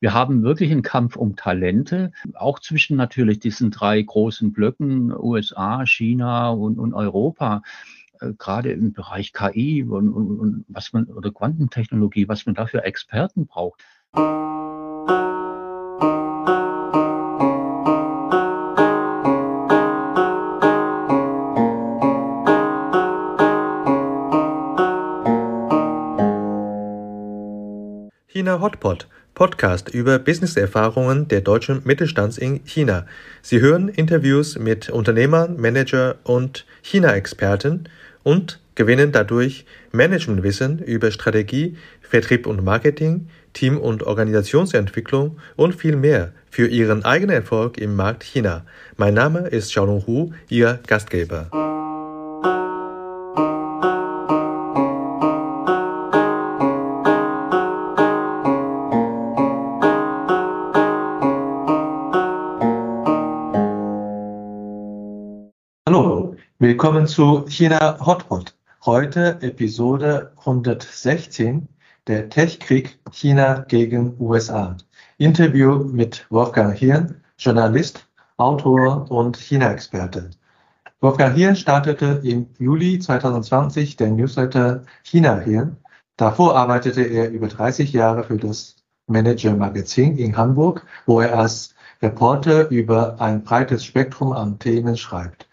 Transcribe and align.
wir 0.00 0.12
haben 0.12 0.42
wirklich 0.42 0.70
einen 0.70 0.82
Kampf 0.82 1.16
um 1.16 1.36
Talente, 1.36 2.12
auch 2.34 2.58
zwischen 2.58 2.96
natürlich 2.96 3.40
diesen 3.40 3.70
drei 3.70 4.00
großen 4.02 4.52
Blöcken, 4.52 5.12
USA, 5.12 5.86
China 5.86 6.50
und, 6.50 6.78
und 6.78 6.92
Europa 6.92 7.62
äh, 8.20 8.32
gerade 8.36 8.72
im 8.72 8.92
Bereich 8.92 9.32
KI 9.32 9.84
und, 9.84 10.10
und, 10.10 10.38
und, 10.38 10.64
was 10.68 10.92
man 10.92 11.06
oder 11.06 11.30
Quantentechnologie, 11.30 12.28
was 12.28 12.44
man 12.46 12.54
dafür 12.54 12.84
Experten 12.84 13.46
braucht. 13.46 13.82
China 28.28 28.60
Hotpot, 28.60 29.08
Podcast 29.36 29.90
über 29.90 30.18
Business-Erfahrungen 30.18 31.28
der 31.28 31.42
deutschen 31.42 31.82
Mittelstands 31.84 32.38
in 32.38 32.64
China. 32.64 33.04
Sie 33.42 33.60
hören 33.60 33.88
Interviews 33.88 34.58
mit 34.58 34.88
Unternehmern, 34.88 35.60
Manager 35.60 36.16
und 36.24 36.64
China-Experten 36.80 37.84
und 38.22 38.58
gewinnen 38.76 39.12
dadurch 39.12 39.66
Managementwissen 39.92 40.78
über 40.78 41.10
Strategie, 41.10 41.76
Vertrieb 42.00 42.46
und 42.46 42.64
Marketing, 42.64 43.28
Team- 43.52 43.78
und 43.78 44.04
Organisationsentwicklung 44.04 45.36
und 45.54 45.74
viel 45.74 45.96
mehr 45.96 46.32
für 46.50 46.66
ihren 46.66 47.04
eigenen 47.04 47.36
Erfolg 47.36 47.76
im 47.76 47.94
Markt 47.94 48.22
China. 48.24 48.64
Mein 48.96 49.12
Name 49.12 49.48
ist 49.48 49.68
Xiaolong 49.68 50.06
Hu, 50.06 50.32
Ihr 50.48 50.80
Gastgeber. 50.86 51.75
Willkommen 66.86 67.08
zu 67.08 67.44
China 67.48 67.98
Hotpot. 67.98 68.54
Heute 68.84 69.38
Episode 69.40 70.30
116, 70.38 71.66
der 72.06 72.28
Tech-Krieg 72.28 73.00
China 73.10 73.64
gegen 73.66 74.14
USA. 74.20 74.76
Interview 75.18 75.82
mit 75.82 76.26
Wolfgang 76.30 76.78
Hirn, 76.78 77.24
Journalist, 77.38 78.06
Autor 78.36 79.10
und 79.10 79.36
China-Experte. 79.36 80.30
Wolfgang 81.00 81.34
Hirn 81.34 81.56
startete 81.56 82.20
im 82.22 82.46
Juli 82.56 83.00
2020 83.00 83.96
den 83.96 84.14
Newsletter 84.14 84.84
China 85.02 85.40
Hirn. 85.40 85.78
Davor 86.16 86.54
arbeitete 86.54 87.02
er 87.02 87.30
über 87.30 87.48
30 87.48 87.92
Jahre 87.92 88.22
für 88.22 88.36
das 88.36 88.76
Manager 89.08 89.56
Magazin 89.56 90.16
in 90.16 90.36
Hamburg, 90.36 90.86
wo 91.04 91.20
er 91.20 91.36
als 91.36 91.74
Reporter 92.00 92.68
über 92.70 93.20
ein 93.20 93.42
breites 93.42 93.84
Spektrum 93.84 94.30
an 94.30 94.60
Themen 94.60 94.96
schreibt. 94.96 95.45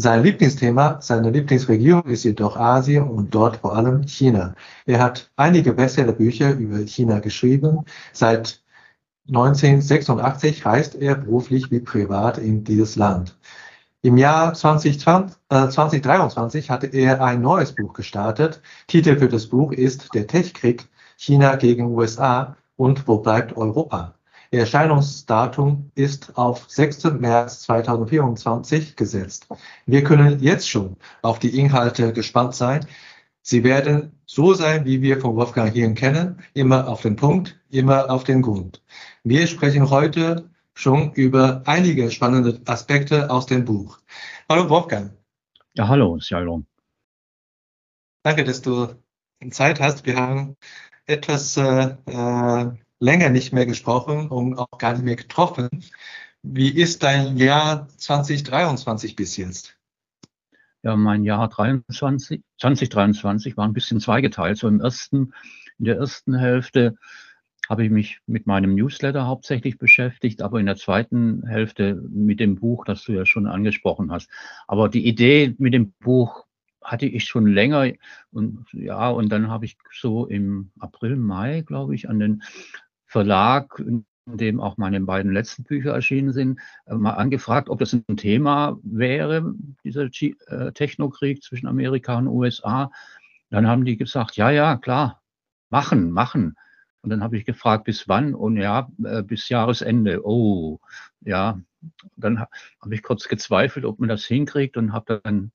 Sein 0.00 0.22
Lieblingsthema, 0.22 1.00
seine 1.00 1.30
Lieblingsregion 1.30 2.04
ist 2.04 2.22
jedoch 2.22 2.56
Asien 2.56 3.08
und 3.08 3.34
dort 3.34 3.56
vor 3.56 3.74
allem 3.74 4.04
China. 4.06 4.54
Er 4.86 5.00
hat 5.02 5.28
einige 5.34 5.72
Bestsellerbücher 5.72 6.52
über 6.54 6.78
China 6.86 7.18
geschrieben. 7.18 7.84
Seit 8.12 8.62
1986 9.26 10.64
reist 10.64 10.94
er 10.94 11.16
beruflich 11.16 11.72
wie 11.72 11.80
privat 11.80 12.38
in 12.38 12.62
dieses 12.62 12.94
Land. 12.94 13.36
Im 14.02 14.16
Jahr 14.18 14.54
2020, 14.54 15.36
äh, 15.48 15.68
2023 15.68 16.70
hatte 16.70 16.86
er 16.86 17.20
ein 17.20 17.42
neues 17.42 17.74
Buch 17.74 17.92
gestartet. 17.92 18.62
Titel 18.86 19.16
für 19.18 19.28
das 19.28 19.48
Buch 19.48 19.72
ist 19.72 20.14
Der 20.14 20.28
Techkrieg 20.28 20.88
China 21.16 21.56
gegen 21.56 21.86
USA 21.86 22.56
und 22.76 23.08
wo 23.08 23.18
bleibt 23.18 23.56
Europa? 23.56 24.14
Erscheinungsdatum 24.50 25.90
ist 25.94 26.38
auf 26.38 26.64
6. 26.68 27.04
März 27.18 27.60
2024 27.62 28.96
gesetzt. 28.96 29.46
Wir 29.84 30.02
können 30.02 30.40
jetzt 30.40 30.68
schon 30.70 30.96
auf 31.20 31.38
die 31.38 31.58
Inhalte 31.58 32.14
gespannt 32.14 32.54
sein. 32.54 32.86
Sie 33.42 33.62
werden 33.62 34.12
so 34.24 34.54
sein, 34.54 34.86
wie 34.86 35.02
wir 35.02 35.20
von 35.20 35.36
Wolfgang 35.36 35.72
Hirn 35.72 35.94
kennen, 35.94 36.42
immer 36.54 36.88
auf 36.88 37.02
den 37.02 37.16
Punkt, 37.16 37.60
immer 37.68 38.10
auf 38.10 38.24
den 38.24 38.40
Grund. 38.40 38.82
Wir 39.22 39.46
sprechen 39.46 39.90
heute 39.90 40.48
schon 40.72 41.12
über 41.12 41.62
einige 41.66 42.10
spannende 42.10 42.60
Aspekte 42.66 43.30
aus 43.30 43.46
dem 43.46 43.66
Buch. 43.66 43.98
Hallo 44.48 44.70
Wolfgang. 44.70 45.12
Ja, 45.74 45.88
hallo, 45.88 46.18
Sjalom. 46.20 46.66
Danke, 48.22 48.44
dass 48.44 48.62
du 48.62 48.94
Zeit 49.50 49.80
hast. 49.80 50.06
Wir 50.06 50.16
haben 50.16 50.56
etwas 51.06 51.56
äh 51.58 52.68
länger 53.00 53.30
nicht 53.30 53.52
mehr 53.52 53.66
gesprochen 53.66 54.28
und 54.28 54.58
auch 54.58 54.78
gar 54.78 54.92
nicht 54.92 55.04
mehr 55.04 55.16
getroffen. 55.16 55.68
Wie 56.42 56.70
ist 56.70 57.02
dein 57.02 57.36
Jahr 57.36 57.88
2023 57.96 59.16
bis 59.16 59.36
jetzt? 59.36 59.76
Ja, 60.82 60.96
mein 60.96 61.24
Jahr 61.24 61.48
23, 61.48 62.42
2023 62.60 63.56
war 63.56 63.66
ein 63.66 63.72
bisschen 63.72 64.00
zweigeteilt. 64.00 64.58
So 64.58 64.68
im 64.68 64.80
ersten, 64.80 65.32
in 65.78 65.84
der 65.84 65.96
ersten 65.96 66.34
Hälfte 66.34 66.96
habe 67.68 67.84
ich 67.84 67.90
mich 67.90 68.20
mit 68.26 68.46
meinem 68.46 68.74
Newsletter 68.74 69.26
hauptsächlich 69.26 69.76
beschäftigt, 69.78 70.40
aber 70.40 70.60
in 70.60 70.66
der 70.66 70.76
zweiten 70.76 71.46
Hälfte 71.46 72.00
mit 72.08 72.40
dem 72.40 72.54
Buch, 72.54 72.84
das 72.84 73.02
du 73.04 73.12
ja 73.12 73.26
schon 73.26 73.46
angesprochen 73.46 74.10
hast. 74.10 74.30
Aber 74.66 74.88
die 74.88 75.06
Idee 75.06 75.54
mit 75.58 75.74
dem 75.74 75.92
Buch 76.00 76.44
hatte 76.82 77.06
ich 77.06 77.24
schon 77.24 77.46
länger 77.46 77.92
und 78.30 78.64
ja, 78.72 79.10
und 79.10 79.28
dann 79.28 79.50
habe 79.50 79.66
ich 79.66 79.76
so 79.92 80.26
im 80.26 80.70
April, 80.78 81.16
Mai, 81.16 81.60
glaube 81.60 81.94
ich, 81.94 82.08
an 82.08 82.18
den 82.18 82.42
Verlag, 83.08 83.78
in 83.80 84.04
dem 84.26 84.60
auch 84.60 84.76
meine 84.76 85.00
beiden 85.00 85.32
letzten 85.32 85.64
Bücher 85.64 85.92
erschienen 85.92 86.32
sind, 86.32 86.60
äh, 86.86 86.94
mal 86.94 87.12
angefragt, 87.12 87.68
ob 87.68 87.78
das 87.80 87.94
ein 87.94 88.16
Thema 88.16 88.78
wäre, 88.82 89.54
dieser 89.84 90.04
äh, 90.04 90.72
Technokrieg 90.72 91.42
zwischen 91.42 91.66
Amerika 91.66 92.18
und 92.18 92.28
USA. 92.28 92.90
Dann 93.50 93.66
haben 93.66 93.84
die 93.84 93.96
gesagt, 93.96 94.36
ja, 94.36 94.50
ja, 94.50 94.76
klar, 94.76 95.22
machen, 95.70 96.10
machen. 96.10 96.54
Und 97.00 97.10
dann 97.10 97.22
habe 97.22 97.38
ich 97.38 97.46
gefragt, 97.46 97.84
bis 97.84 98.08
wann? 98.08 98.34
Und 98.34 98.58
ja, 98.58 98.90
äh, 99.04 99.22
bis 99.22 99.48
Jahresende. 99.48 100.26
Oh, 100.26 100.80
ja. 101.20 101.60
Dann 102.16 102.40
habe 102.40 102.94
ich 102.94 103.02
kurz 103.02 103.28
gezweifelt, 103.28 103.84
ob 103.84 104.00
man 104.00 104.08
das 104.08 104.24
hinkriegt 104.24 104.76
und 104.76 104.92
habe 104.92 105.20
dann 105.22 105.52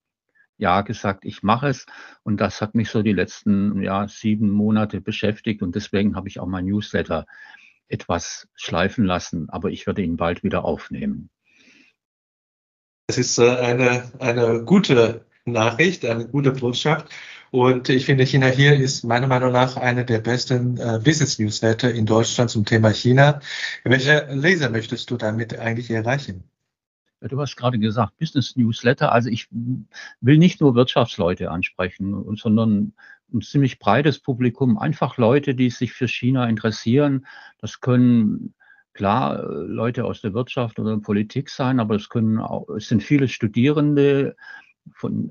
ja 0.58 0.82
gesagt, 0.82 1.26
ich 1.26 1.44
mache 1.44 1.68
es. 1.68 1.86
Und 2.24 2.40
das 2.42 2.62
hat 2.62 2.76
mich 2.76 2.90
so 2.90 3.02
die 3.02 3.14
letzten 3.14 3.82
ja, 3.82 4.08
sieben 4.08 4.50
Monate 4.50 5.02
beschäftigt. 5.02 5.62
Und 5.62 5.76
deswegen 5.76 6.16
habe 6.16 6.28
ich 6.28 6.40
auch 6.40 6.48
mein 6.48 6.66
Newsletter 6.66 7.26
etwas 7.88 8.48
schleifen 8.56 9.06
lassen. 9.06 9.50
Aber 9.50 9.70
ich 9.70 9.88
werde 9.88 10.02
ihn 10.02 10.18
bald 10.18 10.44
wieder 10.44 10.66
aufnehmen. 10.66 11.30
Es 13.08 13.18
ist 13.18 13.38
äh, 13.38 13.50
eine, 13.50 14.12
eine 14.20 14.64
gute 14.64 15.26
Nachricht, 15.46 16.06
eine 16.06 16.28
gute 16.28 16.52
Botschaft. 16.52 17.10
Und 17.52 17.90
ich 17.90 18.06
finde, 18.06 18.26
China 18.26 18.48
hier 18.48 18.76
ist 18.76 19.04
meiner 19.04 19.28
Meinung 19.28 19.52
nach 19.52 19.78
eine 19.78 20.06
der 20.06 20.20
besten 20.20 20.78
äh, 20.78 21.00
Business 21.04 21.38
Newsletter 21.38 21.94
in 21.94 22.06
Deutschland 22.06 22.50
zum 22.50 22.66
Thema 22.66 22.92
China. 22.92 23.42
Welche 23.84 24.28
Leser 24.32 24.70
möchtest 24.70 25.12
du 25.12 25.18
damit 25.18 25.60
eigentlich 25.60 25.92
erreichen? 25.92 26.50
Du 27.30 27.40
hast 27.40 27.56
gerade 27.56 27.80
gesagt, 27.80 28.18
Business 28.18 28.56
Newsletter. 28.56 29.12
Also 29.12 29.30
ich 29.30 29.48
will 29.52 30.38
nicht 30.38 30.62
nur 30.62 30.76
Wirtschaftsleute 30.76 31.52
ansprechen, 31.52 32.36
sondern 32.36 32.94
ein 33.34 33.42
ziemlich 33.42 33.80
breites 33.80 34.20
Publikum. 34.20 34.78
Einfach 34.78 35.18
Leute, 35.18 35.56
die 35.56 35.70
sich 35.70 35.94
für 35.94 36.08
China 36.08 36.48
interessieren. 36.48 37.26
Das 37.60 37.80
können 37.80 38.54
klar 38.94 39.44
Leute 39.44 40.06
aus 40.06 40.22
der 40.22 40.34
Wirtschaft 40.34 40.80
oder 40.80 41.00
Politik 41.00 41.50
sein, 41.50 41.80
aber 41.80 41.96
es 41.96 42.10
können 42.10 42.40
auch, 42.40 42.70
es 42.70 42.88
sind 42.88 43.02
viele 43.02 43.28
Studierende 43.28 44.36
von 44.92 45.30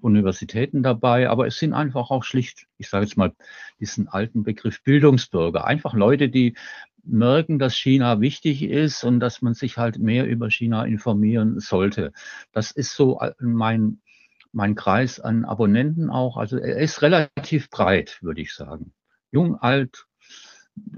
Universitäten 0.00 0.82
dabei, 0.82 1.28
aber 1.28 1.46
es 1.46 1.58
sind 1.58 1.72
einfach 1.72 2.10
auch 2.10 2.22
schlicht, 2.22 2.66
ich 2.78 2.88
sage 2.88 3.04
jetzt 3.04 3.16
mal 3.16 3.32
diesen 3.80 4.08
alten 4.08 4.44
Begriff 4.44 4.82
Bildungsbürger, 4.84 5.66
einfach 5.66 5.94
Leute, 5.94 6.28
die 6.28 6.54
merken, 7.06 7.58
dass 7.58 7.76
China 7.76 8.20
wichtig 8.20 8.62
ist 8.62 9.04
und 9.04 9.20
dass 9.20 9.42
man 9.42 9.54
sich 9.54 9.78
halt 9.78 9.98
mehr 9.98 10.26
über 10.26 10.50
China 10.50 10.84
informieren 10.84 11.60
sollte. 11.60 12.12
Das 12.52 12.70
ist 12.70 12.94
so 12.94 13.20
äh, 13.20 13.32
mein, 13.40 14.00
mein 14.52 14.74
Kreis 14.74 15.20
an 15.20 15.44
Abonnenten 15.44 16.10
auch. 16.10 16.36
Also 16.36 16.58
er 16.58 16.78
ist 16.78 17.02
relativ 17.02 17.70
breit, 17.70 18.18
würde 18.22 18.40
ich 18.40 18.54
sagen. 18.54 18.92
Jung, 19.30 19.56
alt, 19.56 20.06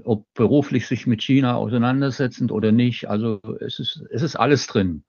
ob 0.03 0.25
beruflich 0.33 0.87
sich 0.87 1.07
mit 1.07 1.21
China 1.21 1.55
auseinandersetzend 1.55 2.51
oder 2.51 2.71
nicht. 2.71 3.09
Also 3.09 3.41
es 3.59 3.79
ist, 3.79 4.03
es 4.11 4.21
ist 4.21 4.35
alles 4.35 4.67
drin. 4.67 5.03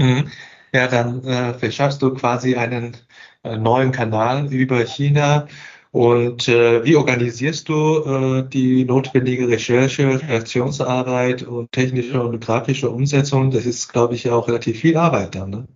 Mhm. 0.00 0.30
Ja, 0.72 0.88
dann 0.88 1.24
äh, 1.24 1.54
verschaffst 1.54 2.02
du 2.02 2.12
quasi 2.12 2.56
einen 2.56 2.96
äh, 3.44 3.56
neuen 3.56 3.92
Kanal 3.92 4.52
über 4.52 4.84
China 4.84 5.46
und 5.90 6.48
äh, 6.48 6.84
wie 6.84 6.96
organisierst 6.96 7.68
du 7.68 8.02
äh, 8.04 8.48
die 8.48 8.84
notwendige 8.84 9.48
Recherche, 9.48 10.20
Redaktionsarbeit 10.20 11.42
und 11.42 11.72
technische 11.72 12.22
und 12.22 12.40
grafische 12.40 12.90
Umsetzung? 12.90 13.50
Das 13.50 13.66
ist, 13.66 13.92
glaube 13.92 14.14
ich, 14.14 14.28
auch 14.30 14.48
relativ 14.48 14.80
viel 14.80 14.96
Arbeit 14.96 15.34
dann. 15.34 15.50
Ne? 15.50 15.68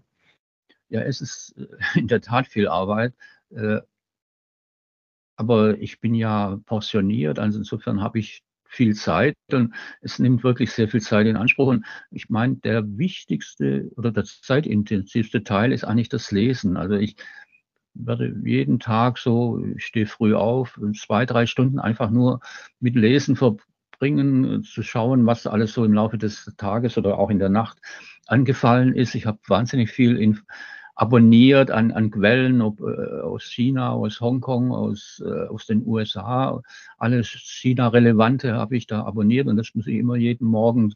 Ja, 0.88 1.00
es 1.00 1.20
ist 1.20 1.54
äh, 1.56 1.66
in 1.98 2.08
der 2.08 2.20
Tat 2.20 2.48
viel 2.48 2.68
Arbeit. 2.68 3.14
Äh, 3.50 3.78
aber 5.36 5.78
ich 5.78 6.00
bin 6.00 6.14
ja 6.14 6.60
pensioniert, 6.66 7.38
also 7.38 7.58
insofern 7.58 8.02
habe 8.02 8.18
ich 8.18 8.42
viel 8.70 8.94
Zeit 8.94 9.36
und 9.52 9.74
es 10.00 10.18
nimmt 10.18 10.44
wirklich 10.44 10.70
sehr 10.70 10.86
viel 10.86 11.00
Zeit 11.00 11.26
in 11.26 11.36
Anspruch. 11.36 11.68
Und 11.68 11.84
ich 12.10 12.28
meine, 12.28 12.56
der 12.56 12.84
wichtigste 12.98 13.90
oder 13.96 14.12
das 14.12 14.42
zeitintensivste 14.42 15.42
Teil 15.42 15.72
ist 15.72 15.84
eigentlich 15.84 16.08
das 16.08 16.30
Lesen. 16.30 16.76
Also 16.76 16.94
ich 16.94 17.16
werde 17.94 18.34
jeden 18.44 18.78
Tag 18.78 19.18
so, 19.18 19.62
ich 19.76 19.84
stehe 19.84 20.06
früh 20.06 20.34
auf, 20.34 20.78
zwei, 20.94 21.26
drei 21.26 21.46
Stunden 21.46 21.78
einfach 21.78 22.10
nur 22.10 22.40
mit 22.80 22.94
Lesen 22.96 23.36
verbringen, 23.36 24.62
zu 24.62 24.82
schauen, 24.82 25.26
was 25.26 25.46
alles 25.46 25.72
so 25.72 25.84
im 25.84 25.92
Laufe 25.92 26.18
des 26.18 26.52
Tages 26.56 26.96
oder 26.96 27.18
auch 27.18 27.30
in 27.30 27.38
der 27.38 27.50
Nacht 27.50 27.78
angefallen 28.26 28.94
ist. 28.94 29.14
Ich 29.14 29.26
habe 29.26 29.38
wahnsinnig 29.46 29.90
viel 29.90 30.16
in, 30.16 30.40
abonniert 30.94 31.70
an, 31.70 31.92
an 31.92 32.10
Quellen, 32.10 32.60
ob 32.60 32.80
äh, 32.80 33.20
aus 33.22 33.44
China, 33.44 33.90
aus 33.92 34.20
Hongkong, 34.20 34.72
aus, 34.72 35.22
äh, 35.24 35.48
aus 35.48 35.66
den 35.66 35.86
USA. 35.86 36.62
Alles 36.98 37.28
China-Relevante 37.28 38.54
habe 38.54 38.76
ich 38.76 38.86
da 38.86 39.04
abonniert 39.04 39.46
und 39.48 39.56
das 39.56 39.74
muss 39.74 39.86
ich 39.86 39.96
immer 39.96 40.16
jeden 40.16 40.46
Morgen 40.46 40.94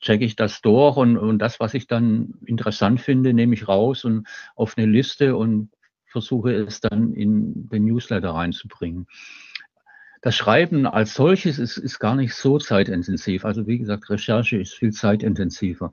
checke 0.00 0.24
ich 0.24 0.36
das 0.36 0.60
durch 0.60 0.96
und, 0.96 1.16
und 1.16 1.38
das, 1.38 1.58
was 1.58 1.74
ich 1.74 1.86
dann 1.86 2.34
interessant 2.44 3.00
finde, 3.00 3.32
nehme 3.32 3.54
ich 3.54 3.66
raus 3.66 4.04
und 4.04 4.28
auf 4.54 4.76
eine 4.76 4.86
Liste 4.86 5.36
und 5.36 5.70
versuche 6.08 6.52
es 6.52 6.80
dann 6.80 7.12
in 7.12 7.68
den 7.68 7.84
Newsletter 7.84 8.30
reinzubringen. 8.30 9.06
Das 10.20 10.34
Schreiben 10.34 10.86
als 10.86 11.14
solches 11.14 11.58
ist, 11.58 11.76
ist 11.76 12.00
gar 12.00 12.16
nicht 12.16 12.34
so 12.34 12.58
zeitintensiv. 12.58 13.44
Also 13.44 13.66
wie 13.66 13.78
gesagt, 13.78 14.10
Recherche 14.10 14.56
ist 14.56 14.74
viel 14.74 14.92
zeitintensiver. 14.92 15.92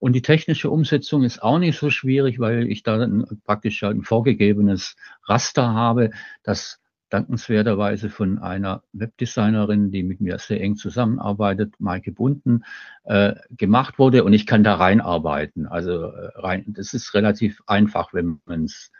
Und 0.00 0.14
die 0.14 0.22
technische 0.22 0.70
Umsetzung 0.70 1.24
ist 1.24 1.42
auch 1.42 1.58
nicht 1.58 1.78
so 1.78 1.90
schwierig, 1.90 2.40
weil 2.40 2.66
ich 2.70 2.82
da 2.82 3.06
praktisch 3.44 3.82
ein 3.84 4.02
vorgegebenes 4.02 4.96
Raster 5.26 5.74
habe, 5.74 6.10
das 6.42 6.80
dankenswerterweise 7.10 8.08
von 8.08 8.38
einer 8.38 8.82
Webdesignerin, 8.92 9.90
die 9.90 10.02
mit 10.02 10.20
mir 10.20 10.38
sehr 10.38 10.60
eng 10.60 10.76
zusammenarbeitet, 10.76 11.74
Maike 11.78 12.12
Bunden, 12.12 12.64
äh, 13.04 13.34
gemacht 13.50 13.98
wurde 13.98 14.24
und 14.24 14.32
ich 14.32 14.46
kann 14.46 14.64
da 14.64 14.76
reinarbeiten. 14.76 15.66
Also 15.66 16.04
äh, 16.04 16.30
rein, 16.36 16.64
das 16.68 16.94
ist 16.94 17.12
relativ 17.14 17.62
einfach, 17.66 18.14
wenn 18.14 18.40
man 18.46 18.64
es 18.64 18.90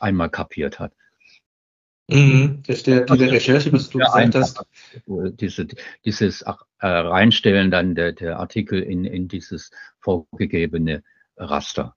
einmal 0.00 0.30
kapiert 0.30 0.78
hat. 0.78 0.92
Mhm, 2.08 2.62
das 2.66 2.78
ist 2.78 2.86
der, 2.86 3.06
diese 3.06 3.30
Recherche, 3.30 3.72
was 3.72 3.88
du 3.88 3.98
gesagt 3.98 4.34
hast. 4.34 4.66
Diese, 5.06 5.66
dieses 6.04 6.42
äh, 6.42 6.52
Reinstellen 6.80 7.70
dann 7.70 7.94
der, 7.94 8.12
der 8.12 8.38
Artikel 8.38 8.82
in, 8.82 9.04
in 9.04 9.26
dieses 9.26 9.70
vorgegebene 10.00 11.02
Raster. 11.36 11.96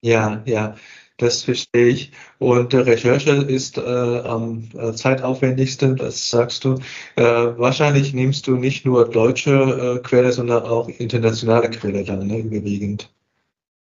Ja, 0.00 0.42
ja, 0.46 0.76
das 1.16 1.42
verstehe 1.42 1.88
ich. 1.88 2.12
Und 2.38 2.72
äh, 2.72 2.78
Recherche 2.78 3.32
ist 3.32 3.76
äh, 3.76 3.80
am 3.82 4.68
äh, 4.74 4.92
zeitaufwendigsten, 4.92 5.96
das 5.96 6.30
sagst 6.30 6.64
du. 6.64 6.76
Äh, 7.16 7.22
wahrscheinlich 7.24 8.14
nimmst 8.14 8.46
du 8.46 8.56
nicht 8.56 8.86
nur 8.86 9.10
deutsche 9.10 9.98
äh, 9.98 10.02
Quelle, 10.02 10.32
sondern 10.32 10.62
auch 10.62 10.88
internationale 10.88 11.68
Quelle 11.70 12.04
dann, 12.04 12.26
ne, 12.26 12.38
überwiegend. 12.38 13.12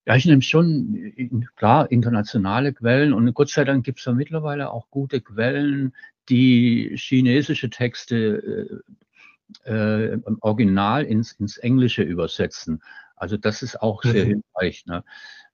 Ja, 0.07 0.15
ich 0.15 0.25
nehme 0.25 0.41
schon, 0.41 1.11
klar, 1.57 1.91
internationale 1.91 2.71
Quellen 2.71 3.11
und 3.11 3.33
Gott 3.33 3.49
sei 3.49 3.65
Dank 3.65 3.83
gibt 3.83 3.99
es 3.99 4.05
ja 4.05 4.13
mittlerweile 4.13 4.71
auch 4.71 4.89
gute 4.89 5.19
Quellen, 5.19 5.93
die 6.29 6.93
chinesische 6.95 7.69
Texte 7.69 8.81
äh, 9.65 9.69
äh, 9.69 10.13
im 10.13 10.37
Original 10.39 11.03
ins, 11.03 11.33
ins 11.33 11.57
Englische 11.57 12.03
übersetzen. 12.03 12.81
Also 13.17 13.35
das 13.35 13.61
ist 13.61 13.81
auch 13.81 14.01
sehr 14.01 14.23
mhm. 14.23 14.29
hilfreich. 14.29 14.85
Ne? 14.85 15.03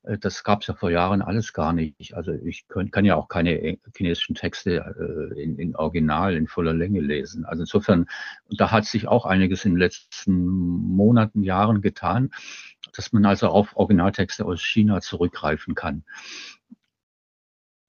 Äh, 0.04 0.18
das 0.18 0.44
gab 0.44 0.62
es 0.62 0.68
ja 0.68 0.74
vor 0.74 0.92
Jahren 0.92 1.22
alles 1.22 1.54
gar 1.54 1.74
nicht. 1.74 2.14
Also 2.14 2.32
ich 2.32 2.68
könnt, 2.68 2.92
kann 2.92 3.06
ja 3.06 3.16
auch 3.16 3.28
keine 3.28 3.78
chinesischen 3.96 4.36
Texte 4.36 5.32
äh, 5.36 5.42
in, 5.42 5.58
in, 5.58 5.76
Original 5.76 6.36
in 6.36 6.48
voller 6.48 6.74
Länge 6.74 7.02
lesen. 7.02 7.46
Also 7.46 7.64
insofern, 7.64 8.08
da 8.50 8.72
hat 8.72 8.86
sich 8.86 9.08
auch 9.08 9.26
einiges 9.26 9.66
in 9.66 9.74
den 9.74 9.80
letzten 9.80 10.46
Monaten, 10.46 11.44
Jahren 11.44 11.82
getan 11.82 12.30
dass 12.96 13.12
man 13.12 13.26
also 13.26 13.48
auf 13.48 13.76
Originaltexte 13.76 14.46
aus 14.46 14.62
China 14.62 15.02
zurückgreifen 15.02 15.76
kann. 15.76 16.04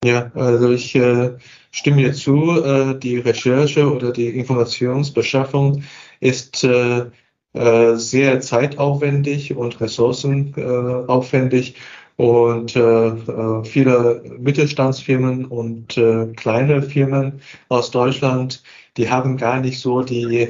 Ja, 0.04 0.30
also 0.34 0.70
ich 0.70 0.94
äh, 0.96 1.38
stimme 1.70 2.02
dir 2.02 2.12
zu, 2.12 2.62
äh, 2.62 2.98
die 2.98 3.18
Recherche 3.18 3.90
oder 3.90 4.12
die 4.12 4.28
Informationsbeschaffung 4.28 5.84
ist 6.20 6.62
äh, 6.64 7.10
äh 7.54 7.96
sehr 7.96 8.40
zeitaufwendig 8.40 9.56
und 9.56 9.80
ressourcenaufwendig 9.80 11.76
und 12.16 12.76
äh, 12.76 13.08
äh, 13.08 13.64
viele 13.64 14.22
Mittelstandsfirmen 14.38 15.46
und 15.46 16.00
kleine 16.36 16.82
Firmen 16.82 17.40
aus 17.68 17.90
Deutschland, 17.90 18.62
die 18.96 19.10
haben 19.10 19.36
gar 19.36 19.60
nicht 19.60 19.80
so 19.80 20.02
die 20.02 20.48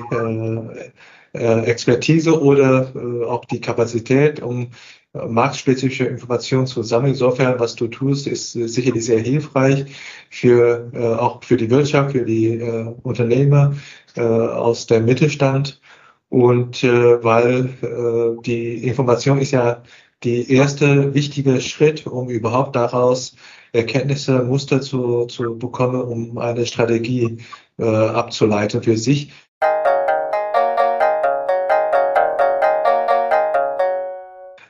äh, 1.35 1.65
Expertise 1.65 2.41
oder 2.41 2.93
äh, 2.95 3.25
auch 3.25 3.45
die 3.47 3.61
Kapazität, 3.61 4.41
um 4.41 4.69
äh, 5.15 5.27
marktspezifische 5.27 6.05
Informationen 6.05 6.69
zu 6.69 6.85
sammeln. 6.85 7.15
Insofern, 7.15 7.59
was 7.59 7.75
du 7.75 7.89
tust, 7.89 8.29
ist 8.29 8.53
sicherlich 8.53 9.05
sehr 9.05 9.19
hilfreich 9.19 9.87
für 10.31 10.91
auch 11.19 11.43
für 11.43 11.57
die 11.57 11.71
Wirtschaft, 11.71 12.13
für 12.13 12.25
die 12.25 12.61
Unternehmer 13.03 13.75
aus 14.17 14.87
dem 14.87 15.05
Mittelstand. 15.05 15.81
Und 16.29 16.83
weil 16.83 17.69
die 18.45 18.85
Information 18.89 19.39
ist 19.39 19.53
ja 19.53 19.83
die 20.25 20.51
erste 20.51 21.15
wichtige 21.15 21.61
Schritt, 21.61 22.07
um 22.07 22.29
überhaupt 22.29 22.75
daraus 22.75 23.37
Erkenntnisse, 23.73 24.43
Muster 24.43 24.81
zu, 24.81 25.27
zu 25.27 25.59
bekommen, 25.59 26.01
um 26.01 26.39
eine 26.39 26.65
Strategie 26.65 27.39
äh, 27.79 27.85
abzuleiten 27.85 28.83
für 28.83 28.97
sich. 28.97 29.33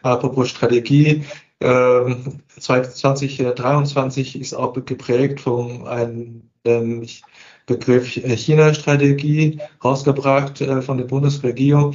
Apropos 0.03 0.49
Strategie, 0.51 1.25
äh, 1.61 2.15
2023 2.59 4.41
ist 4.41 4.55
auch 4.55 4.73
geprägt 4.85 5.41
von 5.41 5.87
einem 5.87 6.51
ähm, 6.65 7.07
Begriff 7.67 8.07
China-Strategie, 8.09 9.61
rausgebracht 9.83 10.61
äh, 10.61 10.83
von 10.83 10.99
der 10.99 11.05
Bundesregierung. 11.05 11.95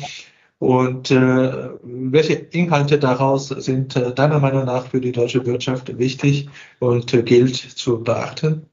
Und 0.60 1.10
äh, 1.10 1.70
welche 1.84 2.34
Inhalte 2.34 3.00
daraus 3.00 3.48
sind 3.48 3.96
äh, 3.96 4.14
deiner 4.14 4.40
Meinung 4.40 4.66
nach 4.66 4.88
für 4.88 5.00
die 5.00 5.14
deutsche 5.14 5.46
Wirtschaft 5.46 5.98
wichtig 5.98 6.50
und 6.80 7.14
äh, 7.14 7.24
gilt 7.24 7.56
zu 7.56 8.04
beachten? 8.04 8.66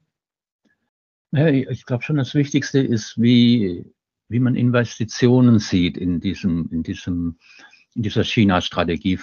Ja, 1.31 1.47
ich 1.47 1.85
glaube 1.85 2.03
schon, 2.03 2.17
das 2.17 2.35
Wichtigste 2.35 2.79
ist, 2.79 3.21
wie, 3.21 3.85
wie 4.27 4.39
man 4.39 4.55
Investitionen 4.55 5.59
sieht 5.59 5.97
in 5.97 6.19
diesem, 6.19 6.69
in 6.71 6.83
diesem 6.83 7.37
in 7.97 8.03
dieser 8.03 8.23
China-Strategie. 8.23 9.19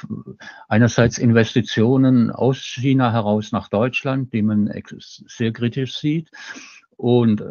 Einerseits 0.69 1.19
Investitionen 1.19 2.33
aus 2.33 2.59
China 2.59 3.13
heraus 3.13 3.53
nach 3.53 3.69
Deutschland, 3.69 4.33
die 4.33 4.43
man 4.43 4.69
sehr 4.99 5.53
kritisch 5.53 5.97
sieht. 5.97 6.31
Und 6.97 7.43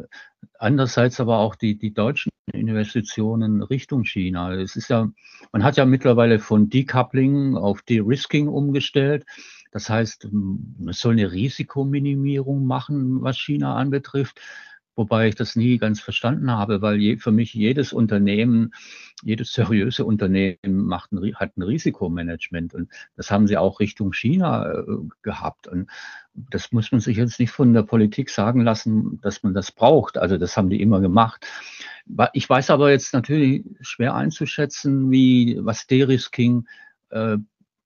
andererseits 0.60 1.20
aber 1.20 1.40
auch 1.40 1.56
die, 1.56 1.78
die 1.78 1.94
deutschen 1.94 2.32
Investitionen 2.52 3.62
Richtung 3.62 4.04
China. 4.04 4.54
Es 4.54 4.76
ist 4.76 4.90
ja, 4.90 5.10
man 5.52 5.64
hat 5.64 5.78
ja 5.78 5.86
mittlerweile 5.86 6.40
von 6.40 6.70
Decoupling 6.70 7.56
auf 7.56 7.82
De-Risking 7.82 8.48
umgestellt. 8.48 9.26
Das 9.72 9.90
heißt, 9.90 10.30
man 10.32 10.94
soll 10.94 11.14
eine 11.14 11.32
Risikominimierung 11.32 12.66
machen, 12.66 13.22
was 13.22 13.38
China 13.38 13.76
anbetrifft. 13.76 14.40
Wobei 14.96 15.28
ich 15.28 15.36
das 15.36 15.56
nie 15.56 15.80
ganz 15.80 16.00
verstanden 16.00 16.52
habe, 16.52 16.82
weil 16.82 16.98
je, 16.98 17.18
für 17.18 17.32
mich 17.32 17.54
jedes 17.54 17.94
Unternehmen, 17.94 18.74
jedes 19.24 19.52
seriöse 19.52 20.06
Unternehmen 20.06 20.58
macht 20.64 21.12
ein, 21.12 21.36
hat 21.36 21.58
ein 21.58 21.64
Risikomanagement 21.64 22.74
und 22.76 22.90
das 23.16 23.32
haben 23.32 23.48
sie 23.48 23.58
auch 23.58 23.80
Richtung 23.80 24.14
China 24.14 24.72
äh, 24.72 24.84
gehabt. 25.24 25.68
Und 25.68 25.90
das 26.36 26.72
muss 26.72 26.92
man 26.92 27.02
sich 27.02 27.18
jetzt 27.18 27.40
nicht 27.40 27.52
von 27.52 27.74
der 27.74 27.84
Politik 27.84 28.30
sagen 28.30 28.62
lassen, 28.62 29.20
dass 29.22 29.42
man 29.42 29.54
das 29.54 29.72
braucht. 29.72 30.18
Also 30.18 30.38
das 30.38 30.58
haben 30.58 30.70
die 30.70 30.82
immer 30.82 31.00
gemacht. 31.02 31.46
Ich 32.34 32.50
weiß 32.50 32.70
aber 32.70 32.92
jetzt 32.92 33.14
natürlich 33.14 33.64
schwer 33.82 34.14
einzuschätzen, 34.14 35.10
wie 35.10 35.58
was 35.62 35.88
De-Risking 35.88 36.68
äh, 37.10 37.38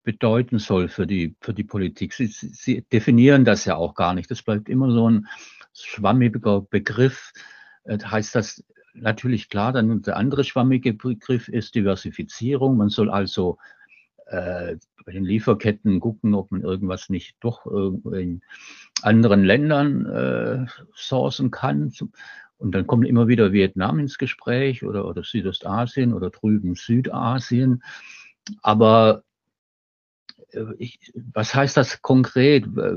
bedeuten 0.04 0.60
soll 0.60 0.88
für 0.90 1.08
die, 1.08 1.36
für 1.40 1.54
die 1.54 1.64
Politik. 1.64 2.14
Sie, 2.14 2.28
sie 2.28 2.82
definieren 2.82 3.46
das 3.46 3.66
ja 3.66 3.76
auch 3.76 3.96
gar 3.96 4.14
nicht. 4.14 4.30
Das 4.30 4.42
bleibt 4.42 4.70
immer 4.70 4.92
so 4.92 5.10
ein 5.10 5.28
schwammiger 5.74 6.62
Begriff. 6.62 7.34
Äh, 7.86 7.98
heißt 8.00 8.36
das 8.36 8.64
natürlich 8.94 9.50
klar, 9.50 9.74
dann 9.74 10.02
der 10.02 10.18
andere 10.18 10.44
schwammige 10.44 10.94
Begriff 10.94 11.48
ist 11.48 11.76
Diversifizierung. 11.76 12.78
Man 12.78 12.90
soll 12.90 13.10
also 13.10 13.58
äh, 14.28 14.78
bei 15.06 15.12
den 15.12 15.26
Lieferketten 15.26 16.00
gucken, 16.00 16.34
ob 16.34 16.52
man 16.52 16.62
irgendwas 16.62 17.10
nicht 17.10 17.38
doch 17.40 17.66
in 18.12 18.42
anderen 19.02 19.44
Ländern 19.44 20.06
äh, 20.06 20.66
sourcen 20.96 21.52
kann. 21.52 21.92
Und 22.58 22.74
dann 22.74 22.88
kommt 22.88 23.06
immer 23.06 23.28
wieder 23.28 23.52
Vietnam 23.52 24.00
ins 24.00 24.18
Gespräch 24.18 24.84
oder, 24.84 25.06
oder 25.06 25.24
Südostasien 25.24 26.14
oder 26.14 26.30
drüben 26.30 26.76
Südasien. 26.76 27.84
Aber 28.62 29.24
ich, 30.78 31.00
was 31.34 31.54
heißt 31.54 31.78
das 31.78 32.02
konkret, 32.02 32.66
äh, 32.66 32.94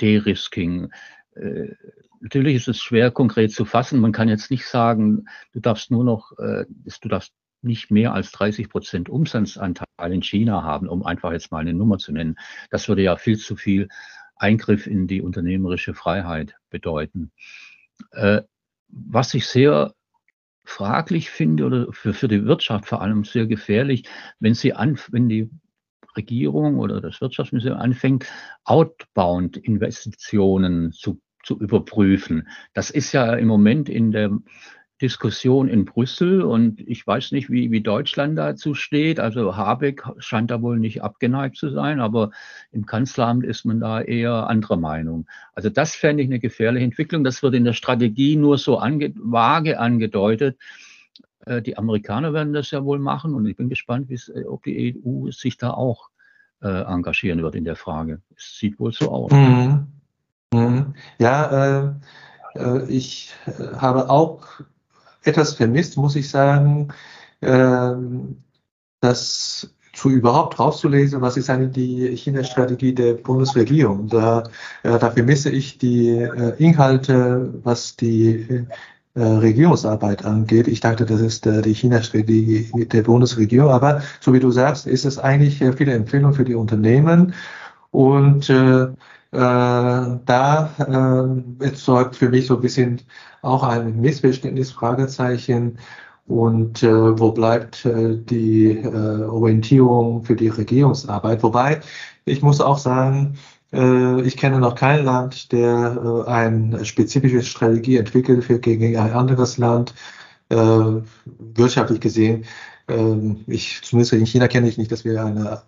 De-Risking? 0.00 0.90
äh, 1.38 1.74
natürlich 2.20 2.56
ist 2.56 2.68
es 2.68 2.80
schwer 2.80 3.10
konkret 3.10 3.52
zu 3.52 3.64
fassen. 3.64 4.00
Man 4.00 4.12
kann 4.12 4.28
jetzt 4.28 4.50
nicht 4.50 4.66
sagen, 4.66 5.26
du 5.52 5.60
darfst 5.60 5.90
nur 5.90 6.04
noch, 6.04 6.32
äh, 6.38 6.66
du 6.68 7.08
darfst 7.08 7.32
nicht 7.62 7.90
mehr 7.90 8.12
als 8.14 8.30
30 8.32 8.68
Prozent 8.68 9.08
Umsatzanteil 9.08 10.12
in 10.12 10.22
China 10.22 10.62
haben, 10.62 10.88
um 10.88 11.04
einfach 11.04 11.32
jetzt 11.32 11.50
mal 11.50 11.58
eine 11.58 11.74
Nummer 11.74 11.98
zu 11.98 12.12
nennen. 12.12 12.38
Das 12.70 12.88
würde 12.88 13.02
ja 13.02 13.16
viel 13.16 13.38
zu 13.38 13.56
viel 13.56 13.88
Eingriff 14.36 14.86
in 14.86 15.08
die 15.08 15.20
unternehmerische 15.20 15.94
Freiheit 15.94 16.54
bedeuten. 16.70 17.32
Äh, 18.12 18.42
was 18.88 19.34
ich 19.34 19.46
sehr 19.46 19.92
fraglich 20.64 21.30
finde 21.30 21.64
oder 21.64 21.92
für, 21.92 22.14
für 22.14 22.28
die 22.28 22.44
Wirtschaft 22.44 22.86
vor 22.86 23.00
allem 23.02 23.24
sehr 23.24 23.46
gefährlich, 23.46 24.04
wenn 24.38 24.54
sie 24.54 24.74
an, 24.74 24.98
wenn 25.10 25.28
die 25.28 25.50
Regierung 26.18 26.78
oder 26.78 27.00
das 27.00 27.20
Wirtschaftsministerium 27.20 27.80
anfängt, 27.80 28.26
outbound 28.64 29.56
Investitionen 29.56 30.92
zu, 30.92 31.20
zu 31.42 31.58
überprüfen. 31.58 32.46
Das 32.74 32.90
ist 32.90 33.12
ja 33.12 33.32
im 33.34 33.48
Moment 33.48 33.88
in 33.88 34.12
der 34.12 34.30
Diskussion 35.00 35.68
in 35.68 35.84
Brüssel 35.84 36.42
und 36.42 36.80
ich 36.80 37.06
weiß 37.06 37.30
nicht, 37.30 37.50
wie, 37.50 37.70
wie 37.70 37.80
Deutschland 37.80 38.36
dazu 38.36 38.74
steht. 38.74 39.20
Also 39.20 39.56
Habeck 39.56 40.02
scheint 40.18 40.50
da 40.50 40.60
wohl 40.60 40.80
nicht 40.80 41.02
abgeneigt 41.02 41.56
zu 41.56 41.70
sein, 41.70 42.00
aber 42.00 42.32
im 42.72 42.84
Kanzleramt 42.84 43.44
ist 43.44 43.64
man 43.64 43.78
da 43.78 44.00
eher 44.00 44.48
anderer 44.48 44.76
Meinung. 44.76 45.26
Also 45.54 45.70
das 45.70 45.94
fände 45.94 46.24
ich 46.24 46.28
eine 46.28 46.40
gefährliche 46.40 46.84
Entwicklung. 46.84 47.22
Das 47.22 47.44
wird 47.44 47.54
in 47.54 47.64
der 47.64 47.74
Strategie 47.74 48.34
nur 48.34 48.58
so 48.58 48.78
ange 48.78 49.12
vage 49.14 49.78
angedeutet. 49.78 50.58
Äh, 51.48 51.62
die 51.62 51.78
Amerikaner 51.78 52.32
werden 52.32 52.52
das 52.52 52.70
ja 52.70 52.84
wohl 52.84 52.98
machen 52.98 53.34
und 53.34 53.46
ich 53.46 53.56
bin 53.56 53.68
gespannt, 53.68 54.10
äh, 54.10 54.44
ob 54.44 54.64
die 54.64 54.96
EU 55.04 55.30
sich 55.30 55.56
da 55.56 55.70
auch 55.70 56.10
äh, 56.62 56.68
engagieren 56.68 57.42
wird 57.42 57.54
in 57.54 57.64
der 57.64 57.76
Frage. 57.76 58.20
Es 58.36 58.58
sieht 58.58 58.78
wohl 58.78 58.92
so 58.92 59.10
aus. 59.10 59.32
Mhm. 59.32 59.86
Mhm. 60.52 60.94
Ja, 61.18 61.86
äh, 61.86 61.92
äh 62.54 62.84
ich 62.88 63.32
habe 63.76 64.10
auch 64.10 64.46
etwas 65.22 65.54
vermisst, 65.54 65.96
muss 65.96 66.16
ich 66.16 66.28
sagen, 66.28 66.88
ähm, 67.42 68.42
das 69.00 69.74
zu 69.92 70.10
überhaupt 70.10 70.58
rauszulesen, 70.58 71.20
was 71.20 71.36
ist 71.36 71.50
eigentlich 71.50 71.72
die 71.72 72.16
China-Strategie 72.16 72.94
der 72.94 73.14
Bundesregierung. 73.14 74.08
Da, 74.08 74.44
äh, 74.84 74.98
da 74.98 75.10
vermisse 75.10 75.50
ich 75.50 75.78
die 75.78 76.10
äh, 76.10 76.54
Inhalte, 76.58 77.52
was 77.64 77.96
die 77.96 78.66
äh, 79.14 79.22
Regierungsarbeit 79.22 80.24
angeht. 80.24 80.68
Ich 80.68 80.80
dachte, 80.80 81.04
das 81.06 81.20
ist 81.20 81.46
äh, 81.46 81.62
die 81.62 81.74
China-Strategie 81.74 82.70
der 82.92 83.02
Bundesregierung. 83.02 83.70
Aber 83.70 84.02
so 84.20 84.32
wie 84.32 84.40
du 84.40 84.50
sagst, 84.50 84.86
ist 84.86 85.04
es 85.04 85.18
eigentlich 85.18 85.60
äh, 85.60 85.72
viele 85.72 85.92
Empfehlungen 85.94 86.34
für 86.34 86.44
die 86.44 86.54
Unternehmen. 86.54 87.34
Und 87.90 88.50
äh, 88.50 88.84
äh, 88.84 88.90
da 89.32 90.70
äh, 90.78 91.64
erzeugt 91.64 92.16
für 92.16 92.28
mich 92.28 92.46
so 92.46 92.56
ein 92.56 92.60
bisschen 92.62 93.00
auch 93.42 93.62
ein 93.62 94.00
Missverständnis, 94.00 94.72
Fragezeichen. 94.72 95.78
Und 96.26 96.82
äh, 96.82 97.18
wo 97.18 97.32
bleibt 97.32 97.86
äh, 97.86 98.18
die 98.18 98.78
äh, 98.78 99.24
Orientierung 99.24 100.22
für 100.24 100.36
die 100.36 100.48
Regierungsarbeit? 100.48 101.42
Wobei, 101.42 101.80
ich 102.26 102.42
muss 102.42 102.60
auch 102.60 102.78
sagen, 102.78 103.38
ich 103.70 104.36
kenne 104.38 104.60
noch 104.60 104.74
kein 104.74 105.04
Land, 105.04 105.52
der 105.52 106.24
äh, 106.26 106.30
eine 106.30 106.84
spezifische 106.86 107.42
Strategie 107.42 107.98
entwickelt 107.98 108.44
für 108.44 108.58
gegen 108.58 108.96
ein 108.96 109.12
anderes 109.12 109.58
Land, 109.58 109.94
äh, 110.48 110.56
wirtschaftlich 110.56 112.00
gesehen. 112.00 112.46
Ähm, 112.88 113.44
ich, 113.46 113.82
zumindest 113.82 114.14
in 114.14 114.26
China 114.26 114.48
kenne 114.48 114.68
ich 114.68 114.78
nicht, 114.78 114.90
dass 114.90 115.04
wir 115.04 115.22
eine, 115.22 115.62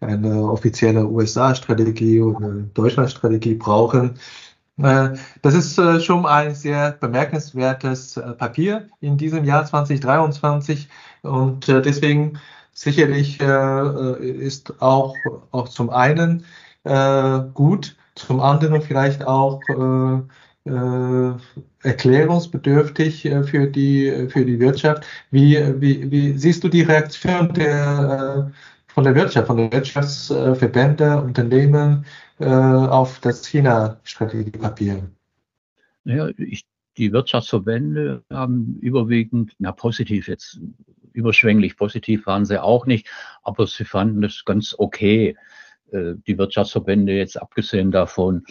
eine 0.00 0.42
offizielle 0.42 1.06
USA-Strategie 1.06 2.20
oder 2.20 2.48
Deutschland-Strategie 2.74 3.54
brauchen. 3.54 4.18
Äh, 4.78 5.10
das 5.42 5.54
ist 5.54 5.78
äh, 5.78 6.00
schon 6.00 6.26
ein 6.26 6.54
sehr 6.54 6.92
bemerkenswertes 6.92 8.16
äh, 8.16 8.32
Papier 8.32 8.88
in 9.00 9.16
diesem 9.16 9.44
Jahr 9.44 9.64
2023 9.64 10.88
und 11.22 11.68
deswegen 11.68 12.38
sicherlich 12.72 13.40
ist 13.40 14.82
auch, 14.82 15.14
auch 15.52 15.68
zum 15.68 15.88
einen 15.88 16.44
gut, 16.84 17.96
zum 18.14 18.40
anderen 18.40 18.82
vielleicht 18.82 19.26
auch 19.26 19.60
erklärungsbedürftig 21.82 23.22
für 23.22 23.66
die, 23.66 24.28
für 24.28 24.44
die 24.44 24.58
Wirtschaft. 24.60 25.04
Wie, 25.30 25.58
wie, 25.80 26.10
wie 26.10 26.38
siehst 26.38 26.64
du 26.64 26.68
die 26.68 26.82
Reaktion 26.82 27.52
der, 27.52 28.50
von 28.86 29.04
der 29.04 29.14
Wirtschaft, 29.14 29.48
von 29.48 29.56
den 29.56 29.72
Wirtschaftsverbänden, 29.72 31.18
Unternehmen 31.18 32.06
äh, 32.38 32.46
auf 32.46 33.20
das 33.20 33.44
China-Strategiepapier? 33.46 35.10
Naja, 36.04 36.30
ich, 36.38 36.64
die 36.96 37.12
Wirtschaftsverbände 37.12 38.22
haben 38.30 38.78
überwiegend, 38.80 39.52
na 39.58 39.72
positiv 39.72 40.28
jetzt, 40.28 40.60
überschwänglich 41.12 41.76
positiv 41.76 42.26
waren 42.26 42.44
sie 42.44 42.62
auch 42.62 42.86
nicht, 42.86 43.08
aber 43.42 43.66
sie 43.66 43.84
fanden 43.84 44.22
es 44.22 44.44
ganz 44.44 44.74
okay. 44.78 45.36
Äh, 45.94 46.14
die 46.26 46.36
Wirtschaftsverbände 46.36 47.12
jetzt 47.12 47.40
abgesehen 47.40 47.90
davon, 47.90 48.44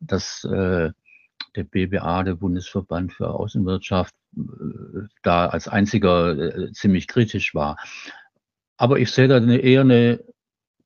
dass 0.00 0.44
äh, 0.44 0.90
der 1.56 1.64
BBA, 1.64 2.24
der 2.24 2.34
Bundesverband 2.34 3.12
für 3.12 3.30
Außenwirtschaft, 3.30 4.14
äh, 4.36 4.40
da 5.22 5.46
als 5.46 5.68
einziger 5.68 6.72
ziemlich 6.72 7.06
kritisch 7.06 7.54
war. 7.54 7.76
Aber 8.76 8.98
ich 8.98 9.10
sehe 9.10 9.28
da 9.28 9.36
eine, 9.36 9.58
eher 9.58 9.82
eine 9.82 10.24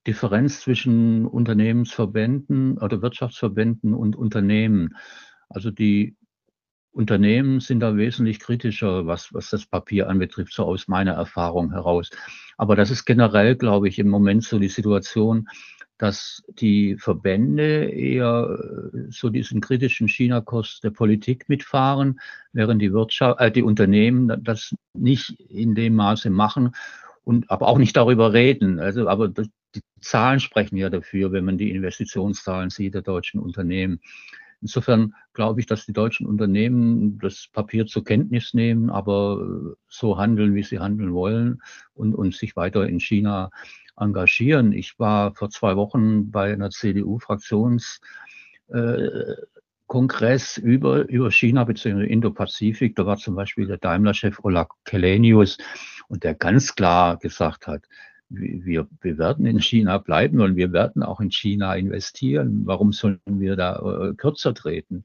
Differenz 0.06 0.60
zwischen 0.60 1.26
Unternehmensverbänden 1.26 2.78
oder 2.78 3.02
Wirtschaftsverbänden 3.02 3.94
und 3.94 4.16
Unternehmen. 4.16 4.96
Also 5.48 5.70
die 5.70 6.16
Unternehmen 6.92 7.60
sind 7.60 7.80
da 7.80 7.96
wesentlich 7.96 8.38
kritischer, 8.38 9.06
was, 9.06 9.32
was 9.32 9.50
das 9.50 9.66
Papier 9.66 10.08
anbetrifft, 10.08 10.52
so 10.52 10.64
aus 10.64 10.88
meiner 10.88 11.12
Erfahrung 11.12 11.72
heraus. 11.72 12.10
Aber 12.58 12.76
das 12.76 12.90
ist 12.90 13.04
generell, 13.06 13.56
glaube 13.56 13.88
ich, 13.88 13.98
im 13.98 14.08
Moment 14.08 14.44
so 14.44 14.58
die 14.58 14.68
Situation, 14.68 15.48
dass 15.98 16.42
die 16.48 16.96
Verbände 16.98 17.84
eher 17.84 18.58
äh, 18.92 19.10
so 19.10 19.30
diesen 19.30 19.60
kritischen 19.60 20.08
China-Kurs 20.08 20.80
der 20.80 20.90
Politik 20.90 21.48
mitfahren, 21.48 22.20
während 22.52 22.82
die 22.82 22.92
Wirtschaft, 22.92 23.40
äh, 23.40 23.50
die 23.50 23.62
Unternehmen 23.62 24.42
das 24.42 24.74
nicht 24.94 25.38
in 25.48 25.74
dem 25.74 25.94
Maße 25.94 26.28
machen 26.28 26.74
und 27.24 27.50
aber 27.50 27.68
auch 27.68 27.78
nicht 27.78 27.96
darüber 27.96 28.32
reden. 28.32 28.80
Also, 28.80 29.08
aber 29.08 29.28
die 29.28 29.82
Zahlen 30.00 30.40
sprechen 30.40 30.76
ja 30.76 30.90
dafür, 30.90 31.32
wenn 31.32 31.44
man 31.44 31.56
die 31.56 31.70
Investitionszahlen 31.70 32.70
sieht 32.70 32.94
der 32.94 33.02
deutschen 33.02 33.40
Unternehmen. 33.40 34.00
Insofern 34.62 35.14
glaube 35.34 35.60
ich, 35.60 35.66
dass 35.66 35.84
die 35.84 35.92
deutschen 35.92 36.26
Unternehmen 36.26 37.18
das 37.18 37.48
Papier 37.52 37.86
zur 37.86 38.04
Kenntnis 38.04 38.54
nehmen, 38.54 38.90
aber 38.90 39.74
so 39.88 40.16
handeln, 40.16 40.54
wie 40.54 40.62
sie 40.62 40.78
handeln 40.78 41.12
wollen 41.12 41.60
und, 41.94 42.14
und 42.14 42.34
sich 42.34 42.54
weiter 42.54 42.86
in 42.88 43.00
China 43.00 43.50
engagieren. 43.96 44.72
Ich 44.72 44.98
war 44.98 45.34
vor 45.34 45.50
zwei 45.50 45.76
Wochen 45.76 46.30
bei 46.30 46.52
einer 46.52 46.70
CDU-Fraktions 46.70 48.00
äh, 48.68 49.34
über, 50.62 51.08
über 51.08 51.30
China 51.30 51.64
bzw. 51.64 52.06
Indo-Pazifik. 52.06 52.96
Da 52.96 53.04
war 53.04 53.18
zum 53.18 53.34
Beispiel 53.34 53.66
der 53.66 53.76
Daimler-Chef 53.76 54.38
Ola 54.42 54.66
Kelenius 54.84 55.58
und 56.08 56.24
der 56.24 56.34
ganz 56.34 56.74
klar 56.74 57.18
gesagt 57.18 57.66
hat, 57.66 57.84
wir, 58.32 58.88
wir 59.00 59.18
werden 59.18 59.46
in 59.46 59.60
China 59.60 59.98
bleiben 59.98 60.40
und 60.40 60.56
wir 60.56 60.72
werden 60.72 61.02
auch 61.02 61.20
in 61.20 61.30
China 61.30 61.74
investieren. 61.74 62.62
Warum 62.64 62.92
sollen 62.92 63.20
wir 63.26 63.56
da 63.56 63.76
äh, 63.76 64.14
kürzer 64.14 64.54
treten? 64.54 65.04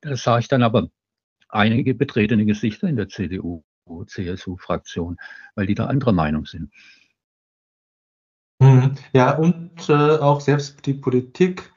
Da 0.00 0.16
sah 0.16 0.38
ich 0.38 0.48
dann 0.48 0.62
aber 0.62 0.88
einige 1.48 1.94
betretene 1.94 2.44
Gesichter 2.44 2.88
in 2.88 2.96
der 2.96 3.08
CDU, 3.08 3.64
CSU-Fraktion, 4.06 5.16
weil 5.54 5.66
die 5.66 5.74
da 5.74 5.86
anderer 5.86 6.12
Meinung 6.12 6.46
sind. 6.46 6.70
Mhm. 8.60 8.94
Ja, 9.12 9.36
und 9.36 9.88
äh, 9.88 9.92
auch 9.92 10.40
selbst 10.40 10.84
die 10.84 10.94
Politik 10.94 11.72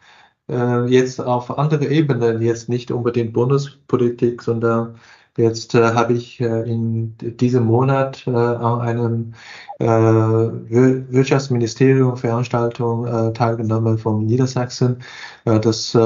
äh, 0.50 0.86
jetzt 0.88 1.20
auf 1.20 1.58
andere 1.58 1.88
Ebenen, 1.88 2.42
jetzt 2.42 2.70
nicht 2.70 2.92
unbedingt 2.92 3.34
Bundespolitik, 3.34 4.42
sondern 4.42 4.98
Jetzt 5.38 5.76
äh, 5.76 5.94
habe 5.94 6.14
ich 6.14 6.42
äh, 6.42 6.70
in 6.70 7.16
diesem 7.18 7.64
Monat 7.66 8.28
äh, 8.28 8.32
an 8.32 8.82
einem 8.82 9.34
äh, 9.80 9.86
Wirtschaftsministerium 9.86 12.18
Veranstaltung 12.18 13.06
äh, 13.08 13.32
teilgenommen 13.34 13.98
von 13.98 14.26
Niedersachsen. 14.26 15.02
Äh, 15.46 15.60
das, 15.62 15.96
äh, 15.96 16.00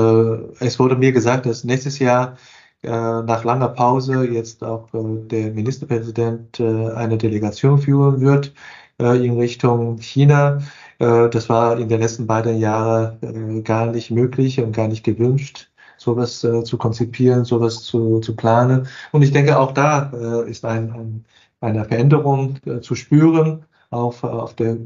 es 0.60 0.77
wurde 0.79 0.96
mir 0.96 1.12
gesagt, 1.12 1.48
dass 1.48 1.63
nächstes 1.63 1.98
Jahr 1.98 2.38
äh, 2.84 2.89
nach 2.89 3.44
langer 3.44 3.70
Pause 3.70 4.25
jetzt 4.27 4.63
auch 4.63 4.94
äh, 4.94 5.27
der 5.27 5.51
Ministerpräsident 5.51 6.60
äh, 6.60 6.89
eine 6.91 7.17
Delegation 7.17 7.79
führen 7.79 8.22
wird 8.22 8.53
äh, 9.00 9.25
in 9.25 9.39
Richtung 9.39 9.98
China. 10.00 10.60
Äh, 11.00 11.29
das 11.29 11.50
war 11.50 11.79
in 11.79 11.89
den 11.89 12.00
letzten 12.00 12.27
beiden 12.27 12.60
Jahren 12.60 13.58
äh, 13.58 13.62
gar 13.62 13.88
nicht 13.88 14.12
möglich 14.12 14.60
und 14.62 14.75
gar 14.75 14.88
nicht 14.88 15.03
gewünscht 15.03 15.70
sowas 15.98 16.44
äh, 16.44 16.64
zu 16.64 16.78
konzipieren, 16.78 17.46
sowas 17.46 17.84
zu, 17.84 18.20
zu 18.20 18.36
planen. 18.36 18.88
Und 19.12 19.22
ich 19.22 19.32
denke, 19.32 19.58
auch 19.60 19.72
da 19.72 20.12
äh, 20.14 20.50
ist 20.50 20.66
ein, 20.66 20.92
ein, 20.92 21.25
eine 21.62 21.86
Veränderung 21.86 22.58
äh, 22.66 22.80
zu 22.82 22.96
spüren 22.96 23.66
auf, 23.90 24.24
auf 24.24 24.56
der 24.56 24.74
äh, 24.74 24.78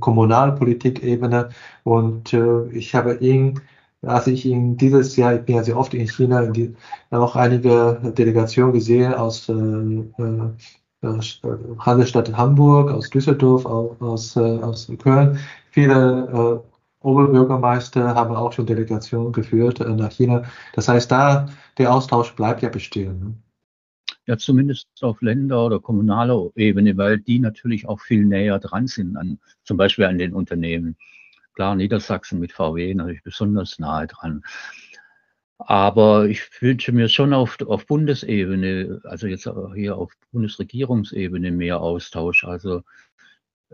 Kommunalpolitikebene. 0.00 1.50
Und 1.84 2.32
äh, 2.32 2.66
ich 2.68 2.94
habe 2.94 3.14
ihn 3.16 3.60
als 4.06 4.26
ich 4.26 4.46
in 4.46 4.76
dieses 4.76 5.16
Jahr, 5.16 5.34
ich 5.34 5.42
bin 5.42 5.56
ja 5.56 5.62
sehr 5.62 5.78
oft 5.78 5.94
in 5.94 6.06
China, 6.06 6.42
in 6.42 6.52
die, 6.52 6.74
auch 7.10 7.36
einige 7.36 7.98
Delegationen 8.16 8.74
gesehen 8.74 9.14
aus 9.14 9.48
äh, 9.48 9.54
äh, 11.04 11.18
Hansestadt 11.80 12.34
Hamburg, 12.36 12.90
aus 12.90 13.10
Düsseldorf, 13.10 13.66
aus, 13.66 14.36
äh, 14.36 14.40
aus 14.40 14.90
Köln. 15.02 15.38
Viele 15.70 16.62
äh, 16.62 16.73
Oberbürgermeister 17.04 18.14
haben 18.14 18.34
auch 18.34 18.52
schon 18.52 18.66
Delegationen 18.66 19.32
geführt 19.32 19.80
äh, 19.80 19.88
nach 19.90 20.10
China. 20.10 20.44
Das 20.74 20.88
heißt, 20.88 21.10
da 21.10 21.48
der 21.78 21.92
Austausch 21.92 22.32
bleibt 22.34 22.62
ja 22.62 22.68
bestehen. 22.68 23.18
Ne? 23.18 23.34
Ja, 24.26 24.38
zumindest 24.38 24.88
auf 25.02 25.20
Länder- 25.20 25.66
oder 25.66 25.80
kommunaler 25.80 26.50
Ebene, 26.56 26.96
weil 26.96 27.18
die 27.18 27.38
natürlich 27.38 27.86
auch 27.86 28.00
viel 28.00 28.24
näher 28.24 28.58
dran 28.58 28.86
sind, 28.86 29.16
an, 29.16 29.38
zum 29.64 29.76
Beispiel 29.76 30.06
an 30.06 30.18
den 30.18 30.32
Unternehmen. 30.32 30.96
Klar, 31.54 31.76
Niedersachsen 31.76 32.40
mit 32.40 32.52
VW 32.52 32.94
natürlich 32.94 33.22
besonders 33.22 33.78
nahe 33.78 34.06
dran. 34.06 34.42
Aber 35.58 36.26
ich 36.26 36.42
wünsche 36.60 36.92
mir 36.92 37.08
schon 37.08 37.32
auf, 37.34 37.58
auf 37.66 37.86
Bundesebene, 37.86 39.02
also 39.04 39.26
jetzt 39.26 39.48
hier 39.74 39.96
auf 39.96 40.12
Bundesregierungsebene 40.32 41.52
mehr 41.52 41.80
Austausch. 41.80 42.44
Also 42.44 42.82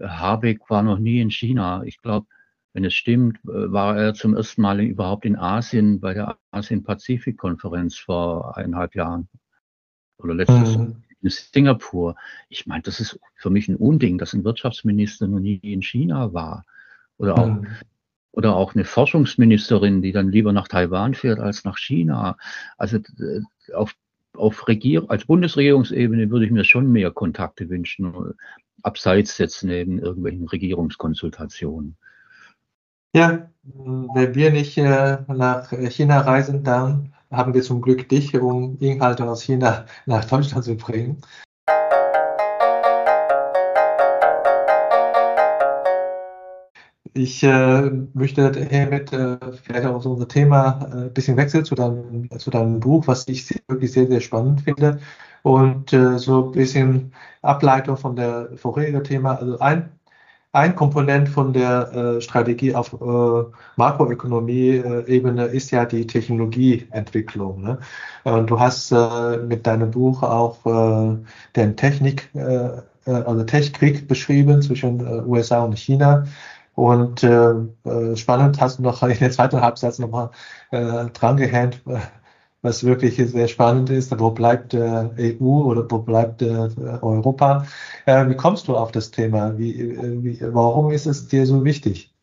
Habeck 0.00 0.68
war 0.68 0.82
noch 0.82 0.98
nie 0.98 1.20
in 1.20 1.30
China. 1.30 1.82
Ich 1.84 2.02
glaube, 2.02 2.26
wenn 2.72 2.84
es 2.84 2.94
stimmt, 2.94 3.38
war 3.42 3.98
er 3.98 4.14
zum 4.14 4.36
ersten 4.36 4.62
Mal 4.62 4.80
überhaupt 4.80 5.24
in 5.24 5.36
Asien 5.36 6.00
bei 6.00 6.14
der 6.14 6.38
Asien-Pazifik-Konferenz 6.52 7.96
vor 7.96 8.56
eineinhalb 8.56 8.94
Jahren 8.94 9.28
oder 10.18 10.34
letztes 10.34 10.76
mhm. 10.76 11.02
in 11.20 11.30
Singapur. 11.30 12.14
Ich 12.48 12.66
meine, 12.66 12.82
das 12.82 13.00
ist 13.00 13.18
für 13.34 13.50
mich 13.50 13.68
ein 13.68 13.76
Unding, 13.76 14.18
dass 14.18 14.34
ein 14.34 14.44
Wirtschaftsminister 14.44 15.26
noch 15.26 15.40
nie 15.40 15.56
in 15.56 15.82
China 15.82 16.32
war. 16.32 16.64
Oder 17.16 17.38
auch, 17.38 17.46
mhm. 17.46 17.66
oder 18.32 18.54
auch 18.54 18.74
eine 18.74 18.84
Forschungsministerin, 18.84 20.00
die 20.00 20.12
dann 20.12 20.30
lieber 20.30 20.52
nach 20.52 20.68
Taiwan 20.68 21.14
fährt 21.14 21.40
als 21.40 21.64
nach 21.64 21.76
China. 21.76 22.36
Also 22.78 22.98
äh, 22.98 23.40
auf, 23.74 23.96
auf 24.34 24.68
Regier 24.68 25.06
als 25.08 25.24
Bundesregierungsebene 25.24 26.30
würde 26.30 26.46
ich 26.46 26.52
mir 26.52 26.64
schon 26.64 26.90
mehr 26.92 27.10
Kontakte 27.10 27.68
wünschen, 27.68 28.34
abseits 28.82 29.38
jetzt 29.38 29.64
neben 29.64 29.98
irgendwelchen 29.98 30.46
Regierungskonsultationen. 30.46 31.96
Ja, 33.12 33.50
wenn 33.64 34.34
wir 34.36 34.52
nicht 34.52 34.78
äh, 34.78 35.18
nach 35.26 35.72
China 35.90 36.20
reisen, 36.20 36.62
dann 36.62 37.12
haben 37.32 37.54
wir 37.54 37.62
zum 37.62 37.80
Glück 37.82 38.08
dich, 38.08 38.36
um 38.38 38.78
Inhalte 38.78 39.28
aus 39.28 39.42
China 39.42 39.84
nach 40.06 40.24
Deutschland 40.26 40.64
zu 40.64 40.76
bringen. 40.76 41.20
Ich 47.12 47.42
äh, 47.42 47.90
möchte 48.14 48.52
hiermit 48.70 49.12
äh, 49.12 49.38
vielleicht 49.64 49.86
auch 49.86 50.04
unser 50.04 50.28
Thema 50.28 50.78
äh, 50.92 51.06
ein 51.06 51.12
bisschen 51.12 51.36
wechseln 51.36 51.64
zu 51.64 51.74
deinem, 51.74 52.30
zu 52.38 52.50
deinem 52.50 52.78
Buch, 52.78 53.08
was 53.08 53.26
ich 53.26 53.60
wirklich 53.66 53.90
sehr, 53.92 54.06
sehr 54.06 54.20
spannend 54.20 54.60
finde. 54.60 55.00
Und 55.42 55.92
äh, 55.92 56.16
so 56.18 56.46
ein 56.46 56.52
bisschen 56.52 57.12
Ableitung 57.42 57.96
von 57.96 58.14
der 58.14 58.56
vorherigen 58.56 59.02
Thema. 59.02 59.34
Also 59.36 59.58
ein 59.58 59.99
ein 60.52 60.74
Komponent 60.74 61.28
von 61.28 61.52
der 61.52 61.92
äh, 61.92 62.20
Strategie 62.20 62.74
auf 62.74 62.92
äh, 62.94 63.50
Makroökonomie-Ebene 63.76 65.44
ist 65.46 65.70
ja 65.70 65.84
die 65.84 66.06
Technologieentwicklung. 66.06 67.62
Ne? 67.62 67.78
Und 68.24 68.50
du 68.50 68.58
hast 68.58 68.90
äh, 68.90 69.36
mit 69.38 69.66
deinem 69.66 69.92
Buch 69.92 70.22
auch 70.22 70.66
äh, 70.66 71.16
den 71.54 71.76
Technik, 71.76 72.30
äh, 72.34 72.66
äh, 73.06 73.10
also 73.10 73.44
Techkrieg 73.44 74.08
beschrieben 74.08 74.60
zwischen 74.60 75.00
äh, 75.00 75.22
USA 75.22 75.62
und 75.64 75.78
China. 75.78 76.24
Und 76.74 77.22
äh, 77.22 77.52
äh, 77.84 78.16
spannend 78.16 78.60
hast 78.60 78.78
du 78.78 78.82
noch 78.82 79.02
in 79.02 79.18
der 79.18 79.30
zweiten 79.30 79.60
Halbsatz 79.60 79.98
nochmal 79.98 80.30
äh, 80.70 81.06
drangehängt, 81.12 81.82
was 82.62 82.84
wirklich 82.84 83.16
sehr 83.16 83.48
spannend 83.48 83.90
ist. 83.90 84.18
Wo 84.18 84.30
bleibt 84.30 84.74
äh, 84.74 85.38
EU 85.40 85.62
oder 85.64 85.90
wo 85.90 85.98
bleibt 85.98 86.42
äh, 86.42 86.68
Europa? 87.02 87.66
Äh, 88.06 88.28
wie 88.28 88.36
kommst 88.36 88.68
du 88.68 88.76
auf 88.76 88.92
das 88.92 89.10
Thema? 89.10 89.58
Wie, 89.58 89.80
äh, 89.80 90.22
wie, 90.22 90.40
warum 90.54 90.90
ist 90.92 91.06
es 91.06 91.28
dir 91.28 91.46
so 91.46 91.64
wichtig? 91.64 92.14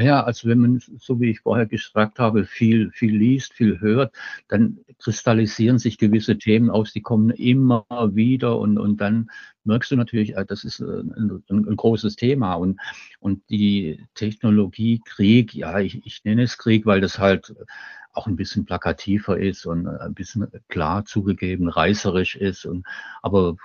Ja, 0.00 0.24
also 0.24 0.48
wenn 0.48 0.60
man, 0.60 0.78
so 0.98 1.20
wie 1.20 1.30
ich 1.30 1.40
vorher 1.40 1.66
gesagt 1.66 2.18
habe, 2.18 2.46
viel, 2.46 2.90
viel 2.90 3.14
liest, 3.14 3.52
viel 3.52 3.80
hört, 3.80 4.14
dann 4.48 4.78
kristallisieren 4.98 5.78
sich 5.78 5.98
gewisse 5.98 6.38
Themen 6.38 6.70
aus, 6.70 6.92
die 6.94 7.02
kommen 7.02 7.28
immer 7.30 7.84
wieder 8.14 8.58
und, 8.58 8.78
und 8.78 8.98
dann 9.02 9.30
merkst 9.64 9.90
du 9.90 9.96
natürlich, 9.96 10.36
äh, 10.36 10.46
das 10.46 10.64
ist 10.64 10.80
äh, 10.80 10.84
ein, 10.84 11.42
ein, 11.50 11.68
ein 11.68 11.76
großes 11.76 12.16
Thema 12.16 12.54
und, 12.54 12.80
und 13.18 13.42
die 13.50 14.06
Technologie, 14.14 15.02
Krieg, 15.04 15.54
ja, 15.54 15.80
ich, 15.80 16.06
ich 16.06 16.24
nenne 16.24 16.44
es 16.44 16.56
Krieg, 16.56 16.86
weil 16.86 17.02
das 17.02 17.18
halt 17.18 17.54
auch 18.12 18.26
ein 18.26 18.36
bisschen 18.36 18.64
plakativer 18.64 19.38
ist 19.38 19.66
und 19.66 19.86
äh, 19.86 19.98
ein 20.00 20.14
bisschen 20.14 20.48
klar 20.68 21.04
zugegeben 21.04 21.68
reißerisch 21.68 22.36
ist. 22.36 22.64
Und, 22.64 22.86
aber 23.22 23.56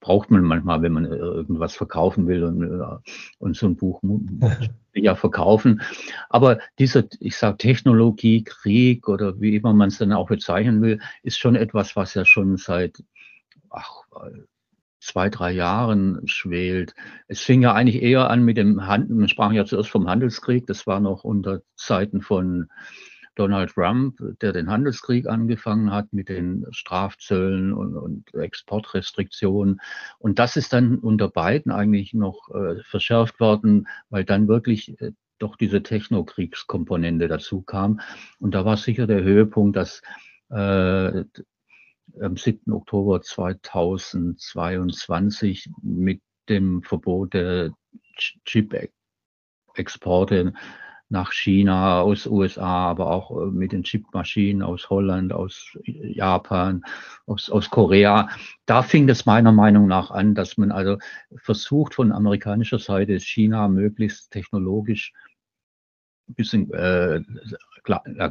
braucht 0.00 0.30
man 0.30 0.42
manchmal, 0.42 0.82
wenn 0.82 0.92
man 0.92 1.04
äh, 1.04 1.16
irgendwas 1.16 1.74
verkaufen 1.74 2.26
will 2.26 2.44
und, 2.44 2.62
äh, 2.62 3.10
und 3.38 3.56
so 3.56 3.66
ein 3.66 3.76
Buch 3.76 4.00
ja 4.94 5.14
verkaufen. 5.14 5.82
Aber 6.28 6.58
dieser, 6.78 7.04
ich 7.20 7.36
sage 7.36 7.58
Technologie, 7.58 8.44
Krieg 8.44 9.08
oder 9.08 9.40
wie 9.40 9.56
immer 9.56 9.72
man 9.72 9.88
es 9.88 9.98
dann 9.98 10.12
auch 10.12 10.28
bezeichnen 10.28 10.82
will, 10.82 11.00
ist 11.22 11.38
schon 11.38 11.56
etwas, 11.56 11.96
was 11.96 12.14
ja 12.14 12.24
schon 12.24 12.56
seit 12.56 13.02
ach, 13.70 14.02
zwei, 15.00 15.30
drei 15.30 15.52
Jahren 15.52 16.20
schwelt. 16.26 16.94
Es 17.28 17.40
fing 17.40 17.62
ja 17.62 17.72
eigentlich 17.72 18.02
eher 18.02 18.30
an 18.30 18.44
mit 18.44 18.56
dem 18.56 18.86
Handel, 18.86 19.16
man 19.16 19.28
sprach 19.28 19.52
ja 19.52 19.64
zuerst 19.64 19.90
vom 19.90 20.08
Handelskrieg, 20.08 20.66
das 20.66 20.86
war 20.86 21.00
noch 21.00 21.24
unter 21.24 21.62
Zeiten 21.76 22.20
von 22.20 22.68
Donald 23.38 23.70
Trump, 23.70 24.18
der 24.40 24.52
den 24.52 24.68
Handelskrieg 24.68 25.28
angefangen 25.28 25.92
hat 25.92 26.12
mit 26.12 26.28
den 26.28 26.66
Strafzöllen 26.70 27.72
und, 27.72 27.96
und 27.96 28.34
Exportrestriktionen. 28.34 29.80
Und 30.18 30.38
das 30.38 30.56
ist 30.56 30.72
dann 30.72 30.98
unter 30.98 31.28
beiden 31.28 31.70
eigentlich 31.70 32.14
noch 32.14 32.48
äh, 32.54 32.82
verschärft 32.82 33.38
worden, 33.38 33.86
weil 34.10 34.24
dann 34.24 34.48
wirklich 34.48 35.00
äh, 35.00 35.12
doch 35.38 35.56
diese 35.56 35.82
Technokriegskomponente 35.82 37.28
dazu 37.28 37.62
kam. 37.62 38.00
Und 38.40 38.54
da 38.54 38.64
war 38.64 38.76
sicher 38.76 39.06
der 39.06 39.22
Höhepunkt, 39.22 39.76
dass 39.76 40.02
äh, 40.50 41.24
am 42.20 42.36
7. 42.36 42.72
Oktober 42.72 43.22
2022 43.22 45.70
mit 45.82 46.20
dem 46.48 46.82
Verbot 46.82 47.34
der 47.34 47.70
Chip-Exporte 48.44 50.54
nach 51.10 51.32
China, 51.32 52.00
aus 52.00 52.26
USA, 52.26 52.90
aber 52.90 53.10
auch 53.10 53.30
äh, 53.30 53.46
mit 53.46 53.72
den 53.72 53.82
Chipmaschinen 53.82 54.62
aus 54.62 54.90
Holland, 54.90 55.32
aus 55.32 55.76
Japan, 55.84 56.82
aus, 57.26 57.50
aus 57.50 57.70
Korea. 57.70 58.28
Da 58.66 58.82
fing 58.82 59.06
das 59.06 59.24
meiner 59.24 59.52
Meinung 59.52 59.86
nach 59.86 60.10
an, 60.10 60.34
dass 60.34 60.58
man 60.58 60.70
also 60.70 60.98
versucht 61.36 61.94
von 61.94 62.12
amerikanischer 62.12 62.78
Seite 62.78 63.18
China 63.20 63.68
möglichst 63.68 64.30
technologisch 64.30 65.12
ein 66.28 66.34
bisschen 66.34 66.72
äh, 66.72 67.22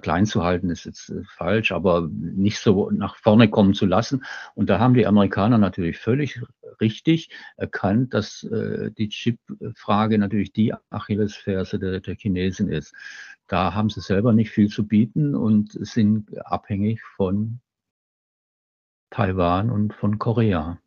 klein 0.02 0.26
zu 0.26 0.44
halten, 0.44 0.70
ist 0.70 0.86
jetzt 0.86 1.10
äh, 1.10 1.24
falsch, 1.36 1.72
aber 1.72 2.08
nicht 2.12 2.60
so 2.60 2.92
nach 2.92 3.16
vorne 3.18 3.50
kommen 3.50 3.74
zu 3.74 3.86
lassen. 3.86 4.24
Und 4.56 4.70
da 4.70 4.80
haben 4.80 4.94
die 4.94 5.08
Amerikaner 5.08 5.58
natürlich 5.58 5.98
völlig 5.98 6.42
richtig 6.80 7.30
erkannt, 7.58 8.14
dass 8.14 8.44
äh, 8.44 8.92
die 8.92 9.10
Chip-Frage 9.10 10.18
natürlich 10.18 10.52
die 10.52 10.74
Achillesferse 10.90 11.80
der, 11.80 12.00
der 12.00 12.16
Chinesen 12.16 12.70
ist. 12.70 12.94
Da 13.48 13.74
haben 13.74 13.90
sie 13.90 14.02
selber 14.02 14.34
nicht 14.34 14.52
viel 14.52 14.70
zu 14.70 14.88
bieten 14.88 15.36
und 15.36 15.72
sind 15.72 16.38
abhängig 16.46 17.02
von 17.16 17.60
Taiwan 19.10 19.70
und 19.70 19.94
von 19.94 20.20
Korea. 20.20 20.80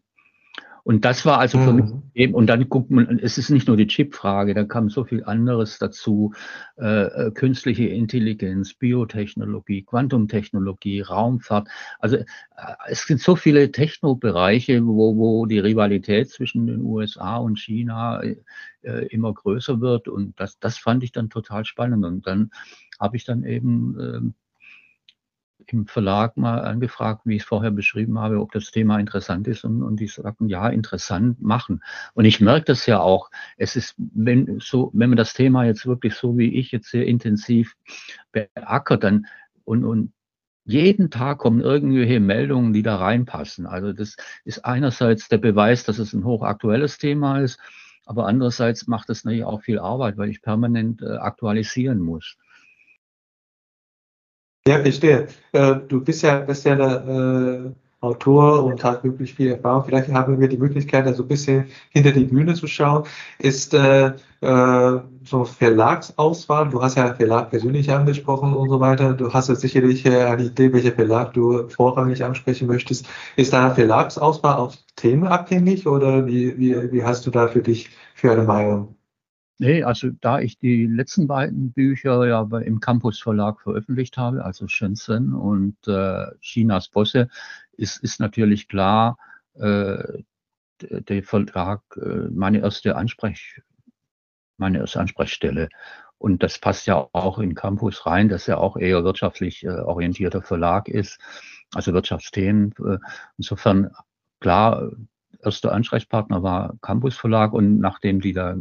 Und 0.84 1.04
das 1.04 1.26
war 1.26 1.38
also 1.38 1.58
für 1.58 1.72
mhm. 1.72 1.76
mich 1.76 1.90
eben, 2.14 2.34
und 2.34 2.46
dann 2.46 2.68
guckt 2.68 2.90
man, 2.90 3.18
es 3.18 3.38
ist 3.38 3.50
nicht 3.50 3.68
nur 3.68 3.76
die 3.76 3.86
Chip-Frage, 3.86 4.54
da 4.54 4.64
kam 4.64 4.88
so 4.88 5.04
viel 5.04 5.24
anderes 5.24 5.78
dazu, 5.78 6.32
äh, 6.78 7.26
äh, 7.26 7.30
künstliche 7.32 7.86
Intelligenz, 7.86 8.74
Biotechnologie, 8.74 9.82
Quantumtechnologie, 9.82 11.02
Raumfahrt. 11.02 11.68
Also 11.98 12.16
äh, 12.16 12.24
es 12.88 13.06
sind 13.06 13.20
so 13.20 13.36
viele 13.36 13.72
Technobereiche, 13.72 14.86
wo, 14.86 15.16
wo 15.16 15.46
die 15.46 15.58
Rivalität 15.58 16.30
zwischen 16.30 16.66
den 16.66 16.80
USA 16.82 17.36
und 17.36 17.58
China 17.58 18.22
äh, 18.22 19.06
immer 19.06 19.32
größer 19.32 19.80
wird. 19.80 20.08
Und 20.08 20.38
das, 20.40 20.58
das 20.58 20.78
fand 20.78 21.02
ich 21.04 21.12
dann 21.12 21.30
total 21.30 21.64
spannend. 21.64 22.04
Und 22.04 22.26
dann 22.26 22.50
habe 22.98 23.16
ich 23.16 23.24
dann 23.24 23.44
eben 23.44 23.96
ähm, 24.00 24.34
im 25.72 25.86
Verlag 25.86 26.36
mal 26.36 26.60
angefragt, 26.60 27.22
wie 27.24 27.36
ich 27.36 27.42
es 27.42 27.48
vorher 27.48 27.70
beschrieben 27.70 28.18
habe, 28.18 28.40
ob 28.40 28.52
das 28.52 28.70
Thema 28.70 28.98
interessant 28.98 29.48
ist 29.48 29.64
und, 29.64 29.82
und 29.82 29.98
die 29.98 30.06
sagten, 30.06 30.48
ja, 30.48 30.68
interessant 30.68 31.40
machen. 31.42 31.82
Und 32.14 32.24
ich 32.24 32.40
merke 32.40 32.66
das 32.66 32.86
ja 32.86 33.00
auch. 33.00 33.30
Es 33.56 33.76
ist, 33.76 33.94
wenn 33.98 34.58
so, 34.60 34.90
wenn 34.94 35.10
man 35.10 35.16
das 35.16 35.34
Thema 35.34 35.64
jetzt 35.64 35.86
wirklich 35.86 36.14
so 36.14 36.36
wie 36.38 36.58
ich 36.58 36.72
jetzt 36.72 36.90
sehr 36.90 37.06
intensiv 37.06 37.76
beackert, 38.32 39.04
dann 39.04 39.26
und, 39.64 39.84
und 39.84 40.12
jeden 40.64 41.10
Tag 41.10 41.38
kommen 41.38 41.60
irgendwelche 41.60 42.20
Meldungen, 42.20 42.72
die 42.72 42.82
da 42.82 42.96
reinpassen. 42.96 43.66
Also 43.66 43.92
das 43.92 44.16
ist 44.44 44.64
einerseits 44.64 45.28
der 45.28 45.38
Beweis, 45.38 45.84
dass 45.84 45.98
es 45.98 46.12
ein 46.12 46.24
hochaktuelles 46.24 46.98
Thema 46.98 47.40
ist, 47.40 47.58
aber 48.04 48.26
andererseits 48.26 48.86
macht 48.86 49.10
es 49.10 49.24
natürlich 49.24 49.44
auch 49.44 49.62
viel 49.62 49.78
Arbeit, 49.78 50.16
weil 50.16 50.30
ich 50.30 50.42
permanent 50.42 51.02
äh, 51.02 51.16
aktualisieren 51.16 52.00
muss. 52.00 52.36
Ja, 54.66 54.78
verstehe. 54.80 55.28
Äh, 55.52 55.76
du 55.88 56.02
bist 56.04 56.22
ja, 56.22 56.40
bist 56.40 56.64
ja 56.64 56.72
eine, 56.72 57.72
äh, 57.74 57.80
Autor 58.02 58.64
und 58.64 58.82
hast 58.82 59.04
wirklich 59.04 59.34
viel 59.34 59.50
Erfahrung. 59.52 59.84
Vielleicht 59.84 60.10
haben 60.10 60.40
wir 60.40 60.48
die 60.48 60.56
Möglichkeit, 60.56 61.06
da 61.06 61.12
so 61.12 61.22
ein 61.24 61.28
bisschen 61.28 61.66
hinter 61.90 62.12
die 62.12 62.24
Bühne 62.24 62.54
zu 62.54 62.66
schauen. 62.66 63.04
Ist 63.38 63.74
äh, 63.74 64.12
äh, 64.40 65.00
so 65.24 65.44
Verlagsauswahl, 65.44 66.70
du 66.70 66.82
hast 66.82 66.96
ja 66.96 67.14
Verlag 67.14 67.50
persönlich 67.50 67.90
angesprochen 67.90 68.54
und 68.54 68.70
so 68.70 68.80
weiter. 68.80 69.12
Du 69.12 69.32
hast 69.32 69.48
ja 69.50 69.54
sicherlich 69.54 70.06
äh, 70.06 70.24
eine 70.24 70.44
Idee, 70.44 70.72
welcher 70.72 70.92
Verlag 70.92 71.34
du 71.34 71.68
vorrangig 71.68 72.24
ansprechen 72.24 72.66
möchtest. 72.68 73.06
Ist 73.36 73.52
da 73.52 73.74
Verlagsauswahl 73.74 74.56
auf 74.56 74.76
Themen 74.96 75.26
abhängig 75.26 75.86
oder 75.86 76.26
wie, 76.26 76.56
wie, 76.58 76.92
wie 76.92 77.04
hast 77.04 77.26
du 77.26 77.30
da 77.30 77.48
für 77.48 77.62
dich 77.62 77.90
für 78.14 78.32
eine 78.32 78.44
Meinung? 78.44 78.99
Nee, 79.62 79.82
also 79.82 80.08
da 80.22 80.40
ich 80.40 80.58
die 80.58 80.86
letzten 80.86 81.26
beiden 81.26 81.72
Bücher 81.72 82.26
ja 82.26 82.48
im 82.60 82.80
Campus 82.80 83.20
Verlag 83.20 83.60
veröffentlicht 83.60 84.16
habe, 84.16 84.42
also 84.42 84.66
Shenzhen 84.68 85.34
und 85.34 85.76
äh, 85.86 86.28
Chinas 86.40 86.88
Bosse, 86.88 87.28
ist, 87.72 87.98
ist 87.98 88.20
natürlich 88.20 88.68
klar, 88.68 89.18
äh, 89.56 90.22
der 90.80 91.22
Vertrag 91.22 91.82
äh, 91.96 92.30
meine 92.30 92.60
erste 92.60 92.96
Ansprech, 92.96 93.60
meine 94.56 94.78
erste 94.78 94.98
Ansprechstelle. 94.98 95.68
Und 96.16 96.42
das 96.42 96.58
passt 96.58 96.86
ja 96.86 97.10
auch 97.12 97.38
in 97.38 97.54
Campus 97.54 98.06
rein, 98.06 98.30
dass 98.30 98.48
er 98.48 98.60
auch 98.60 98.78
eher 98.78 99.04
wirtschaftlich 99.04 99.62
äh, 99.64 99.68
orientierter 99.68 100.40
Verlag 100.40 100.88
ist, 100.88 101.18
also 101.74 101.92
Wirtschaftsthemen. 101.92 102.72
Äh, 102.82 102.96
insofern 103.36 103.90
klar, 104.40 104.90
erster 105.44 105.72
Ansprechpartner 105.72 106.42
war 106.42 106.78
Campus 106.80 107.18
Verlag 107.18 107.52
und 107.52 107.78
nachdem 107.78 108.22
die 108.22 108.32
da 108.32 108.56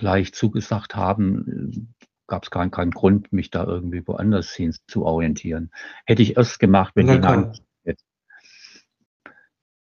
gleich 0.00 0.32
zugesagt 0.34 0.96
haben, 0.96 1.94
gab 2.26 2.44
es 2.44 2.50
keinen, 2.50 2.70
keinen 2.70 2.90
Grund, 2.90 3.32
mich 3.32 3.50
da 3.50 3.64
irgendwie 3.64 4.06
woanders 4.06 4.50
hin 4.50 4.74
zu 4.88 5.04
orientieren. 5.04 5.70
Hätte 6.06 6.22
ich 6.22 6.36
erst 6.36 6.58
gemacht, 6.58 6.92
wenn 6.96 7.06
ja, 7.06 7.14
die 7.14 7.20
Nein 7.20 7.52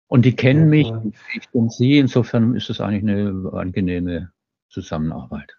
und 0.07 0.23
die 0.23 0.35
kennen 0.35 0.69
mich, 0.69 0.91
ich 1.35 1.47
und 1.51 1.71
sie. 1.71 1.97
Insofern 1.97 2.55
ist 2.55 2.69
es 2.69 2.79
eigentlich 2.79 3.03
eine 3.03 3.51
angenehme 3.53 4.31
Zusammenarbeit. 4.69 5.57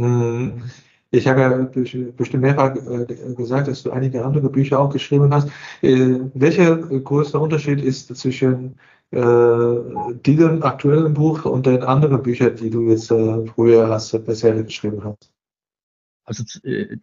Mhm. 0.00 0.62
Ich 1.10 1.26
habe 1.26 1.40
ja 1.40 2.10
bestimmt 2.16 2.42
mehrfach 2.42 2.76
äh, 2.76 3.34
gesagt, 3.34 3.68
dass 3.68 3.82
du 3.82 3.90
einige 3.90 4.24
andere 4.26 4.50
Bücher 4.50 4.78
auch 4.78 4.92
geschrieben 4.92 5.32
hast. 5.32 5.48
Äh, 5.80 6.20
welcher 6.34 6.76
größte 6.76 7.38
Unterschied 7.38 7.80
ist 7.80 8.14
zwischen 8.14 8.78
äh, 9.10 10.14
diesem 10.26 10.62
aktuellen 10.62 11.14
Buch 11.14 11.44
und 11.44 11.66
den 11.66 11.82
anderen 11.82 12.22
Büchern, 12.22 12.56
die 12.56 12.70
du 12.70 12.88
jetzt 12.88 13.08
früher 13.08 13.88
hast, 13.88 14.12
bisher 14.26 14.62
geschrieben 14.62 15.02
hast? 15.04 15.32
Also 16.24 16.44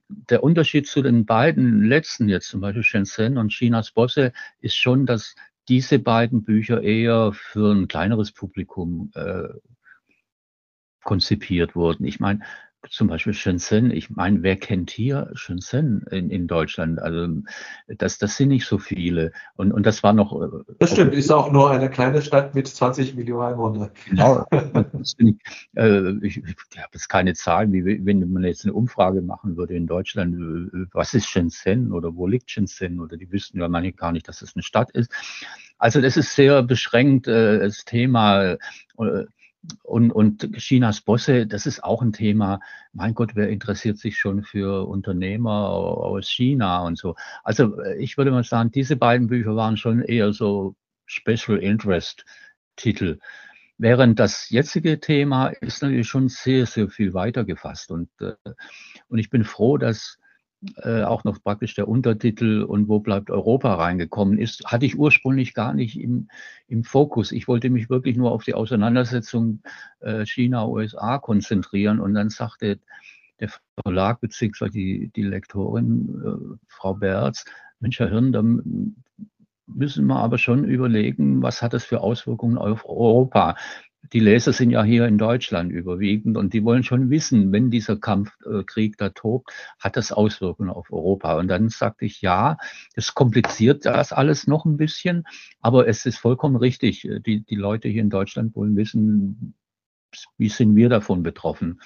der 0.07 0.43
Unterschied 0.43 0.87
zu 0.87 1.01
den 1.01 1.25
beiden 1.25 1.83
letzten 1.83 2.29
jetzt, 2.29 2.47
zum 2.47 2.61
Beispiel 2.61 2.83
Shenzhen 2.83 3.39
und 3.39 3.49
Chinas 3.49 3.89
Bosse, 3.89 4.33
ist 4.61 4.75
schon, 4.75 5.07
dass 5.07 5.33
diese 5.67 5.97
beiden 5.97 6.43
Bücher 6.43 6.83
eher 6.83 7.33
für 7.33 7.73
ein 7.73 7.87
kleineres 7.87 8.31
Publikum 8.31 9.11
äh, 9.15 9.47
konzipiert 11.03 11.75
wurden. 11.75 12.05
Ich 12.05 12.19
meine, 12.19 12.41
zum 12.89 13.07
Beispiel 13.07 13.33
Shenzhen, 13.33 13.91
ich 13.91 14.09
meine, 14.09 14.43
wer 14.43 14.55
kennt 14.55 14.91
hier 14.91 15.29
Shenzhen 15.33 16.05
in, 16.11 16.29
in 16.29 16.47
Deutschland? 16.47 16.99
Also 16.99 17.41
das, 17.87 18.17
das 18.17 18.37
sind 18.37 18.49
nicht 18.49 18.65
so 18.65 18.77
viele. 18.77 19.31
Und, 19.55 19.71
und 19.71 19.85
das 19.85 20.03
war 20.03 20.13
noch. 20.13 20.41
Äh, 20.41 20.47
das 20.79 20.91
stimmt, 20.91 21.13
ist 21.13 21.31
auch 21.31 21.51
nur 21.51 21.71
eine 21.71 21.89
kleine 21.89 22.21
Stadt 22.21 22.55
mit 22.55 22.67
20 22.67 23.15
Millionen 23.15 23.53
Einwohnern. 23.53 23.91
Genau. 24.09 24.45
ich, 25.01 25.35
äh, 25.75 26.11
ich, 26.25 26.37
ich 26.37 26.77
habe 26.77 26.89
jetzt 26.93 27.09
keine 27.09 27.33
Zahlen, 27.33 27.73
wie 27.73 28.05
wenn 28.05 28.31
man 28.31 28.43
jetzt 28.43 28.65
eine 28.65 28.73
Umfrage 28.73 29.21
machen 29.21 29.57
würde 29.57 29.75
in 29.75 29.87
Deutschland, 29.87 30.35
äh, 30.35 30.85
was 30.93 31.13
ist 31.13 31.27
Shenzhen 31.27 31.91
oder 31.91 32.15
wo 32.15 32.27
liegt 32.27 32.51
Shenzhen? 32.51 32.99
Oder 32.99 33.17
die 33.17 33.31
wüssten 33.31 33.59
ja 33.59 33.67
manche 33.67 33.93
gar 33.93 34.11
nicht, 34.11 34.27
dass 34.27 34.41
es 34.41 34.55
eine 34.55 34.63
Stadt 34.63 34.91
ist. 34.91 35.11
Also 35.77 36.01
das 36.01 36.17
ist 36.17 36.35
sehr 36.35 36.63
beschränkt, 36.63 37.27
äh, 37.27 37.59
das 37.59 37.85
Thema. 37.85 38.57
Äh, 38.97 39.25
und, 39.83 40.11
und 40.11 40.51
Chinas 40.57 41.01
Bosse, 41.01 41.47
das 41.47 41.65
ist 41.65 41.83
auch 41.83 42.01
ein 42.01 42.13
Thema. 42.13 42.59
Mein 42.93 43.13
Gott, 43.13 43.35
wer 43.35 43.49
interessiert 43.49 43.97
sich 43.97 44.17
schon 44.17 44.43
für 44.43 44.87
Unternehmer 44.87 45.69
aus 45.69 46.29
China 46.29 46.83
und 46.83 46.97
so? 46.97 47.15
Also 47.43 47.79
äh, 47.81 47.97
ich 47.97 48.17
würde 48.17 48.31
mal 48.31 48.43
sagen, 48.43 48.71
diese 48.71 48.95
beiden 48.95 49.27
Bücher 49.27 49.55
waren 49.55 49.77
schon 49.77 50.01
eher 50.01 50.33
so 50.33 50.75
Special 51.05 51.57
Interest 51.57 52.25
Titel. 52.75 53.19
Während 53.77 54.19
das 54.19 54.49
jetzige 54.49 54.99
Thema 54.99 55.47
ist 55.47 55.81
natürlich 55.81 56.07
schon 56.07 56.29
sehr, 56.29 56.65
sehr 56.65 56.89
viel 56.89 57.13
weiter 57.13 57.43
gefasst. 57.43 57.91
Und, 57.91 58.09
äh, 58.21 58.33
und 59.07 59.19
ich 59.19 59.29
bin 59.29 59.43
froh, 59.43 59.77
dass 59.77 60.17
äh, 60.83 61.03
auch 61.03 61.23
noch 61.23 61.41
praktisch 61.43 61.75
der 61.75 61.87
Untertitel 61.87 62.63
und 62.63 62.87
wo 62.87 62.99
bleibt 62.99 63.29
Europa 63.29 63.75
reingekommen 63.75 64.37
ist, 64.37 64.65
hatte 64.65 64.85
ich 64.85 64.97
ursprünglich 64.97 65.53
gar 65.53 65.73
nicht 65.73 65.99
im, 65.99 66.29
im 66.67 66.83
Fokus. 66.83 67.31
Ich 67.31 67.47
wollte 67.47 67.69
mich 67.69 67.89
wirklich 67.89 68.17
nur 68.17 68.31
auf 68.31 68.43
die 68.43 68.53
Auseinandersetzung 68.53 69.61
äh, 69.99 70.25
China-USA 70.25 71.17
konzentrieren 71.19 71.99
und 71.99 72.13
dann 72.13 72.29
sagte 72.29 72.79
der 73.39 73.49
Verlag 73.81 74.21
beziehungsweise 74.21 74.71
die, 74.71 75.11
die 75.15 75.23
Lektorin, 75.23 76.21
äh, 76.23 76.57
Frau 76.67 76.93
Berz, 76.93 77.45
Mensch, 77.79 77.99
Herr 77.99 78.09
Hirn, 78.09 78.31
da 78.31 78.41
müssen 79.67 80.05
wir 80.05 80.17
aber 80.17 80.37
schon 80.37 80.63
überlegen, 80.63 81.41
was 81.41 81.61
hat 81.61 81.73
das 81.73 81.83
für 81.83 82.01
Auswirkungen 82.01 82.57
auf 82.57 82.85
Europa 82.85 83.55
die 84.13 84.19
Leser 84.19 84.53
sind 84.53 84.71
ja 84.71 84.83
hier 84.83 85.05
in 85.07 85.17
Deutschland 85.17 85.71
überwiegend 85.71 86.37
und 86.37 86.53
die 86.53 86.63
wollen 86.63 86.83
schon 86.83 87.09
wissen, 87.09 87.51
wenn 87.51 87.71
dieser 87.71 87.97
Kampfkrieg 87.97 88.93
äh, 88.93 88.97
da 88.97 89.09
tobt, 89.09 89.51
hat 89.79 89.97
das 89.97 90.11
Auswirkungen 90.11 90.69
auf 90.69 90.91
Europa. 90.91 91.37
Und 91.37 91.47
dann 91.47 91.69
sagte 91.69 92.05
ich, 92.05 92.21
ja, 92.21 92.57
es 92.95 93.13
kompliziert 93.13 93.85
das 93.85 94.13
alles 94.13 94.47
noch 94.47 94.65
ein 94.65 94.77
bisschen, 94.77 95.25
aber 95.61 95.87
es 95.87 96.05
ist 96.05 96.17
vollkommen 96.17 96.55
richtig. 96.55 97.07
Die, 97.25 97.41
die 97.41 97.55
Leute 97.55 97.87
hier 97.87 98.01
in 98.01 98.09
Deutschland 98.09 98.55
wollen 98.55 98.75
wissen, 98.75 99.53
wie 100.37 100.49
sind 100.49 100.75
wir 100.75 100.89
davon 100.89 101.23
betroffen. 101.23 101.81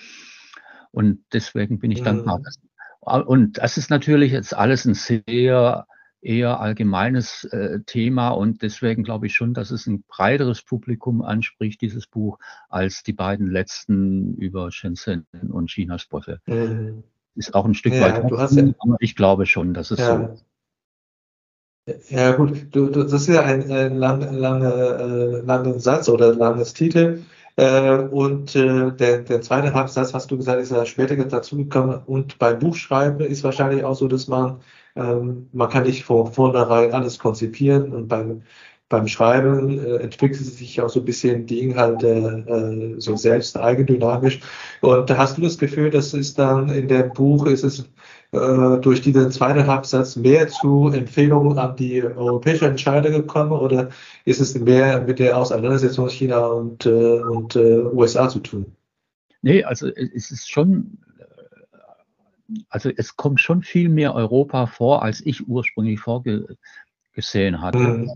Und 0.91 1.23
deswegen 1.33 1.79
bin 1.79 1.91
ich 1.91 2.01
dankbar. 2.01 2.39
Mhm. 2.39 3.21
Und 3.25 3.57
das 3.57 3.77
ist 3.77 3.89
natürlich 3.89 4.31
jetzt 4.31 4.55
alles 4.55 4.85
ein 4.85 4.93
sehr 4.93 5.87
eher 6.21 6.59
allgemeines 6.59 7.45
äh, 7.45 7.79
Thema 7.85 8.29
und 8.29 8.61
deswegen 8.61 9.03
glaube 9.03 9.27
ich 9.27 9.33
schon, 9.33 9.53
dass 9.53 9.71
es 9.71 9.87
ein 9.87 10.03
breiteres 10.03 10.61
Publikum 10.61 11.21
anspricht, 11.21 11.81
dieses 11.81 12.07
Buch, 12.07 12.39
als 12.67 13.03
die 13.03 13.13
beiden 13.13 13.49
letzten 13.49 14.35
über 14.35 14.71
Shenzhen 14.71 15.25
und 15.49 15.69
Chinas 15.69 16.05
Bosse. 16.05 16.41
Mhm. 16.45 17.03
Ist 17.35 17.53
auch 17.53 17.65
ein 17.65 17.73
Stück 17.73 17.93
ja, 17.93 18.01
weit, 18.01 18.31
offen, 18.31 18.75
aber 18.79 18.97
ich 18.99 19.15
glaube 19.15 19.45
schon, 19.45 19.73
dass 19.73 19.91
es 19.91 19.99
ja. 19.99 20.17
so 20.17 20.33
ist. 20.33 20.45
Ja 22.09 22.33
gut, 22.33 22.67
du, 22.71 22.89
du, 22.89 23.03
das 23.03 23.13
ist 23.13 23.27
ja 23.27 23.41
ein, 23.43 23.71
ein 23.71 23.95
lang, 23.95 24.21
lange, 24.33 24.71
äh, 24.71 25.45
langer 25.45 25.79
Satz 25.79 26.07
oder 26.09 26.35
langes 26.35 26.73
Titel. 26.73 27.23
Äh, 27.55 27.97
und 27.97 28.55
äh, 28.55 28.91
der, 28.91 29.19
der 29.19 29.41
zweite 29.41 29.73
Halbsatz, 29.73 30.13
hast 30.13 30.31
du 30.31 30.37
gesagt, 30.37 30.61
ist 30.61 30.71
ja 30.71 30.85
später 30.85 31.15
dazugekommen. 31.15 32.01
Und 32.05 32.37
beim 32.39 32.59
Buchschreiben 32.59 33.19
ist 33.21 33.43
wahrscheinlich 33.43 33.83
auch 33.83 33.95
so, 33.95 34.07
dass 34.07 34.27
man 34.27 34.61
ähm, 34.99 35.49
man 35.53 35.69
kann 35.69 35.83
nicht 35.83 36.03
von 36.03 36.31
vornherein 36.31 36.91
alles 36.91 37.19
konzipieren 37.19 37.93
und 37.93 38.07
beim, 38.07 38.41
beim 38.89 39.07
Schreiben 39.07 39.79
äh, 39.79 39.97
entwickelt 39.97 40.45
sich 40.45 40.81
auch 40.81 40.89
so 40.89 40.99
ein 40.99 41.05
bisschen 41.05 41.45
die 41.45 41.59
Inhalte 41.59 42.95
äh, 42.97 42.99
so 42.99 43.15
selbst 43.15 43.57
eigendynamisch. 43.57 44.39
Und 44.81 45.09
da 45.09 45.17
hast 45.17 45.37
du 45.37 45.41
das 45.41 45.57
Gefühl, 45.57 45.91
dass 45.91 46.13
es 46.13 46.33
dann 46.33 46.69
in 46.69 46.87
dem 46.87 47.13
Buch 47.13 47.45
ist 47.45 47.63
es 47.63 47.85
äh, 48.31 48.77
durch 48.81 49.01
diesen 49.01 49.31
zweiten 49.31 49.65
Halbsatz 49.67 50.15
mehr 50.15 50.47
zu 50.47 50.89
Empfehlungen 50.89 51.57
an 51.57 51.75
die 51.75 52.03
europäische 52.03 52.67
Entscheider 52.67 53.11
gekommen 53.11 53.51
oder 53.51 53.89
ist 54.25 54.41
es 54.41 54.55
mehr 54.55 55.01
mit 55.01 55.19
der 55.19 55.37
Auseinandersetzung 55.37 56.09
China 56.09 56.45
und, 56.47 56.85
äh, 56.85 57.19
und 57.19 57.55
äh, 57.55 57.79
USA 57.79 58.27
zu 58.27 58.39
tun? 58.39 58.65
Nee, 59.41 59.63
also 59.63 59.87
es 59.87 60.31
ist 60.31 60.51
schon 60.51 60.97
also 62.69 62.89
es 62.95 63.15
kommt 63.15 63.39
schon 63.39 63.63
viel 63.63 63.89
mehr 63.89 64.15
Europa 64.15 64.65
vor, 64.67 65.03
als 65.03 65.21
ich 65.25 65.47
ursprünglich 65.47 65.99
vorgesehen 65.99 67.61
hatte. 67.61 67.79
Mhm. 67.79 68.11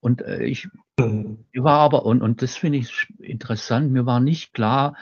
Und 0.00 0.22
äh, 0.22 0.44
ich, 0.44 0.68
mhm. 0.98 1.44
ich 1.52 1.62
war 1.62 1.78
aber, 1.80 2.04
und, 2.04 2.22
und 2.22 2.42
das 2.42 2.56
finde 2.56 2.78
ich 2.78 3.06
interessant, 3.18 3.90
mir 3.90 4.06
war 4.06 4.20
nicht 4.20 4.52
klar, 4.52 4.96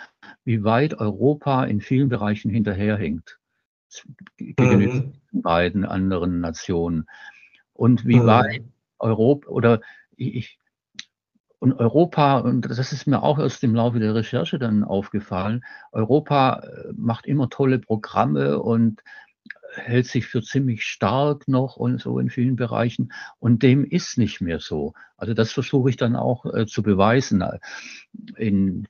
wie 0.45 0.65
weit 0.65 0.95
Europa 0.95 1.65
in 1.65 1.81
vielen 1.81 2.09
Bereichen 2.09 2.51
hinterherhinkt 2.51 3.39
gegenüber 4.37 4.95
mhm. 4.95 5.13
beiden 5.33 5.85
anderen 5.85 6.41
Nationen. 6.41 7.07
Und 7.73 8.07
wie 8.07 8.21
mhm. 8.21 8.27
weit 8.27 8.63
Europa 8.99 9.49
oder 9.49 9.81
ich, 10.17 10.59
und 11.63 11.75
Europa, 11.75 12.39
und 12.41 12.63
das 12.63 12.93
ist 12.93 13.07
mir 13.07 13.23
auch 13.23 13.39
erst 13.39 13.63
im 13.63 13.77
Laufe 13.77 14.01
der 14.01 14.17
Recherche 14.17 14.59
dann 14.59 14.83
aufgefallen, 14.83 15.65
Europa 15.93 16.57
äh, 16.57 16.93
macht 16.97 17.25
immer 17.25 17.51
tolle 17.51 17.79
Programme 17.79 18.59
und 18.59 19.05
hält 19.75 20.07
sich 20.07 20.27
für 20.27 20.43
ziemlich 20.43 20.83
stark 20.83 21.47
noch 21.47 21.77
und 21.77 22.01
so 22.01 22.19
in 22.19 22.31
vielen 22.31 22.57
Bereichen. 22.57 23.13
Und 23.39 23.63
dem 23.63 23.85
ist 23.85 24.19
nicht 24.19 24.41
mehr 24.41 24.59
so. 24.59 24.95
Also 25.17 25.35
das 25.35 25.53
versuche 25.53 25.89
ich 25.89 25.97
dann 25.97 26.17
auch 26.17 26.45
äh, 26.53 26.67
zu 26.67 26.83
beweisen. 26.83 27.45
In, 28.37 28.89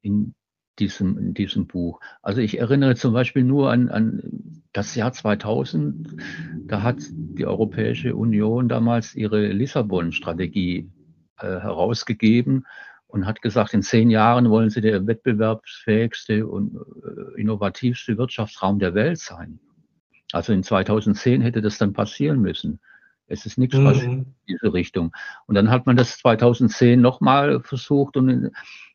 in 0.00 0.34
diesem, 0.78 1.18
in 1.18 1.34
diesem 1.34 1.66
Buch. 1.66 2.00
Also 2.22 2.40
ich 2.40 2.58
erinnere 2.58 2.96
zum 2.96 3.12
Beispiel 3.12 3.44
nur 3.44 3.70
an, 3.70 3.90
an 3.90 4.62
das 4.72 4.94
Jahr 4.94 5.12
2000. 5.12 6.16
Da 6.64 6.80
hat 6.80 7.02
die 7.10 7.44
Europäische 7.44 8.16
Union 8.16 8.70
damals 8.70 9.14
ihre 9.14 9.48
Lissabon-Strategie 9.48 10.78
äh, 10.78 11.03
herausgegeben 11.42 12.66
und 13.06 13.26
hat 13.26 13.42
gesagt, 13.42 13.74
in 13.74 13.82
zehn 13.82 14.10
Jahren 14.10 14.50
wollen 14.50 14.70
sie 14.70 14.80
der 14.80 15.06
wettbewerbsfähigste 15.06 16.46
und 16.46 16.74
äh, 16.76 17.40
innovativste 17.40 18.18
Wirtschaftsraum 18.18 18.78
der 18.78 18.94
Welt 18.94 19.18
sein. 19.18 19.60
Also 20.32 20.52
in 20.52 20.62
2010 20.62 21.40
hätte 21.40 21.62
das 21.62 21.78
dann 21.78 21.92
passieren 21.92 22.40
müssen. 22.40 22.80
Es 23.26 23.46
ist 23.46 23.56
nichts 23.56 23.76
mhm. 23.76 23.84
passiert 23.84 24.06
in 24.06 24.34
diese 24.48 24.72
Richtung. 24.72 25.12
Und 25.46 25.54
dann 25.54 25.70
hat 25.70 25.86
man 25.86 25.96
das 25.96 26.18
2010 26.18 27.00
nochmal 27.00 27.60
versucht 27.60 28.16
und 28.16 28.50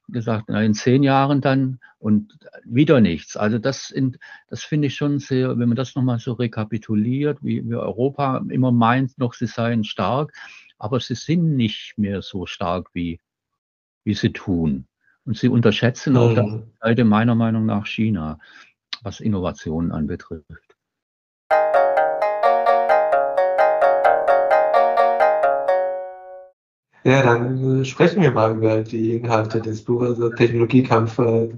gesagt, 0.09 0.45
na, 0.47 0.61
in 0.63 0.73
zehn 0.73 1.03
Jahren 1.03 1.41
dann 1.41 1.79
und 1.97 2.37
wieder 2.65 2.99
nichts. 3.01 3.37
Also 3.37 3.57
das, 3.57 3.89
in, 3.89 4.17
das 4.49 4.63
finde 4.63 4.87
ich 4.87 4.95
schon 4.95 5.19
sehr, 5.19 5.57
wenn 5.57 5.69
man 5.69 5.75
das 5.75 5.95
nochmal 5.95 6.19
so 6.19 6.33
rekapituliert, 6.33 7.39
wie, 7.41 7.67
wie 7.67 7.75
Europa 7.75 8.43
immer 8.49 8.71
meint 8.71 9.17
noch, 9.17 9.33
sie 9.33 9.47
seien 9.47 9.83
stark, 9.83 10.33
aber 10.79 10.99
sie 10.99 11.15
sind 11.15 11.55
nicht 11.55 11.97
mehr 11.97 12.21
so 12.21 12.45
stark, 12.45 12.89
wie, 12.93 13.19
wie 14.05 14.15
sie 14.15 14.31
tun. 14.31 14.87
Und 15.25 15.37
sie 15.37 15.49
unterschätzen 15.49 16.17
auf 16.17 16.33
der. 16.33 16.63
Seite 16.81 17.03
meiner 17.03 17.35
Meinung 17.35 17.65
nach 17.65 17.85
China, 17.85 18.39
was 19.03 19.19
Innovationen 19.19 19.91
anbetrifft. 19.91 20.75
Ja, 27.03 27.23
dann 27.23 27.85
sprechen 27.85 28.21
wir 28.21 28.31
mal 28.31 28.55
über 28.55 28.81
die 28.81 29.15
Inhalte 29.15 29.61
des 29.61 29.83
Buches, 29.83 30.09
also 30.09 30.29
Technologiekampf 30.29 31.17
äh, 31.19 31.49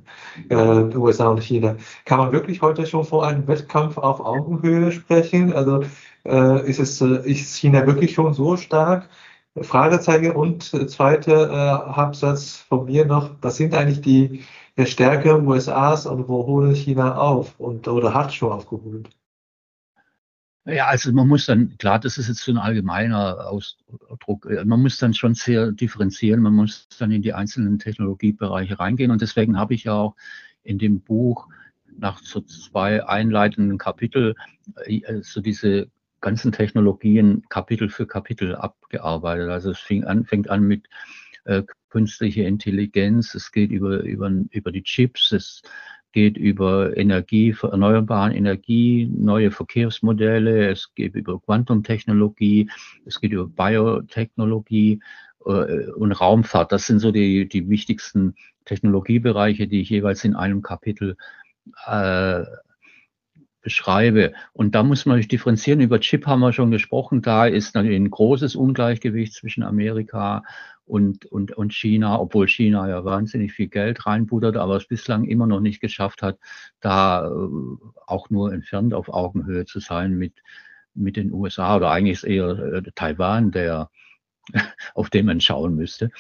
äh, 0.50 0.96
USA 0.96 1.30
und 1.30 1.44
China. 1.44 1.76
Kann 2.06 2.20
man 2.20 2.32
wirklich 2.32 2.62
heute 2.62 2.86
schon 2.86 3.04
von 3.04 3.24
einem 3.26 3.48
Wettkampf 3.48 3.98
auf 3.98 4.20
Augenhöhe 4.20 4.92
sprechen? 4.92 5.52
Also 5.54 5.84
äh, 6.26 6.70
ist 6.70 6.80
es 6.80 7.02
äh, 7.02 7.30
ist 7.30 7.58
China 7.58 7.86
wirklich 7.88 8.14
schon 8.14 8.34
so 8.34 8.58
stark? 8.58 9.10
Fragezeichen. 9.62 10.32
Und 10.32 10.74
äh, 10.74 10.88
zweiter 10.88 11.50
äh, 11.50 11.92
Absatz 12.00 12.58
von 12.58 12.86
mir 12.86 13.06
noch: 13.06 13.32
Was 13.42 13.58
sind 13.58 13.74
eigentlich 13.74 14.02
die 14.02 14.44
der 14.78 14.86
Stärke 14.86 15.42
USAs 15.42 16.06
und 16.06 16.28
wo 16.28 16.46
holt 16.48 16.78
China 16.78 17.16
auf 17.18 17.60
und 17.60 17.88
oder 17.88 18.14
hat 18.14 18.34
schon 18.34 18.52
aufgeholt? 18.52 19.10
Ja, 20.66 20.86
also 20.88 21.12
man 21.12 21.28
muss 21.28 21.48
dann, 21.48 21.76
klar, 21.80 22.00
das 22.00 22.20
ist 22.20 22.28
jetzt 22.28 22.42
so 22.42 22.52
ein 22.52 22.60
allgemeiner 22.60 23.48
Ausdruck, 23.50 24.46
äh, 24.46 24.64
man 24.64 24.82
muss 24.82 24.98
dann 24.98 25.14
schon 25.16 25.34
sehr 25.34 25.72
differenzieren, 25.72 26.42
man 26.42 26.54
muss 26.54 26.88
dann 27.00 27.12
in 27.12 27.24
die 27.24 27.34
einzelnen 27.34 27.80
Technologiebereiche 27.80 28.80
reingehen. 28.80 29.10
Und 29.10 29.22
deswegen 29.22 29.58
habe 29.58 29.74
ich 29.74 29.86
ja 29.86 29.94
auch 29.94 30.16
in 30.64 30.78
dem 30.78 31.02
Buch 31.02 31.48
nach 31.98 32.20
so 32.20 32.42
zwei 32.42 33.04
einleitenden 33.04 33.80
Kapitel 33.80 34.36
äh, 34.86 35.22
so 35.24 35.42
diese 35.42 35.90
ganzen 36.22 36.52
Technologien 36.52 37.44
Kapitel 37.50 37.90
für 37.90 38.08
Kapitel 38.08 38.56
abgearbeitet. 38.56 39.50
Also 39.50 39.72
es 39.72 39.80
fing 39.80 40.04
an, 40.04 40.26
fängt 40.26 40.50
an 40.50 40.64
mit 40.64 40.88
äh, 41.46 41.64
künstlicher 41.90 42.46
Intelligenz, 42.46 43.36
es 43.36 43.52
geht 43.52 43.72
über, 43.72 44.02
über, 44.02 44.32
über 44.52 44.72
die 44.72 44.84
Chips, 44.84 45.32
es 45.32 45.62
geht 46.14 46.38
über 46.38 46.96
Energie, 46.98 47.56
erneuerbare 47.62 48.34
Energie, 48.34 49.10
neue 49.12 49.52
Verkehrsmodelle, 49.52 50.70
es 50.70 50.94
geht 50.94 51.16
über 51.16 51.40
Quantumtechnologie, 51.40 52.70
es 53.06 53.20
geht 53.20 53.32
über 53.32 53.48
Biotechnologie 53.48 55.00
äh, 55.46 55.90
und 55.92 56.12
Raumfahrt. 56.12 56.72
Das 56.72 56.88
sind 56.88 57.00
so 57.00 57.12
die, 57.12 57.48
die 57.48 57.70
wichtigsten 57.70 58.36
Technologiebereiche, 58.66 59.68
die 59.68 59.82
ich 59.82 59.90
jeweils 59.90 60.24
in 60.24 60.36
einem 60.36 60.62
Kapitel 60.62 61.18
äh, 61.88 62.44
beschreibe. 63.62 64.34
Und 64.54 64.76
da 64.76 64.84
muss 64.84 65.06
man 65.06 65.14
natürlich 65.14 65.30
differenzieren. 65.30 65.82
Über 65.82 66.00
Chip 66.00 66.26
haben 66.26 66.40
wir 66.40 66.54
schon 66.54 66.72
gesprochen. 66.72 67.22
Da 67.22 67.46
ist 67.46 67.76
natürlich 67.76 68.00
ein 68.00 68.10
großes 68.10 68.56
Ungleichgewicht 68.56 69.34
zwischen 69.34 69.64
Amerika 69.64 70.44
und, 70.86 71.26
und, 71.28 71.54
und 71.54 71.74
China, 71.74 72.20
obwohl 72.20 72.48
China 72.48 72.90
ja 72.90 73.06
wahnsinnig 73.06 73.54
viel 73.54 73.68
Geld 73.68 74.06
reinbuttert, 74.06 74.58
aber 74.58 74.76
es 74.76 74.88
bislang 74.88 75.24
immer 75.24 75.48
noch 75.48 75.62
nicht 75.62 75.80
geschafft 75.80 76.22
hat, 76.22 76.38
da 76.82 77.28
äh, 77.28 77.50
auch 78.08 78.30
nur 78.30 78.52
entfernt 78.52 78.94
auf 78.94 79.08
Augenhöhe 79.08 79.66
zu 79.66 79.80
sein 79.80 80.18
mit, 80.18 80.34
mit 80.94 81.16
den 81.16 81.32
USA 81.32 81.78
oder 81.78 81.92
eigentlich 81.92 82.18
ist 82.18 82.24
eher 82.26 82.50
äh, 82.50 82.82
Taiwan, 82.94 83.52
der 83.52 83.90
auf 84.94 85.10
den 85.10 85.28
man 85.28 85.40
schauen 85.40 85.76
müsste. 85.76 86.12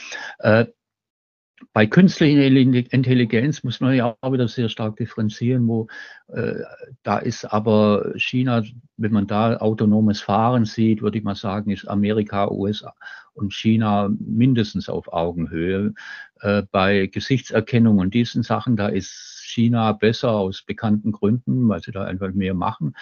Bei 1.73 1.85
künstlicher 1.85 2.43
Intelligenz 2.43 3.63
muss 3.63 3.79
man 3.79 3.93
ja 3.93 4.15
auch 4.21 4.33
wieder 4.33 4.47
sehr 4.47 4.69
stark 4.69 4.97
differenzieren, 4.97 5.67
wo 5.67 5.87
äh, 6.27 6.55
da 7.03 7.17
ist 7.17 7.45
aber 7.45 8.13
China, 8.17 8.63
wenn 8.97 9.11
man 9.11 9.27
da 9.27 9.57
autonomes 9.57 10.21
Fahren 10.21 10.65
sieht, 10.65 11.01
würde 11.01 11.17
ich 11.17 11.23
mal 11.23 11.35
sagen, 11.35 11.71
ist 11.71 11.87
Amerika, 11.87 12.49
USA 12.49 12.93
und 13.33 13.53
China 13.53 14.09
mindestens 14.19 14.89
auf 14.89 15.11
Augenhöhe. 15.11 15.93
Äh, 16.41 16.63
bei 16.71 17.07
Gesichtserkennung 17.07 17.99
und 17.99 18.13
diesen 18.13 18.43
Sachen, 18.43 18.75
da 18.75 18.87
ist 18.87 19.43
China 19.45 19.91
besser 19.93 20.31
aus 20.31 20.63
bekannten 20.63 21.11
Gründen, 21.11 21.67
weil 21.69 21.81
sie 21.81 21.91
da 21.91 22.03
einfach 22.03 22.33
mehr 22.33 22.53
machen. 22.53 22.95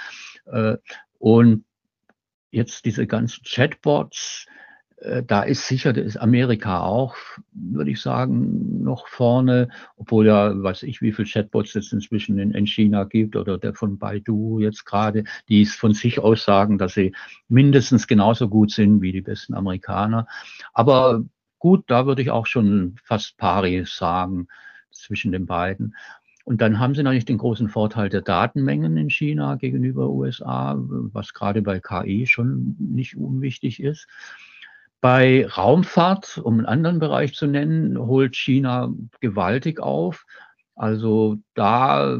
Äh, 0.45 0.77
und 1.17 1.65
jetzt 2.51 2.85
diese 2.85 3.07
ganzen 3.07 3.43
Chatbots, 3.43 4.47
da 5.25 5.43
ist 5.43 5.65
sicher, 5.67 5.93
da 5.93 6.01
ist 6.01 6.17
Amerika 6.17 6.81
auch, 6.81 7.15
würde 7.53 7.91
ich 7.91 8.01
sagen, 8.01 8.83
noch 8.83 9.07
vorne, 9.07 9.69
obwohl 9.97 10.27
ja, 10.27 10.61
weiß 10.61 10.83
ich, 10.83 11.01
wie 11.01 11.13
viele 11.13 11.27
Chatbots 11.27 11.75
es 11.75 11.93
inzwischen 11.93 12.37
in, 12.37 12.51
in 12.51 12.67
China 12.67 13.05
gibt 13.05 13.35
oder 13.35 13.57
der 13.57 13.73
von 13.73 13.97
Baidu 13.97 14.59
jetzt 14.59 14.85
gerade, 14.85 15.23
die 15.47 15.61
es 15.61 15.73
von 15.73 15.93
sich 15.93 16.19
aus 16.19 16.43
sagen, 16.43 16.77
dass 16.77 16.95
sie 16.95 17.13
mindestens 17.47 18.07
genauso 18.07 18.49
gut 18.49 18.71
sind 18.71 19.01
wie 19.01 19.13
die 19.13 19.21
besten 19.21 19.53
Amerikaner. 19.53 20.27
Aber 20.73 21.23
gut, 21.59 21.85
da 21.87 22.05
würde 22.05 22.21
ich 22.21 22.31
auch 22.31 22.45
schon 22.45 22.95
fast 23.03 23.37
pari 23.37 23.85
sagen 23.85 24.47
zwischen 24.91 25.31
den 25.31 25.45
beiden. 25.45 25.95
Und 26.45 26.61
dann 26.61 26.79
haben 26.79 26.95
sie 26.95 27.03
natürlich 27.03 27.25
den 27.25 27.37
großen 27.37 27.69
Vorteil 27.69 28.09
der 28.09 28.21
Datenmengen 28.21 28.97
in 28.97 29.09
China 29.09 29.55
gegenüber 29.55 30.09
USA, 30.09 30.75
was 30.79 31.33
gerade 31.33 31.61
bei 31.61 31.79
KI 31.79 32.25
schon 32.25 32.75
nicht 32.79 33.15
unwichtig 33.15 33.81
ist. 33.83 34.07
Bei 35.01 35.47
Raumfahrt, 35.47 36.39
um 36.39 36.57
einen 36.57 36.65
anderen 36.65 36.99
Bereich 36.99 37.33
zu 37.33 37.47
nennen, 37.47 37.97
holt 37.97 38.35
China 38.35 38.93
gewaltig 39.21 39.79
auf. 39.79 40.25
Also 40.75 41.37
da 41.53 42.19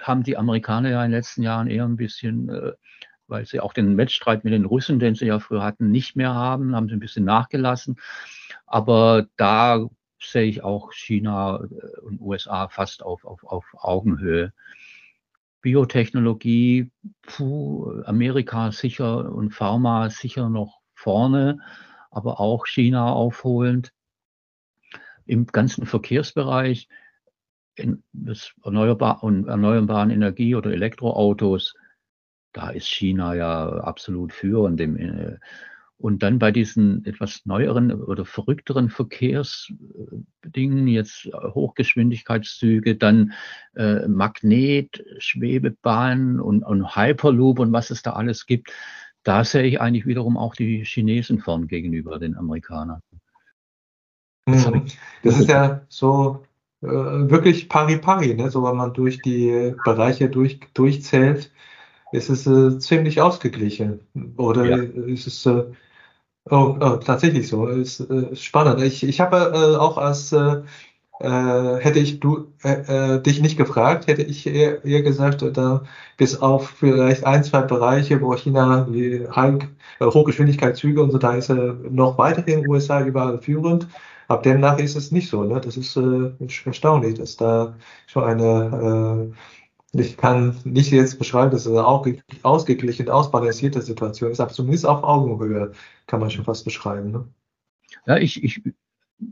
haben 0.00 0.22
die 0.22 0.36
Amerikaner 0.36 0.90
ja 0.90 1.04
in 1.04 1.10
den 1.10 1.18
letzten 1.18 1.42
Jahren 1.42 1.68
eher 1.68 1.84
ein 1.84 1.96
bisschen, 1.96 2.48
äh, 2.48 2.72
weil 3.26 3.46
sie 3.46 3.60
auch 3.60 3.72
den 3.72 3.96
Wettstreit 3.96 4.44
mit 4.44 4.52
den 4.52 4.64
Russen, 4.64 4.98
den 4.98 5.14
sie 5.14 5.26
ja 5.26 5.38
früher 5.38 5.62
hatten, 5.62 5.90
nicht 5.90 6.16
mehr 6.16 6.34
haben, 6.34 6.74
haben 6.74 6.88
sie 6.88 6.94
ein 6.94 7.00
bisschen 7.00 7.24
nachgelassen. 7.24 7.96
Aber 8.66 9.26
da 9.36 9.86
sehe 10.20 10.46
ich 10.46 10.62
auch 10.62 10.92
China 10.92 11.60
äh, 11.64 12.00
und 12.00 12.20
USA 12.20 12.68
fast 12.68 13.02
auf, 13.02 13.24
auf, 13.24 13.44
auf 13.44 13.64
Augenhöhe. 13.74 14.52
Biotechnologie, 15.60 16.90
puh, 17.22 18.02
Amerika 18.04 18.70
sicher 18.72 19.32
und 19.32 19.50
Pharma 19.50 20.08
sicher 20.08 20.48
noch 20.48 20.77
vorne, 20.98 21.60
aber 22.10 22.40
auch 22.40 22.66
China 22.66 23.12
aufholend. 23.12 23.92
Im 25.26 25.46
ganzen 25.46 25.86
Verkehrsbereich, 25.86 26.88
in 27.76 28.02
Erneuerbar 28.64 29.22
und 29.22 29.46
erneuerbaren 29.46 30.10
Energie 30.10 30.54
oder 30.56 30.72
Elektroautos, 30.72 31.74
da 32.52 32.70
ist 32.70 32.88
China 32.88 33.34
ja 33.34 33.68
absolut 33.68 34.32
führend. 34.32 34.80
Äh, 34.80 35.38
und 35.98 36.22
dann 36.22 36.38
bei 36.38 36.52
diesen 36.52 37.04
etwas 37.04 37.44
neueren 37.44 37.92
oder 37.92 38.24
verrückteren 38.24 38.88
Verkehrsdingen, 38.88 40.86
jetzt 40.86 41.28
Hochgeschwindigkeitszüge, 41.34 42.96
dann 42.96 43.32
äh, 43.74 44.06
Magnet, 44.08 45.04
Schwebebahn 45.18 46.40
und, 46.40 46.62
und 46.62 46.96
Hyperloop 46.96 47.58
und 47.58 47.72
was 47.72 47.90
es 47.90 48.02
da 48.02 48.12
alles 48.12 48.46
gibt, 48.46 48.72
da 49.28 49.44
sehe 49.44 49.64
ich 49.64 49.78
eigentlich 49.78 50.06
wiederum 50.06 50.38
auch 50.38 50.54
die 50.54 50.84
Chinesen 50.86 51.38
vorn 51.38 51.68
gegenüber 51.68 52.18
den 52.18 52.34
Amerikanern. 52.34 53.02
Das, 54.46 54.66
hm. 54.66 54.86
das 55.22 55.38
ist 55.38 55.50
ja 55.50 55.82
so 55.90 56.46
äh, 56.80 56.86
wirklich 56.86 57.68
pari-pari, 57.68 58.34
ne? 58.34 58.50
so 58.50 58.64
wenn 58.64 58.76
man 58.76 58.94
durch 58.94 59.20
die 59.20 59.74
Bereiche 59.84 60.30
durch, 60.30 60.60
durchzählt, 60.72 61.52
ist 62.10 62.30
es 62.30 62.46
äh, 62.46 62.78
ziemlich 62.78 63.20
ausgeglichen. 63.20 64.00
Oder 64.38 64.64
ja. 64.64 64.76
ist 65.04 65.26
es 65.26 65.44
äh, 65.44 65.64
oh, 66.48 66.78
oh, 66.80 66.96
tatsächlich 66.96 67.48
so? 67.48 67.66
Ist, 67.66 68.00
äh, 68.00 68.32
ist 68.32 68.44
spannend. 68.44 68.80
Ich, 68.80 69.02
ich 69.02 69.20
habe 69.20 69.52
äh, 69.54 69.76
auch 69.76 69.98
als 69.98 70.32
äh, 70.32 70.62
hätte 71.20 71.98
ich 71.98 72.20
du, 72.20 72.52
äh, 72.62 73.16
äh, 73.16 73.22
dich 73.22 73.40
nicht 73.40 73.56
gefragt, 73.56 74.06
hätte 74.06 74.22
ich 74.22 74.46
eher, 74.46 74.84
eher 74.84 75.02
gesagt, 75.02 75.42
da 75.56 75.82
bis 76.16 76.40
auf 76.40 76.70
vielleicht 76.70 77.24
ein, 77.24 77.42
zwei 77.44 77.62
Bereiche, 77.62 78.20
wo 78.20 78.34
China 78.36 78.86
wie 78.90 79.26
High, 79.28 79.64
äh, 80.00 80.04
Hochgeschwindigkeitszüge 80.04 81.02
und 81.02 81.10
so, 81.10 81.18
da 81.18 81.34
ist 81.34 81.50
er 81.50 81.74
noch 81.90 82.18
weiter 82.18 82.46
in 82.46 82.62
den 82.62 82.68
USA 82.68 83.04
überall 83.04 83.40
führend. 83.40 83.88
Ab 84.28 84.42
demnach 84.42 84.78
ist 84.78 84.96
es 84.96 85.10
nicht 85.10 85.28
so. 85.30 85.42
Ne? 85.42 85.60
Das 85.60 85.76
ist 85.76 85.96
äh, 85.96 86.30
erstaunlich, 86.64 87.14
dass 87.14 87.36
da 87.36 87.74
schon 88.06 88.24
eine, 88.24 89.32
äh, 89.94 90.00
ich 90.00 90.16
kann 90.18 90.56
nicht 90.64 90.92
jetzt 90.92 91.18
beschreiben, 91.18 91.50
dass 91.50 91.66
es 91.66 91.72
eine 91.72 91.86
ausgeglichen, 92.42 93.08
ausbalancierte 93.08 93.82
Situation 93.82 94.30
ist, 94.30 94.40
aber 94.40 94.52
zumindest 94.52 94.86
auf 94.86 95.02
Augenhöhe 95.02 95.72
kann 96.06 96.20
man 96.20 96.30
schon 96.30 96.44
fast 96.44 96.64
beschreiben. 96.64 97.10
Ne? 97.10 97.28
Ja, 98.06 98.18
ich, 98.18 98.44
ich, 98.44 98.62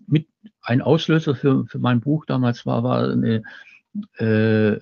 mit 0.07 0.29
ein 0.62 0.83
Auslöser 0.83 1.35
für, 1.35 1.66
für 1.66 1.79
mein 1.79 2.01
Buch 2.01 2.27
damals 2.27 2.66
war, 2.66 2.83
war 2.83 3.11
eine, 3.11 3.42
äh, 4.18 4.81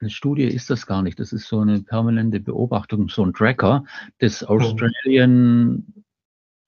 eine 0.00 0.10
Studie 0.10 0.44
ist 0.44 0.68
das 0.68 0.86
gar 0.86 1.02
nicht. 1.02 1.20
Das 1.20 1.32
ist 1.32 1.46
so 1.46 1.60
eine 1.60 1.80
permanente 1.82 2.40
Beobachtung, 2.40 3.08
so 3.08 3.24
ein 3.24 3.32
Tracker 3.32 3.84
des 4.20 4.40
hm. 4.40 4.48
Australian 4.48 6.04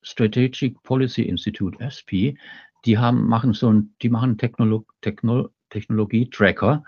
Strategic 0.03 0.83
Policy 0.83 1.23
Institute, 1.23 1.79
SP. 1.81 2.39
Die 2.85 2.99
haben, 2.99 3.27
machen 3.27 3.55
so 3.55 3.73
ein, 3.73 3.95
die 4.03 4.11
machen 4.11 4.39
Technolo 4.39 4.87
Techno 5.01 5.49
Technologie-Tracker 5.71 6.85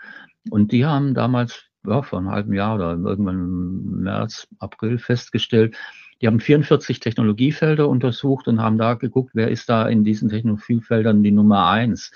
und 0.51 0.70
die 0.70 0.85
haben 0.85 1.14
damals 1.14 1.64
ja, 1.87 2.03
vor 2.03 2.20
einem 2.20 2.31
halben 2.31 2.53
Jahr 2.53 2.77
oder 2.77 2.92
irgendwann 2.92 3.38
im 3.38 4.03
März, 4.03 4.46
April 4.59 4.99
festgestellt, 4.99 5.77
die 6.20 6.26
haben 6.26 6.40
44 6.40 7.00
Technologiefelder 7.00 7.88
untersucht 7.88 8.48
und 8.48 8.61
haben 8.61 8.79
da 8.79 8.94
geguckt, 8.94 9.31
wer 9.35 9.50
ist 9.50 9.68
da 9.68 9.88
in 9.88 10.05
diesen 10.05 10.29
Technologiefeldern 10.29 11.22
die 11.22 11.33
Nummer 11.33 11.68
eins. 11.68 12.11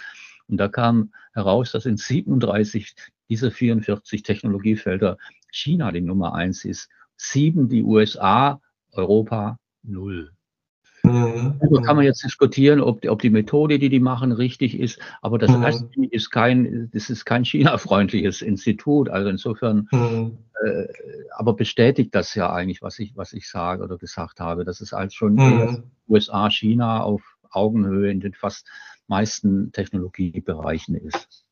Und 0.48 0.56
da 0.56 0.68
kam 0.68 1.12
heraus, 1.32 1.72
dass 1.72 1.86
in 1.86 1.96
37 1.96 2.94
dieser 3.28 3.50
44 3.50 4.22
Technologiefelder 4.22 5.18
China 5.50 5.92
die 5.92 6.00
Nummer 6.00 6.34
eins 6.34 6.64
ist, 6.64 6.88
sieben 7.16 7.68
die 7.68 7.82
USA, 7.82 8.60
Europa 8.92 9.58
null. 9.82 10.32
Mhm. 11.10 11.54
Darüber 11.60 11.82
kann 11.82 11.96
man 11.96 12.04
jetzt 12.04 12.24
diskutieren, 12.24 12.80
ob, 12.80 13.04
ob 13.06 13.20
die 13.20 13.30
Methode, 13.30 13.78
die 13.78 13.88
die 13.88 14.00
machen, 14.00 14.32
richtig 14.32 14.78
ist. 14.78 14.98
Aber 15.22 15.38
das 15.38 15.50
mhm. 15.50 16.04
ist 16.10 16.30
kein, 16.30 16.90
das 16.92 17.10
ist 17.10 17.24
kein 17.24 17.44
China-freundliches 17.44 18.42
Institut. 18.42 19.08
Also 19.08 19.28
insofern, 19.28 19.88
mhm. 19.90 20.38
äh, 20.64 20.86
aber 21.36 21.54
bestätigt 21.54 22.14
das 22.14 22.34
ja 22.34 22.52
eigentlich, 22.52 22.82
was 22.82 22.98
ich, 22.98 23.16
was 23.16 23.32
ich 23.32 23.48
sage 23.48 23.82
oder 23.82 23.98
gesagt 23.98 24.40
habe. 24.40 24.64
Das 24.64 24.80
ist 24.80 24.92
halt 24.92 25.12
schon 25.12 25.34
mhm. 25.34 25.82
USA, 26.08 26.50
China 26.50 27.02
auf 27.02 27.22
Augenhöhe 27.50 28.10
in 28.10 28.20
den 28.20 28.34
fast 28.34 28.68
meisten 29.06 29.72
Technologiebereichen 29.72 30.94
ist. 30.94 31.44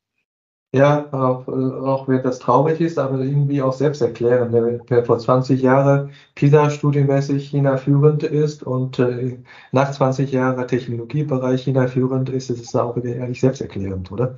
Ja, 0.71 1.11
auch, 1.11 1.47
äh, 1.47 1.51
auch 1.51 2.07
wenn 2.07 2.21
das 2.21 2.37
traurig 2.37 2.79
ist, 2.79 2.99
aber 2.99 3.21
irgendwie 3.21 3.59
auch 3.63 3.73
selbsterklärend. 3.73 4.53
Wer 4.87 5.03
vor 5.03 5.17
20 5.17 5.63
Jahren 5.63 6.11
PISA-studienmäßig 6.35 7.49
China 7.49 7.77
führend 7.77 8.21
ist 8.21 8.61
und 8.61 8.99
äh, 8.99 9.39
nach 9.71 9.91
20 9.91 10.31
Jahren 10.31 10.67
Technologiebereich 10.67 11.63
China 11.63 11.87
führend 11.87 12.29
ist, 12.29 12.51
ist 12.51 12.61
es 12.61 12.75
auch 12.75 12.95
wieder 12.95 13.15
ehrlich 13.15 13.41
selbsterklärend, 13.41 14.11
oder? 14.11 14.37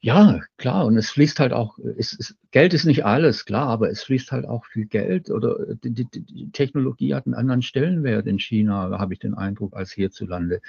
Ja, 0.00 0.40
klar. 0.56 0.86
Und 0.86 0.98
es 0.98 1.10
fließt 1.10 1.40
halt 1.40 1.52
auch, 1.52 1.76
es, 1.96 2.16
es, 2.16 2.36
Geld 2.52 2.74
ist 2.74 2.84
nicht 2.84 3.04
alles, 3.04 3.46
klar, 3.46 3.66
aber 3.66 3.90
es 3.90 4.04
fließt 4.04 4.30
halt 4.30 4.46
auch 4.46 4.66
viel 4.66 4.86
Geld 4.86 5.30
oder 5.30 5.74
die, 5.82 5.90
die, 5.90 6.20
die 6.20 6.52
Technologie 6.52 7.14
hat 7.14 7.26
einen 7.26 7.34
anderen 7.34 7.62
Stellenwert 7.62 8.26
in 8.26 8.38
China, 8.38 8.96
habe 9.00 9.14
ich 9.14 9.18
den 9.18 9.34
Eindruck, 9.34 9.74
als 9.74 9.90
hierzulande. 9.90 10.60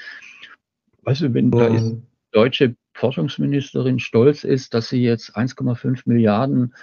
Weißt 1.04 1.22
du, 1.22 1.34
wenn 1.36 1.52
da 1.52 1.68
ist 1.68 1.98
deutsche 2.36 2.76
Forschungsministerin 2.94 4.00
stolz 4.00 4.44
ist, 4.44 4.74
dass 4.74 4.90
sie 4.90 5.02
jetzt 5.02 5.38
1,5 5.38 6.02
Milliarden 6.06 6.76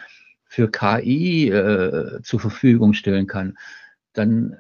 für 0.45 0.71
KI 0.71 1.51
äh, 1.51 2.23
zur 2.23 2.41
Verfügung 2.41 2.95
stellen 2.95 3.27
kann, 3.27 3.59
dann 4.13 4.57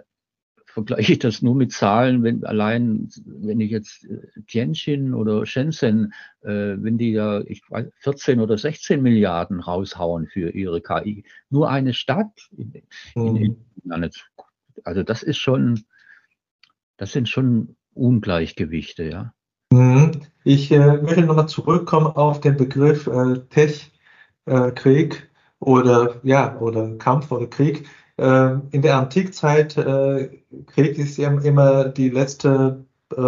vergleiche 0.64 1.12
ich 1.12 1.18
das 1.18 1.42
nur 1.42 1.54
mit 1.54 1.72
Zahlen, 1.72 2.22
wenn 2.22 2.44
allein, 2.44 3.10
wenn 3.26 3.60
ich 3.60 3.70
jetzt 3.70 4.04
äh, 4.04 4.40
Tianjin 4.46 5.12
oder 5.12 5.44
Shenzhen, 5.44 6.14
äh, 6.40 6.76
wenn 6.78 6.96
die 6.96 7.12
ja 7.12 7.42
ich 7.42 7.62
weiß, 7.68 7.88
14 7.98 8.40
oder 8.40 8.56
16 8.56 9.02
Milliarden 9.02 9.60
raushauen 9.60 10.28
für 10.28 10.50
ihre 10.50 10.80
KI, 10.80 11.24
nur 11.50 11.70
eine 11.70 11.92
Stadt 11.92 12.48
in, 12.56 12.72
in, 13.14 13.36
in, 13.36 13.56
mhm. 13.84 14.10
also 14.84 15.02
das 15.02 15.22
ist 15.22 15.38
schon, 15.38 15.84
das 16.96 17.12
sind 17.12 17.28
schon 17.28 17.76
Ungleichgewichte, 17.92 19.04
ja. 19.04 19.34
Mhm. 19.72 20.20
Ich 20.44 20.70
äh, 20.70 20.98
möchte 20.98 21.22
nochmal 21.22 21.48
zurückkommen 21.48 22.06
auf 22.08 22.40
den 22.40 22.56
Begriff 22.56 23.06
äh, 23.06 23.38
Tech-Krieg 23.48 25.14
äh, 25.14 25.64
oder, 25.64 26.16
ja, 26.22 26.58
oder 26.58 26.90
Kampf 26.98 27.32
oder 27.32 27.46
Krieg. 27.46 27.88
Äh, 28.18 28.56
in 28.72 28.82
der 28.82 28.98
Antikzeit, 28.98 29.76
äh, 29.78 30.28
Krieg 30.66 30.98
ist 30.98 31.16
ja 31.16 31.30
immer 31.40 31.86
die 31.86 32.10
letzte 32.10 32.84
äh, 33.16 33.22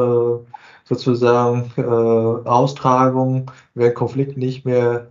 sozusagen 0.86 1.72
Austragung, 2.46 3.50
wenn 3.74 3.94
Konflikte 3.94 4.38
nicht 4.38 4.66
mehr 4.66 5.06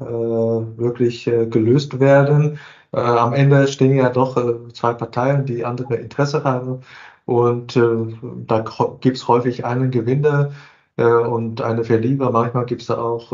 wirklich 0.78 1.26
gelöst 1.26 2.00
werden. 2.00 2.60
am 2.91 3.34
Ende 3.34 3.67
stehen 3.67 3.96
ja 3.96 4.10
doch 4.10 4.36
zwei 4.74 4.93
Parteien, 4.93 5.48
die 5.48 5.65
andere 5.65 5.96
Interesse 5.96 6.43
haben. 6.43 6.82
Und 7.26 7.76
da 7.76 8.65
gibt 9.02 9.17
es 9.17 9.28
häufig 9.28 9.65
einen 9.65 9.89
Gewinner 9.89 10.52
äh, 10.52 10.73
und 10.98 11.62
eine 11.62 11.84
Verlierer. 11.84 12.32
Manchmal 12.32 12.66
gibt 12.66 12.82
es 12.82 12.88
da 12.88 12.98
auch 12.98 13.32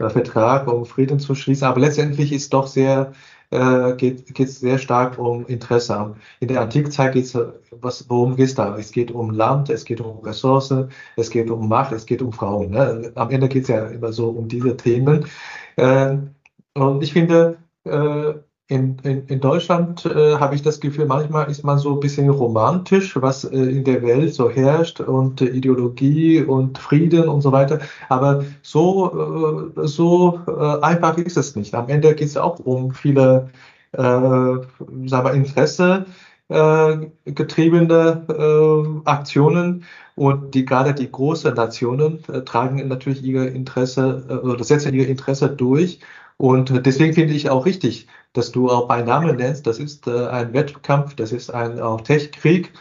äh, 0.00 0.10
Vertrag, 0.10 0.66
um 0.72 0.86
Frieden 0.86 1.18
zu 1.20 1.34
schließen. 1.34 1.66
Aber 1.66 1.80
letztendlich 1.80 2.32
ist 2.32 2.52
doch 2.54 2.66
sehr 2.66 3.12
äh, 3.52 3.94
geht 3.96 4.40
es 4.40 4.60
sehr 4.60 4.78
stark 4.78 5.18
um 5.18 5.46
Interesse. 5.46 6.16
In 6.40 6.48
der 6.48 6.62
Antikzeit 6.62 7.12
geht 7.12 7.26
es, 7.26 7.38
worum 8.08 8.36
geht 8.36 8.46
es 8.46 8.54
da? 8.54 8.76
Es 8.78 8.92
geht 8.92 9.10
um 9.10 9.30
Land, 9.30 9.68
es 9.70 9.84
geht 9.84 10.00
um 10.00 10.20
Ressourcen, 10.20 10.90
es 11.16 11.30
geht 11.30 11.50
um 11.50 11.68
Macht, 11.68 11.92
es 11.92 12.06
geht 12.06 12.22
um 12.22 12.32
Frauen. 12.32 12.70
Ne? 12.70 13.12
Am 13.14 13.30
Ende 13.30 13.48
geht 13.48 13.64
es 13.64 13.68
ja 13.68 13.86
immer 13.86 14.12
so 14.12 14.30
um 14.30 14.48
diese 14.48 14.76
Themen. 14.76 15.26
Äh, 15.76 16.16
und 16.74 17.02
ich 17.02 17.12
finde, 17.12 17.58
äh, 17.84 18.34
in, 18.72 18.96
in, 19.02 19.26
in 19.26 19.40
Deutschland 19.40 20.06
äh, 20.06 20.36
habe 20.36 20.54
ich 20.54 20.62
das 20.62 20.80
Gefühl, 20.80 21.04
manchmal 21.04 21.50
ist 21.50 21.62
man 21.62 21.78
so 21.78 21.92
ein 21.92 22.00
bisschen 22.00 22.30
romantisch, 22.30 23.20
was 23.20 23.44
äh, 23.44 23.56
in 23.56 23.84
der 23.84 24.02
Welt 24.02 24.34
so 24.34 24.48
herrscht 24.48 25.00
und 25.00 25.42
äh, 25.42 25.46
Ideologie 25.46 26.42
und 26.42 26.78
Frieden 26.78 27.28
und 27.28 27.42
so 27.42 27.52
weiter. 27.52 27.80
Aber 28.08 28.44
so, 28.62 29.72
äh, 29.76 29.86
so 29.86 30.40
äh, 30.46 30.80
einfach 30.80 31.18
ist 31.18 31.36
es 31.36 31.54
nicht. 31.54 31.74
Am 31.74 31.88
Ende 31.90 32.14
geht 32.14 32.28
es 32.28 32.36
auch 32.38 32.60
um 32.60 32.92
viele 32.92 33.50
äh, 33.92 34.00
sagen 34.00 34.64
wir, 35.06 35.32
Interesse 35.32 36.06
getriebene 37.24 38.26
Aktionen 39.06 39.84
und 40.16 40.54
die 40.54 40.66
gerade 40.66 40.92
die 40.92 41.10
großen 41.10 41.54
Nationen 41.54 42.22
tragen 42.44 42.86
natürlich 42.88 43.22
ihre 43.24 43.46
Interesse 43.46 44.42
oder 44.42 44.62
setzen 44.62 44.92
ihre 44.92 45.06
Interesse 45.06 45.48
durch 45.48 46.00
und 46.42 46.84
deswegen 46.84 47.14
finde 47.14 47.34
ich 47.34 47.50
auch 47.50 47.66
richtig, 47.66 48.08
dass 48.32 48.52
du 48.52 48.70
auch 48.70 48.88
bei 48.88 49.02
Namen 49.02 49.36
nennst. 49.36 49.66
Das 49.66 49.78
ist 49.78 50.06
äh, 50.06 50.26
ein 50.28 50.52
Wettkampf, 50.52 51.14
das 51.14 51.32
ist 51.32 51.50
ein 51.50 51.80
auch 51.80 52.00
Tech-Krieg. 52.00 52.72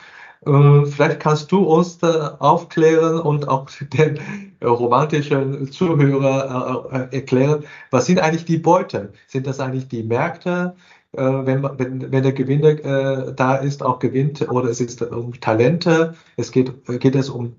Äh, 0.46 0.86
vielleicht 0.86 1.20
kannst 1.20 1.52
du 1.52 1.60
uns 1.60 2.02
aufklären 2.04 3.20
und 3.20 3.48
auch 3.48 3.70
den 3.94 4.20
romantischen 4.64 5.72
Zuhörer 5.72 7.10
äh, 7.12 7.16
erklären, 7.16 7.64
was 7.92 8.06
sind 8.06 8.20
eigentlich 8.20 8.46
die 8.46 8.58
Beute? 8.58 9.14
Sind 9.28 9.48
das 9.48 9.60
eigentlich 9.60 9.88
die 9.88 10.04
Märkte? 10.04 10.76
wenn, 11.14 11.62
wenn, 11.62 12.10
wenn 12.10 12.24
der 12.24 12.32
Gewinner 12.32 12.70
äh, 12.70 13.34
da 13.36 13.56
ist, 13.56 13.84
auch 13.84 14.00
gewinnt, 14.00 14.50
oder 14.50 14.70
es 14.70 14.80
ist 14.80 15.02
um 15.02 15.38
Talente, 15.42 16.16
es 16.38 16.54
geht, 16.54 16.72
geht 17.02 17.16
es 17.16 17.30
um 17.30 17.58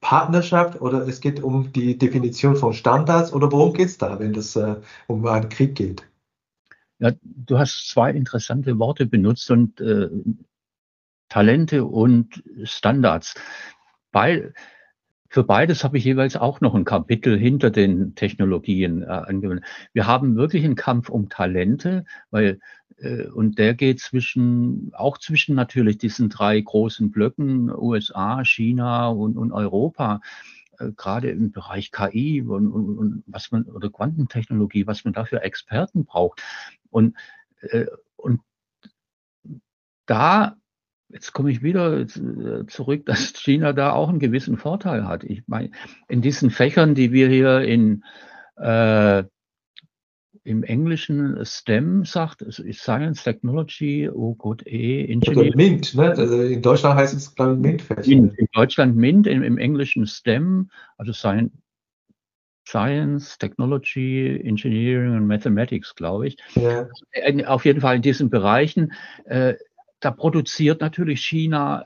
Partnerschaft 0.00 0.80
oder 0.80 1.06
es 1.06 1.20
geht 1.20 1.42
um 1.42 1.72
die 1.72 1.98
Definition 1.98 2.56
von 2.56 2.72
Standards 2.72 3.32
oder 3.32 3.50
worum 3.52 3.72
geht 3.72 3.88
es 3.88 3.98
da, 3.98 4.18
wenn 4.18 4.34
es 4.34 4.56
äh, 4.56 4.76
um 5.08 5.26
einen 5.26 5.48
Krieg 5.48 5.74
geht? 5.74 6.06
Ja, 6.98 7.12
du 7.22 7.58
hast 7.58 7.88
zwei 7.90 8.10
interessante 8.10 8.78
Worte 8.78 9.06
benutzt 9.06 9.50
und 9.50 9.80
äh, 9.80 10.08
Talente 11.28 11.84
und 11.84 12.42
Standards. 12.62 13.34
Bei, 14.12 14.52
für 15.28 15.44
beides 15.44 15.84
habe 15.84 15.98
ich 15.98 16.04
jeweils 16.04 16.36
auch 16.36 16.60
noch 16.60 16.74
ein 16.74 16.84
Kapitel 16.84 17.38
hinter 17.38 17.70
den 17.70 18.14
Technologien 18.14 19.02
äh, 19.02 19.06
angewendet. 19.06 19.66
Wir 19.92 20.06
haben 20.06 20.36
wirklich 20.36 20.64
einen 20.64 20.76
Kampf 20.76 21.10
um 21.10 21.28
Talente, 21.28 22.06
weil 22.30 22.60
äh, 22.98 23.26
und 23.26 23.58
der 23.58 23.74
geht 23.74 24.00
zwischen, 24.00 24.90
auch 24.94 25.18
zwischen 25.18 25.54
natürlich 25.54 25.98
diesen 25.98 26.30
drei 26.30 26.60
großen 26.60 27.10
Blöcken, 27.10 27.70
USA, 27.70 28.44
China 28.44 29.08
und, 29.08 29.36
und 29.36 29.52
Europa, 29.52 30.20
äh, 30.78 30.92
gerade 30.96 31.30
im 31.30 31.52
Bereich 31.52 31.92
KI 31.92 32.42
und, 32.42 32.68
und, 32.70 32.98
und, 32.98 33.24
was 33.26 33.50
man, 33.50 33.64
oder 33.64 33.90
Quantentechnologie, 33.90 34.86
was 34.86 35.04
man 35.04 35.12
dafür 35.12 35.42
Experten 35.42 36.04
braucht. 36.04 36.42
Und, 36.96 37.14
äh, 37.60 37.84
und 38.16 38.40
da, 40.06 40.56
jetzt 41.10 41.34
komme 41.34 41.50
ich 41.50 41.62
wieder 41.62 42.06
zurück, 42.68 43.04
dass 43.06 43.34
China 43.34 43.74
da 43.74 43.92
auch 43.92 44.08
einen 44.08 44.18
gewissen 44.18 44.56
Vorteil 44.56 45.06
hat. 45.06 45.22
Ich 45.22 45.42
meine, 45.46 45.70
in 46.08 46.22
diesen 46.22 46.50
Fächern, 46.50 46.94
die 46.94 47.12
wir 47.12 47.28
hier 47.28 47.60
in, 47.60 48.02
äh, 48.56 49.24
im 50.42 50.62
Englischen 50.62 51.44
STEM 51.44 52.06
sagt, 52.06 52.40
es 52.40 52.60
ist 52.60 52.80
Science, 52.80 53.24
Technology, 53.24 54.08
oh 54.08 54.34
Gott, 54.34 54.66
E, 54.66 55.04
Engineering. 55.04 55.48
Oder 55.48 55.56
MINT, 55.56 55.94
ne? 55.96 56.10
Also 56.10 56.40
in 56.40 56.62
Deutschland 56.62 56.98
heißt 56.98 57.14
es, 57.14 57.34
glaube 57.34 57.54
ich, 57.54 57.58
MINT-Fächer. 57.58 58.10
In 58.10 58.32
Deutschland 58.52 58.96
MINT, 58.96 59.26
im, 59.26 59.42
im 59.42 59.58
Englischen 59.58 60.06
STEM, 60.06 60.70
also 60.96 61.12
Science, 61.12 61.52
Science, 62.66 63.38
Technology, 63.38 64.40
Engineering 64.44 65.16
und 65.16 65.26
Mathematics, 65.26 65.94
glaube 65.94 66.28
ich. 66.28 66.36
Ja. 66.54 66.88
Auf 67.46 67.64
jeden 67.64 67.80
Fall 67.80 67.96
in 67.96 68.02
diesen 68.02 68.30
Bereichen. 68.30 68.92
Äh, 69.24 69.54
da 70.00 70.10
produziert 70.10 70.80
natürlich 70.80 71.20
China 71.24 71.84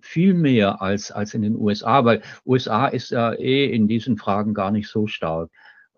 viel 0.00 0.34
mehr 0.34 0.80
als, 0.80 1.10
als 1.10 1.34
in 1.34 1.42
den 1.42 1.56
USA, 1.56 2.04
weil 2.04 2.22
USA 2.46 2.86
ist 2.86 3.10
ja 3.10 3.32
eh 3.34 3.66
in 3.66 3.88
diesen 3.88 4.16
Fragen 4.16 4.54
gar 4.54 4.70
nicht 4.70 4.88
so 4.88 5.06
stark. 5.06 5.50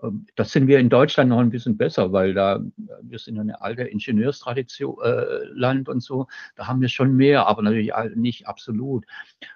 Ähm, 0.02 0.26
das 0.34 0.52
sind 0.52 0.66
wir 0.66 0.78
in 0.78 0.88
Deutschland 0.88 1.30
noch 1.30 1.38
ein 1.38 1.50
bisschen 1.50 1.76
besser, 1.76 2.12
weil 2.12 2.34
da, 2.34 2.60
wir 3.02 3.18
sind 3.18 3.36
ja 3.36 3.42
eine 3.42 3.60
alte 3.60 3.82
Ingenieurstradition, 3.82 4.96
äh, 5.02 5.44
Land 5.52 5.88
und 5.88 6.02
so, 6.02 6.26
da 6.56 6.66
haben 6.66 6.80
wir 6.80 6.88
schon 6.88 7.14
mehr, 7.14 7.46
aber 7.46 7.62
natürlich 7.62 7.92
nicht 8.14 8.46
absolut. 8.46 9.04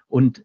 Und 0.09 0.45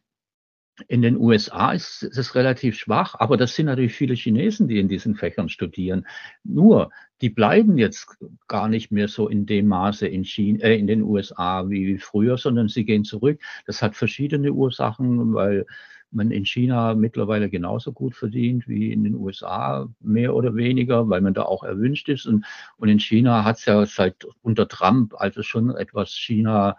in 0.88 1.02
den 1.02 1.18
USA 1.18 1.72
ist 1.72 2.04
es 2.04 2.36
relativ 2.36 2.78
schwach, 2.78 3.16
aber 3.18 3.38
das 3.38 3.56
sind 3.56 3.68
natürlich 3.68 3.94
viele 3.94 4.14
Chinesen, 4.14 4.68
die 4.68 4.80
in 4.80 4.88
diesen 4.88 5.16
Fächern 5.16 5.50
studieren. 5.50 6.06
Nur, 6.44 6.92
die 7.22 7.30
bleiben 7.30 7.78
jetzt 7.78 8.18
gar 8.48 8.68
nicht 8.68 8.92
mehr 8.92 9.08
so 9.08 9.28
in 9.28 9.46
dem 9.46 9.68
Maße 9.68 10.08
in, 10.08 10.24
China, 10.24 10.64
äh, 10.64 10.78
in 10.78 10.88
den 10.88 11.04
USA 11.04 11.70
wie 11.70 11.98
früher, 11.98 12.38
sondern 12.38 12.68
sie 12.68 12.86
gehen 12.86 13.04
zurück. 13.04 13.40
Das 13.66 13.82
hat 13.82 13.96
verschiedene 13.96 14.52
Ursachen, 14.52 15.34
weil 15.34 15.66
man 16.12 16.32
in 16.32 16.46
China 16.46 16.94
mittlerweile 16.94 17.50
genauso 17.50 17.94
gut 17.94 18.16
verdient 18.16 18.68
wie 18.68 18.92
in 18.92 19.04
den 19.04 19.16
USA, 19.16 19.88
mehr 20.02 20.36
oder 20.36 20.56
weniger, 20.56 21.10
weil 21.10 21.22
man 21.22 21.34
da 21.34 21.44
auch 21.44 21.64
erwünscht 21.64 22.10
ist. 22.10 22.26
Und, 22.26 22.46
und 22.78 22.90
in 22.90 23.00
China 23.00 23.46
hat 23.46 23.58
es 23.58 23.66
ja 23.66 23.86
seit 23.86 24.28
unter 24.42 24.68
Trump 24.68 25.14
also 25.16 25.42
schon 25.42 25.76
etwas 25.76 26.12
China 26.12 26.78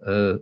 äh, 0.00 0.34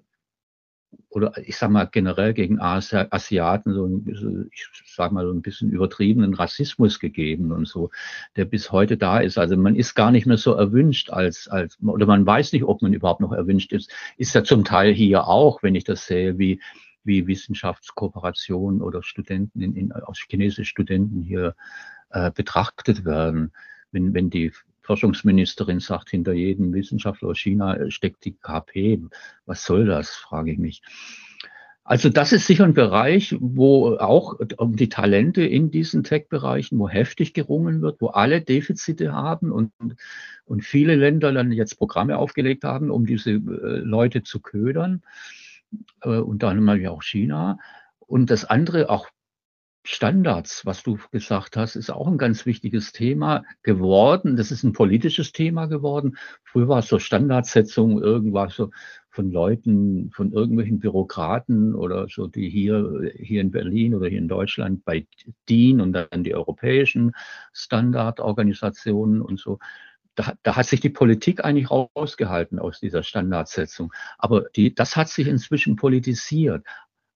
oder 1.10 1.32
ich 1.44 1.56
sage 1.56 1.72
mal 1.72 1.84
generell 1.86 2.34
gegen 2.34 2.60
Asi 2.60 2.96
Asiaten 3.10 3.74
so 3.74 3.86
ein, 3.86 4.48
ich 4.52 4.94
sage 4.94 5.12
mal 5.12 5.26
so 5.26 5.32
ein 5.32 5.42
bisschen 5.42 5.70
übertriebenen 5.70 6.34
Rassismus 6.34 7.00
gegeben 7.00 7.52
und 7.52 7.66
so, 7.66 7.90
der 8.36 8.44
bis 8.44 8.70
heute 8.70 8.96
da 8.96 9.18
ist. 9.18 9.36
Also 9.38 9.56
man 9.56 9.76
ist 9.76 9.94
gar 9.94 10.10
nicht 10.10 10.26
mehr 10.26 10.36
so 10.36 10.52
erwünscht 10.52 11.10
als 11.10 11.48
als 11.48 11.78
oder 11.82 12.06
man 12.06 12.24
weiß 12.26 12.52
nicht, 12.52 12.64
ob 12.64 12.82
man 12.82 12.92
überhaupt 12.92 13.20
noch 13.20 13.32
erwünscht 13.32 13.72
ist. 13.72 13.92
Ist 14.16 14.34
ja 14.34 14.44
zum 14.44 14.64
Teil 14.64 14.92
hier 14.92 15.26
auch, 15.26 15.62
wenn 15.62 15.74
ich 15.74 15.84
das 15.84 16.06
sehe, 16.06 16.38
wie 16.38 16.60
wie 17.02 17.26
Wissenschaftskooperation 17.26 18.82
oder 18.82 19.02
Studenten 19.02 19.62
in, 19.62 19.74
in, 19.74 19.92
aus 19.92 20.18
chinesische 20.28 20.64
Studenten 20.64 21.22
hier 21.22 21.54
äh, 22.10 22.30
betrachtet 22.30 23.04
werden. 23.04 23.52
Wenn, 23.92 24.14
wenn 24.14 24.30
die 24.30 24.52
Forschungsministerin 24.82 25.80
sagt, 25.80 26.10
hinter 26.10 26.32
jedem 26.32 26.72
Wissenschaftler 26.72 27.30
aus 27.30 27.38
China 27.38 27.90
steckt 27.90 28.24
die 28.24 28.34
KP. 28.34 29.00
Was 29.46 29.64
soll 29.64 29.86
das, 29.86 30.10
frage 30.10 30.52
ich 30.52 30.58
mich. 30.58 30.82
Also 31.84 32.08
das 32.08 32.32
ist 32.32 32.46
sicher 32.46 32.64
ein 32.64 32.74
Bereich, 32.74 33.36
wo 33.40 33.96
auch 33.96 34.38
um 34.58 34.76
die 34.76 34.88
Talente 34.88 35.42
in 35.42 35.70
diesen 35.70 36.04
Tech-Bereichen, 36.04 36.78
wo 36.78 36.88
heftig 36.88 37.34
gerungen 37.34 37.82
wird, 37.82 38.00
wo 38.00 38.08
alle 38.08 38.42
Defizite 38.42 39.12
haben 39.12 39.50
und, 39.50 39.72
und 40.44 40.64
viele 40.64 40.94
Länder 40.94 41.32
dann 41.32 41.50
jetzt 41.50 41.78
Programme 41.78 42.18
aufgelegt 42.18 42.64
haben, 42.64 42.90
um 42.90 43.06
diese 43.06 43.32
äh, 43.32 43.38
Leute 43.38 44.22
zu 44.22 44.40
ködern 44.40 45.02
äh, 46.02 46.18
unter 46.18 46.48
anderem 46.48 46.80
ja 46.80 46.90
auch 46.90 47.02
China. 47.02 47.58
Und 47.98 48.30
das 48.30 48.44
andere, 48.44 48.90
auch 48.90 49.08
Standards, 49.82 50.66
was 50.66 50.82
du 50.82 50.98
gesagt 51.10 51.56
hast, 51.56 51.74
ist 51.74 51.90
auch 51.90 52.06
ein 52.06 52.18
ganz 52.18 52.44
wichtiges 52.44 52.92
Thema 52.92 53.44
geworden. 53.62 54.36
Das 54.36 54.50
ist 54.50 54.62
ein 54.62 54.72
politisches 54.74 55.32
Thema 55.32 55.66
geworden. 55.66 56.16
Früher 56.44 56.68
war 56.68 56.80
es 56.80 56.88
so 56.88 56.98
Standardsetzung, 56.98 58.02
irgendwas 58.02 58.54
so 58.54 58.70
von 59.08 59.30
Leuten, 59.30 60.10
von 60.12 60.32
irgendwelchen 60.32 60.80
Bürokraten 60.80 61.74
oder 61.74 62.06
so, 62.08 62.26
die 62.26 62.50
hier, 62.50 63.10
hier 63.16 63.40
in 63.40 63.50
Berlin 63.50 63.94
oder 63.94 64.08
hier 64.08 64.18
in 64.18 64.28
Deutschland 64.28 64.84
bei 64.84 65.06
DIN 65.48 65.80
und 65.80 65.92
dann 65.92 66.24
die 66.24 66.34
europäischen 66.34 67.12
Standardorganisationen 67.52 69.22
und 69.22 69.40
so 69.40 69.58
da, 70.14 70.34
da 70.42 70.56
hat 70.56 70.66
sich 70.66 70.80
die 70.80 70.90
Politik 70.90 71.44
eigentlich 71.44 71.70
rausgehalten 71.70 72.58
aus 72.58 72.80
dieser 72.80 73.02
Standardsetzung. 73.02 73.92
Aber 74.18 74.42
die, 74.54 74.74
das 74.74 74.96
hat 74.96 75.08
sich 75.08 75.26
inzwischen 75.26 75.76
politisiert, 75.76 76.66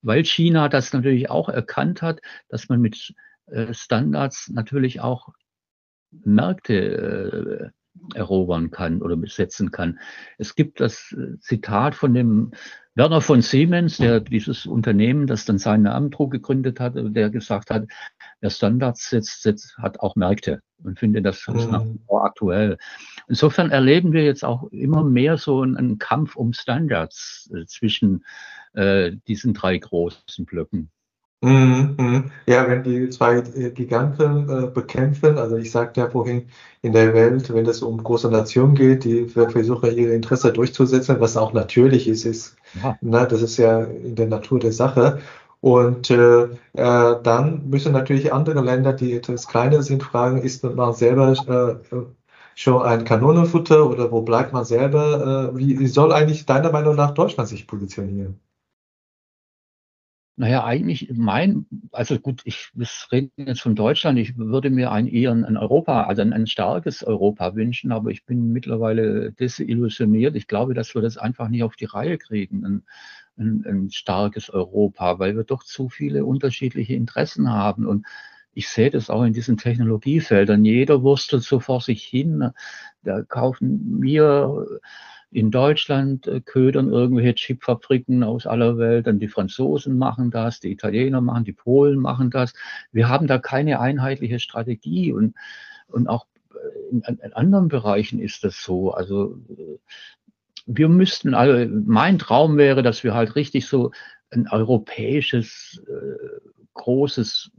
weil 0.04 0.24
China 0.24 0.68
das 0.68 0.92
natürlich 0.92 1.30
auch 1.30 1.48
erkannt 1.48 2.02
hat, 2.02 2.20
dass 2.48 2.68
man 2.68 2.80
mit 2.80 3.14
äh, 3.46 3.72
Standards 3.72 4.50
natürlich 4.50 5.00
auch 5.00 5.30
Märkte 6.10 7.72
äh, 7.72 7.83
erobern 8.14 8.70
kann 8.70 9.02
oder 9.02 9.16
besetzen 9.16 9.70
kann. 9.70 9.98
Es 10.38 10.54
gibt 10.54 10.80
das 10.80 11.12
äh, 11.12 11.38
Zitat 11.40 11.94
von 11.94 12.14
dem 12.14 12.52
Werner 12.96 13.20
von 13.20 13.42
Siemens, 13.42 13.96
der 13.96 14.20
dieses 14.20 14.66
Unternehmen, 14.66 15.26
das 15.26 15.44
dann 15.44 15.58
seinen 15.58 15.82
Namen 15.82 16.12
trug, 16.12 16.30
gegründet 16.30 16.78
hat, 16.78 16.94
der 16.94 17.28
gesagt 17.30 17.70
hat, 17.70 17.86
wer 18.40 18.50
Standards 18.50 19.10
setzt, 19.10 19.42
setzt 19.42 19.76
hat 19.78 19.98
auch 19.98 20.14
Märkte 20.14 20.60
und 20.82 20.98
finde 21.00 21.20
das 21.20 21.44
mhm. 21.48 21.70
nach 21.70 21.84
wie 21.84 21.98
vor 22.06 22.24
aktuell. 22.24 22.78
Insofern 23.26 23.72
erleben 23.72 24.12
wir 24.12 24.24
jetzt 24.24 24.44
auch 24.44 24.70
immer 24.70 25.02
mehr 25.02 25.38
so 25.38 25.62
einen, 25.62 25.76
einen 25.76 25.98
Kampf 25.98 26.36
um 26.36 26.52
Standards 26.52 27.50
äh, 27.52 27.66
zwischen 27.66 28.24
äh, 28.74 29.12
diesen 29.26 29.54
drei 29.54 29.76
großen 29.76 30.44
Blöcken. 30.44 30.90
Mhm, 31.44 31.96
mhm. 31.98 32.30
Ja, 32.46 32.66
wenn 32.68 32.82
die 32.84 33.10
zwei 33.10 33.36
äh, 33.36 33.70
Giganten 33.70 34.48
äh, 34.48 34.66
bekämpfen, 34.66 35.36
also 35.36 35.56
ich 35.56 35.70
sagte 35.70 36.00
ja 36.00 36.08
vorhin, 36.08 36.48
in 36.80 36.92
der 36.94 37.12
Welt, 37.12 37.52
wenn 37.52 37.66
es 37.66 37.82
um 37.82 38.02
große 38.02 38.30
Nationen 38.30 38.74
geht, 38.74 39.04
die 39.04 39.26
versuchen 39.28 39.94
ihre 39.94 40.14
Interesse 40.14 40.54
durchzusetzen, 40.54 41.20
was 41.20 41.36
auch 41.36 41.52
natürlich 41.52 42.08
ist, 42.08 42.24
ist 42.24 42.56
ja. 42.82 42.96
na, 43.02 43.26
das 43.26 43.42
ist 43.42 43.58
ja 43.58 43.82
in 43.84 44.14
der 44.16 44.26
Natur 44.28 44.58
der 44.58 44.72
Sache. 44.72 45.18
Und 45.60 46.10
äh, 46.10 46.44
äh, 46.44 46.48
dann 47.22 47.68
müssen 47.68 47.92
natürlich 47.92 48.32
andere 48.32 48.62
Länder, 48.62 48.94
die 48.94 49.12
etwas 49.14 49.46
kleiner 49.46 49.82
sind, 49.82 50.02
fragen, 50.02 50.40
ist 50.40 50.64
man 50.64 50.94
selber 50.94 51.80
äh, 51.92 51.96
schon 52.54 52.82
ein 52.82 53.04
Kanonenfutter 53.04 53.88
oder 53.90 54.10
wo 54.10 54.22
bleibt 54.22 54.54
man 54.54 54.64
selber? 54.64 55.50
Äh, 55.52 55.58
wie, 55.58 55.78
wie 55.78 55.88
soll 55.88 56.12
eigentlich 56.12 56.46
deiner 56.46 56.72
Meinung 56.72 56.96
nach 56.96 57.12
Deutschland 57.12 57.48
sich 57.50 57.66
positionieren? 57.66 58.40
Naja, 60.36 60.64
eigentlich 60.64 61.12
mein, 61.14 61.64
also 61.92 62.18
gut, 62.18 62.42
ich 62.44 62.70
wir 62.74 62.88
reden 63.12 63.30
jetzt 63.36 63.60
von 63.60 63.76
Deutschland, 63.76 64.18
ich 64.18 64.36
würde 64.36 64.68
mir 64.68 64.90
ein 64.90 65.06
eher 65.06 65.30
ein 65.30 65.56
Europa, 65.56 66.04
also 66.04 66.22
ein, 66.22 66.32
ein 66.32 66.48
starkes 66.48 67.04
Europa 67.04 67.54
wünschen, 67.54 67.92
aber 67.92 68.10
ich 68.10 68.24
bin 68.24 68.52
mittlerweile 68.52 69.30
desillusioniert. 69.32 70.34
Ich 70.34 70.48
glaube, 70.48 70.74
dass 70.74 70.92
wir 70.96 71.02
das 71.02 71.18
einfach 71.18 71.48
nicht 71.48 71.62
auf 71.62 71.76
die 71.76 71.84
Reihe 71.84 72.18
kriegen, 72.18 72.64
ein, 72.66 72.82
ein, 73.36 73.64
ein 73.64 73.90
starkes 73.92 74.50
Europa, 74.50 75.20
weil 75.20 75.36
wir 75.36 75.44
doch 75.44 75.62
zu 75.62 75.88
viele 75.88 76.24
unterschiedliche 76.24 76.94
Interessen 76.94 77.52
haben. 77.52 77.86
Und 77.86 78.04
ich 78.54 78.68
sehe 78.68 78.90
das 78.90 79.10
auch 79.10 79.22
in 79.22 79.34
diesen 79.34 79.56
Technologiefeldern. 79.56 80.64
Jeder 80.64 81.02
wurstelt 81.02 81.44
so 81.44 81.60
vor 81.60 81.80
sich 81.80 82.02
hin. 82.02 82.50
Da 83.04 83.22
kaufen 83.22 84.02
wir 84.02 84.66
in 85.34 85.50
Deutschland 85.50 86.26
äh, 86.26 86.40
ködern 86.40 86.92
irgendwelche 86.92 87.34
Chipfabriken 87.34 88.22
aus 88.22 88.46
aller 88.46 88.78
Welt, 88.78 89.06
dann 89.06 89.18
die 89.18 89.28
Franzosen 89.28 89.98
machen 89.98 90.30
das, 90.30 90.60
die 90.60 90.70
Italiener 90.70 91.20
machen, 91.20 91.44
die 91.44 91.52
Polen 91.52 91.98
machen 91.98 92.30
das. 92.30 92.54
Wir 92.92 93.08
haben 93.08 93.26
da 93.26 93.38
keine 93.38 93.80
einheitliche 93.80 94.38
Strategie 94.38 95.12
und, 95.12 95.34
und 95.88 96.08
auch 96.08 96.26
in, 96.90 97.02
in 97.02 97.32
anderen 97.32 97.68
Bereichen 97.68 98.20
ist 98.20 98.44
das 98.44 98.62
so. 98.62 98.92
Also 98.92 99.38
äh, 99.50 99.78
wir 100.66 100.88
müssten, 100.88 101.34
also 101.34 101.70
mein 101.84 102.18
Traum 102.18 102.56
wäre, 102.56 102.82
dass 102.82 103.04
wir 103.04 103.14
halt 103.14 103.36
richtig 103.36 103.66
so 103.66 103.90
ein 104.30 104.48
europäisches, 104.48 105.82
äh, 105.88 106.50
großes 106.74 107.50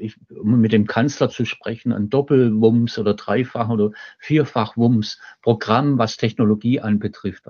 ich, 0.00 0.16
um 0.30 0.60
mit 0.60 0.72
dem 0.72 0.86
Kanzler 0.86 1.28
zu 1.28 1.44
sprechen, 1.44 1.92
ein 1.92 2.10
Doppelwumms 2.10 2.98
oder 2.98 3.14
Dreifach- 3.14 3.70
oder 3.70 3.92
Vierfach-Wumms-Programm, 4.18 5.98
was 5.98 6.16
Technologie 6.16 6.80
anbetrifft. 6.80 7.44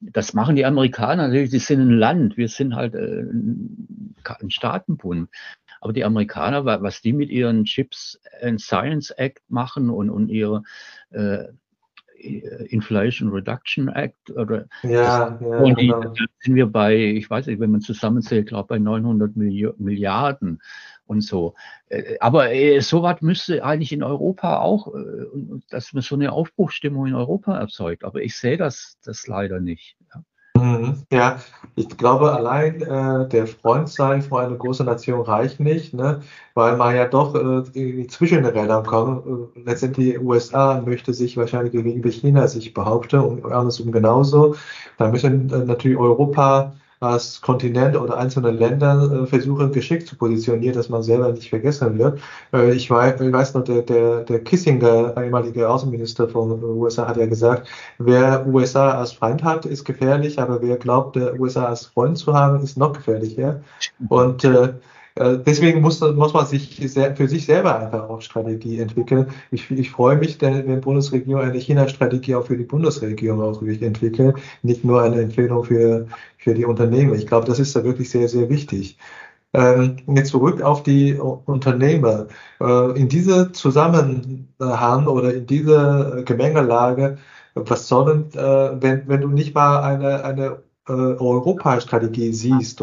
Das 0.00 0.34
machen 0.34 0.56
die 0.56 0.64
Amerikaner 0.64 1.28
natürlich, 1.28 1.50
die 1.50 1.58
sind 1.58 1.80
ein 1.80 1.98
Land, 1.98 2.36
wir 2.36 2.48
sind 2.48 2.74
halt 2.74 2.94
äh, 2.94 3.22
ein 3.22 4.50
Staatenbund. 4.50 5.28
Aber 5.80 5.92
die 5.92 6.04
Amerikaner, 6.04 6.64
was 6.64 7.02
die 7.02 7.12
mit 7.12 7.30
ihren 7.30 7.64
Chips 7.64 8.20
and 8.40 8.60
Science 8.60 9.10
Act 9.10 9.42
machen 9.48 9.90
und, 9.90 10.10
und 10.10 10.28
ihre 10.28 10.62
äh, 11.10 11.46
Inflation 12.22 13.30
Reduction 13.30 13.88
Act 13.88 14.30
oder 14.30 14.66
ja, 14.82 15.38
ja 15.40 15.58
und 15.58 15.80
die, 15.80 15.88
genau. 15.88 16.14
sind 16.40 16.54
wir 16.54 16.66
bei, 16.66 16.96
ich 16.96 17.28
weiß 17.28 17.46
nicht, 17.46 17.58
wenn 17.58 17.72
man 17.72 17.80
zusammenzählt, 17.80 18.48
glaube 18.48 18.68
bei 18.68 18.78
900 18.78 19.36
Milliarden 19.36 20.60
und 21.06 21.22
so. 21.22 21.54
Äh, 21.88 22.18
aber 22.20 22.52
äh, 22.52 22.80
sowas 22.80 23.20
müsste 23.20 23.64
eigentlich 23.64 23.92
in 23.92 24.02
Europa 24.02 24.60
auch, 24.60 24.88
äh, 24.94 25.26
dass 25.70 25.92
man 25.92 26.02
so 26.02 26.14
eine 26.14 26.32
Aufbruchstimmung 26.32 27.06
in 27.06 27.14
Europa 27.14 27.58
erzeugt. 27.58 28.04
Aber 28.04 28.22
ich 28.22 28.36
sehe 28.36 28.56
das, 28.56 28.98
das 29.04 29.26
leider 29.26 29.60
nicht. 29.60 29.96
Ja. 30.14 30.22
Mhm. 30.62 31.02
Ich 31.74 31.88
glaube, 31.96 32.32
allein 32.32 32.82
äh, 32.82 33.28
der 33.28 33.46
Freund 33.46 33.88
sein 33.88 34.22
von 34.22 34.44
einer 34.44 34.56
großen 34.56 34.84
Nation 34.86 35.22
reicht 35.22 35.60
nicht, 35.60 35.94
ne? 35.94 36.20
weil 36.54 36.76
man 36.76 36.94
ja 36.94 37.06
doch 37.06 37.34
äh, 37.34 38.06
zwischen 38.06 38.42
den 38.42 38.46
Rädern 38.46 38.84
kommt. 38.84 39.24
Letztendlich 39.56 40.12
die 40.14 40.18
USA 40.18 40.80
möchte 40.80 41.14
sich 41.14 41.36
wahrscheinlich 41.36 41.72
gegenüber 41.72 42.10
China 42.10 42.46
sich 42.46 42.74
behaupten 42.74 43.20
und 43.20 43.44
andersrum 43.46 43.92
genauso. 43.92 44.54
Da 44.98 45.10
müssen 45.10 45.50
äh, 45.50 45.64
natürlich 45.64 45.98
Europa 45.98 46.74
als 47.02 47.40
Kontinent 47.40 47.96
oder 47.96 48.16
einzelne 48.16 48.50
Länder 48.50 49.22
äh, 49.22 49.26
versuchen, 49.26 49.72
geschickt 49.72 50.06
zu 50.06 50.16
positionieren, 50.16 50.74
dass 50.76 50.88
man 50.88 51.02
selber 51.02 51.32
nicht 51.32 51.48
vergessen 51.48 51.98
wird. 51.98 52.20
Äh, 52.52 52.72
ich, 52.72 52.90
weiß, 52.90 53.20
ich 53.20 53.32
weiß 53.32 53.54
noch, 53.54 53.64
der, 53.64 53.82
der, 53.82 54.20
der 54.20 54.44
Kissinger, 54.44 55.14
ehemalige 55.16 55.68
Außenminister 55.68 56.28
von 56.28 56.60
den 56.60 56.62
USA, 56.64 57.08
hat 57.08 57.16
ja 57.16 57.26
gesagt, 57.26 57.68
wer 57.98 58.46
USA 58.46 58.92
als 58.92 59.12
Feind 59.12 59.42
hat, 59.42 59.66
ist 59.66 59.84
gefährlich, 59.84 60.38
aber 60.40 60.62
wer 60.62 60.76
glaubt, 60.76 61.16
der 61.16 61.38
USA 61.40 61.66
als 61.66 61.86
Freund 61.86 62.16
zu 62.18 62.32
haben, 62.34 62.62
ist 62.62 62.78
noch 62.78 62.92
gefährlicher. 62.92 63.62
Und 64.08 64.44
äh, 64.44 64.52
äh, 64.52 64.74
deswegen 65.16 65.80
muss, 65.80 66.00
muss 66.00 66.32
man 66.32 66.46
sich 66.46 66.80
sehr, 66.86 67.14
für 67.16 67.28
sich 67.28 67.44
selber 67.46 67.78
einfach 67.78 68.08
auch 68.08 68.20
Strategie 68.22 68.78
entwickeln. 68.80 69.26
Ich, 69.50 69.70
ich 69.70 69.90
freue 69.90 70.16
mich, 70.16 70.40
wenn 70.40 70.66
die 70.66 70.76
Bundesregierung 70.76 71.42
eine 71.42 71.58
China-Strategie 71.58 72.34
auch 72.34 72.46
für 72.46 72.56
die 72.56 72.64
Bundesregierung 72.64 73.42
auch 73.42 73.62
entwickelt, 73.62 74.36
nicht 74.62 74.84
nur 74.84 75.02
eine 75.02 75.20
Empfehlung 75.20 75.64
für, 75.64 76.06
für 76.38 76.54
die 76.54 76.64
Unternehmen. 76.64 77.14
Ich 77.14 77.26
glaube, 77.26 77.46
das 77.46 77.58
ist 77.58 77.76
da 77.76 77.84
wirklich 77.84 78.10
sehr, 78.10 78.28
sehr 78.28 78.48
wichtig. 78.48 78.98
Ähm, 79.54 79.96
jetzt 80.14 80.30
zurück 80.30 80.62
auf 80.62 80.82
die 80.82 81.14
Unternehmer. 81.14 82.28
Äh, 82.60 82.98
in 82.98 83.08
diese 83.08 83.52
Zusammenhang 83.52 85.06
oder 85.06 85.34
in 85.34 85.46
diese 85.46 86.22
Gemengelage, 86.24 87.18
was 87.54 87.86
sollen, 87.88 88.32
äh, 88.34 88.82
wenn, 88.82 89.06
wenn 89.08 89.20
du 89.20 89.28
nicht 89.28 89.54
mal 89.54 89.80
eine, 89.82 90.24
eine 90.24 90.62
äh, 90.88 90.92
Europastrategie 90.92 92.32
siehst, 92.32 92.82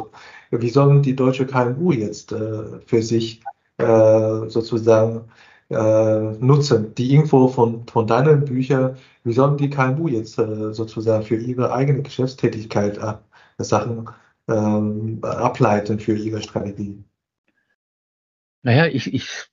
wie 0.51 0.69
sollen 0.69 1.01
die 1.01 1.15
deutsche 1.15 1.45
KMU 1.45 1.91
jetzt 1.91 2.31
äh, 2.31 2.79
für 2.85 3.01
sich 3.01 3.41
äh, 3.77 4.47
sozusagen 4.47 5.29
äh, 5.69 6.31
nutzen? 6.39 6.95
Die 6.95 7.13
Info 7.13 7.47
von, 7.47 7.85
von 7.87 8.07
deinen 8.07 8.45
Büchern, 8.45 8.97
wie 9.23 9.33
sollen 9.33 9.57
die 9.57 9.69
KMU 9.69 10.07
jetzt 10.07 10.39
äh, 10.39 10.73
sozusagen 10.73 11.23
für 11.23 11.37
ihre 11.37 11.71
eigene 11.71 12.01
Geschäftstätigkeit 12.01 12.97
äh, 12.97 13.13
Sachen 13.63 14.09
ähm, 14.47 15.19
ableiten 15.21 15.99
für 15.99 16.15
ihre 16.15 16.41
Strategie? 16.41 17.03
Naja, 18.63 18.87
ich, 18.87 19.13
ich 19.13 19.49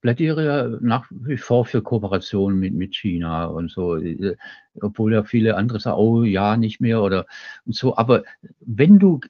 plädiere 0.00 0.44
ja 0.44 0.68
nach 0.80 1.06
wie 1.10 1.36
vor 1.36 1.64
für 1.64 1.82
Kooperation 1.82 2.58
mit, 2.58 2.74
mit 2.74 2.94
China 2.94 3.46
und 3.46 3.70
so, 3.70 3.96
äh, 3.96 4.36
obwohl 4.80 5.14
ja 5.14 5.24
viele 5.24 5.56
andere 5.56 5.80
sagen, 5.80 5.98
oh 5.98 6.22
ja, 6.22 6.56
nicht 6.56 6.80
mehr 6.80 7.02
oder 7.02 7.26
so. 7.66 7.96
Aber 7.96 8.22
wenn 8.60 8.98
du 8.98 9.20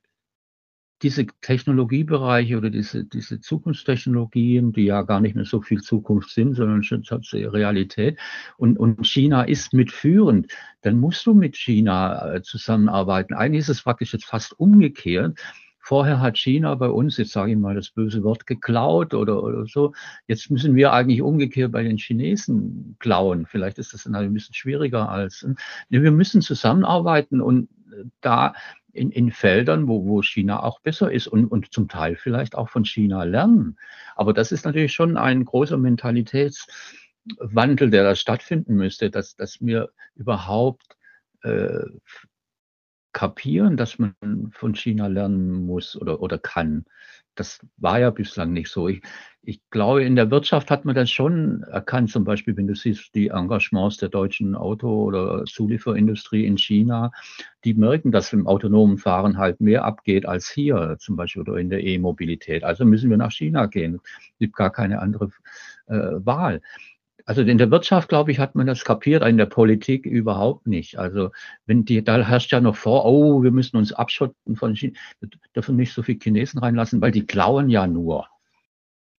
diese 1.02 1.26
Technologiebereiche 1.42 2.56
oder 2.56 2.70
diese, 2.70 3.04
diese 3.04 3.40
Zukunftstechnologien, 3.40 4.72
die 4.72 4.84
ja 4.84 5.02
gar 5.02 5.20
nicht 5.20 5.34
mehr 5.34 5.44
so 5.44 5.60
viel 5.60 5.82
Zukunft 5.82 6.30
sind, 6.30 6.54
sondern 6.54 6.82
schon 6.82 7.02
Realität, 7.32 8.18
und, 8.56 8.78
und 8.78 9.06
China 9.06 9.42
ist 9.42 9.74
mitführend, 9.74 10.50
dann 10.82 10.98
musst 10.98 11.26
du 11.26 11.34
mit 11.34 11.56
China 11.56 12.34
äh, 12.34 12.42
zusammenarbeiten. 12.42 13.34
Eigentlich 13.34 13.60
ist 13.60 13.68
es 13.68 13.82
praktisch 13.82 14.14
jetzt 14.14 14.24
fast 14.24 14.58
umgekehrt. 14.58 15.38
Vorher 15.78 16.20
hat 16.20 16.38
China 16.38 16.74
bei 16.74 16.88
uns, 16.88 17.16
jetzt 17.16 17.30
sage 17.30 17.52
ich 17.52 17.58
mal 17.58 17.74
das 17.74 17.90
böse 17.90 18.24
Wort, 18.24 18.46
geklaut 18.46 19.14
oder, 19.14 19.42
oder 19.42 19.66
so. 19.66 19.92
Jetzt 20.26 20.50
müssen 20.50 20.74
wir 20.74 20.92
eigentlich 20.92 21.22
umgekehrt 21.22 21.70
bei 21.72 21.84
den 21.84 21.98
Chinesen 21.98 22.96
klauen. 22.98 23.46
Vielleicht 23.46 23.78
ist 23.78 23.94
das 23.94 24.02
dann 24.04 24.16
halt 24.16 24.28
ein 24.28 24.34
bisschen 24.34 24.54
schwieriger 24.54 25.08
als. 25.08 25.46
Wir 25.88 26.10
müssen 26.10 26.40
zusammenarbeiten 26.40 27.40
und 27.40 27.68
da 28.20 28.54
in, 28.96 29.10
in 29.10 29.30
Feldern, 29.30 29.88
wo, 29.88 30.06
wo 30.06 30.22
China 30.22 30.62
auch 30.62 30.80
besser 30.80 31.12
ist 31.12 31.26
und, 31.26 31.46
und 31.46 31.72
zum 31.72 31.88
Teil 31.88 32.16
vielleicht 32.16 32.54
auch 32.54 32.68
von 32.68 32.84
China 32.84 33.24
lernen. 33.24 33.78
Aber 34.14 34.32
das 34.32 34.52
ist 34.52 34.64
natürlich 34.64 34.92
schon 34.92 35.16
ein 35.16 35.44
großer 35.44 35.76
Mentalitätswandel, 35.76 37.90
der 37.90 38.04
da 38.04 38.14
stattfinden 38.14 38.74
müsste, 38.74 39.10
dass, 39.10 39.36
dass 39.36 39.60
wir 39.60 39.90
überhaupt 40.14 40.96
äh, 41.42 41.84
kapieren, 43.12 43.76
dass 43.76 43.98
man 43.98 44.14
von 44.50 44.74
China 44.74 45.06
lernen 45.06 45.66
muss 45.66 45.96
oder, 45.96 46.20
oder 46.20 46.38
kann. 46.38 46.84
Das 47.36 47.60
war 47.76 48.00
ja 48.00 48.10
bislang 48.10 48.52
nicht 48.52 48.70
so. 48.70 48.88
Ich, 48.88 49.02
ich 49.42 49.60
glaube, 49.70 50.02
in 50.04 50.16
der 50.16 50.30
Wirtschaft 50.30 50.70
hat 50.70 50.84
man 50.84 50.94
das 50.94 51.10
schon 51.10 51.62
erkannt, 51.62 52.10
zum 52.10 52.24
Beispiel, 52.24 52.56
wenn 52.56 52.66
du 52.66 52.74
siehst, 52.74 53.14
die 53.14 53.28
Engagements 53.28 53.98
der 53.98 54.08
deutschen 54.08 54.56
Auto- 54.56 55.04
oder 55.04 55.44
Zulieferindustrie 55.44 56.44
in 56.44 56.58
China, 56.58 57.12
die 57.64 57.74
merken, 57.74 58.10
dass 58.10 58.32
im 58.32 58.46
autonomen 58.46 58.98
Fahren 58.98 59.38
halt 59.38 59.60
mehr 59.60 59.84
abgeht 59.84 60.26
als 60.26 60.50
hier, 60.50 60.96
zum 60.98 61.16
Beispiel 61.16 61.42
oder 61.42 61.58
in 61.58 61.70
der 61.70 61.84
E-Mobilität. 61.84 62.64
Also 62.64 62.84
müssen 62.84 63.10
wir 63.10 63.16
nach 63.16 63.32
China 63.32 63.66
gehen. 63.66 64.00
Es 64.04 64.38
gibt 64.38 64.56
gar 64.56 64.70
keine 64.70 65.00
andere 65.00 65.30
äh, 65.86 65.94
Wahl. 65.94 66.60
Also 67.26 67.42
in 67.42 67.58
der 67.58 67.72
Wirtschaft, 67.72 68.08
glaube 68.08 68.30
ich, 68.30 68.38
hat 68.38 68.54
man 68.54 68.68
das 68.68 68.84
kapiert, 68.84 69.24
in 69.24 69.36
der 69.36 69.46
Politik 69.46 70.06
überhaupt 70.06 70.68
nicht. 70.68 70.96
Also 70.96 71.30
wenn 71.66 71.84
die, 71.84 72.02
da 72.02 72.18
herrscht 72.18 72.52
ja 72.52 72.60
noch 72.60 72.76
vor, 72.76 73.04
oh, 73.04 73.42
wir 73.42 73.50
müssen 73.50 73.76
uns 73.76 73.92
abschotten 73.92 74.54
von 74.54 74.76
China, 74.76 74.94
wir 75.18 75.30
dürfen 75.54 75.74
nicht 75.74 75.92
so 75.92 76.04
viele 76.04 76.20
Chinesen 76.22 76.60
reinlassen, 76.60 77.00
weil 77.00 77.10
die 77.10 77.26
klauen 77.26 77.68
ja 77.68 77.88
nur. 77.88 78.26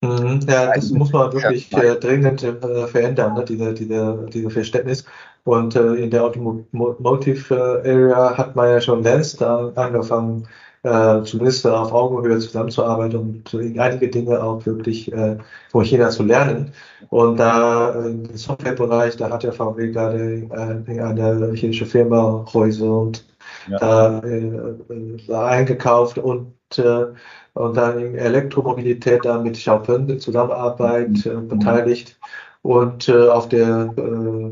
Mhm, 0.00 0.40
ja, 0.48 0.74
das 0.74 0.90
muss 0.90 1.12
man 1.12 1.32
wirklich 1.32 1.70
äh, 1.74 1.96
dringend 1.96 2.42
äh, 2.42 2.86
verändern, 2.86 3.34
ne, 3.34 3.44
diese, 3.44 3.74
diese, 3.74 4.26
diese 4.32 4.50
Verständnis. 4.50 5.04
Und 5.44 5.76
äh, 5.76 5.94
in 5.94 6.10
der 6.10 6.24
Automotive 6.24 7.82
äh, 7.84 7.90
Area 7.90 8.38
hat 8.38 8.56
man 8.56 8.70
ja 8.70 8.80
schon 8.80 9.02
längst 9.02 9.42
angefangen, 9.42 10.46
äh, 10.82 11.22
zumindest 11.22 11.66
auf 11.66 11.92
Augenhöhe 11.92 12.38
zusammenzuarbeiten 12.38 13.18
und 13.18 13.78
einige 13.78 14.08
Dinge 14.08 14.42
auch 14.42 14.64
wirklich 14.66 15.12
äh, 15.12 15.36
von 15.70 15.84
China 15.84 16.10
zu 16.10 16.22
lernen. 16.22 16.72
Und 17.10 17.38
da 17.38 17.92
im 18.04 18.36
Softwarebereich, 18.36 19.16
da 19.16 19.30
hat 19.30 19.44
ja 19.44 19.52
VW 19.52 19.90
gerade 19.90 20.48
äh, 20.88 21.00
eine 21.00 21.52
chinesische 21.54 21.86
Firma 21.86 22.44
Horizont 22.52 23.26
ja. 23.68 23.78
da, 23.78 24.20
äh, 24.20 25.32
eingekauft 25.32 26.18
und 26.18 26.52
äh, 26.76 27.06
und 27.58 27.76
dann 27.76 27.98
in 27.98 28.14
Elektromobilität 28.14 29.24
da 29.24 29.38
mit 29.38 29.54
Xiaopeng 29.54 30.20
Zusammenarbeit 30.20 31.24
mhm. 31.24 31.30
äh, 31.30 31.40
beteiligt 31.56 32.18
und 32.62 33.08
äh, 33.08 33.28
auf 33.28 33.48
der 33.48 33.92
äh, 33.96 34.50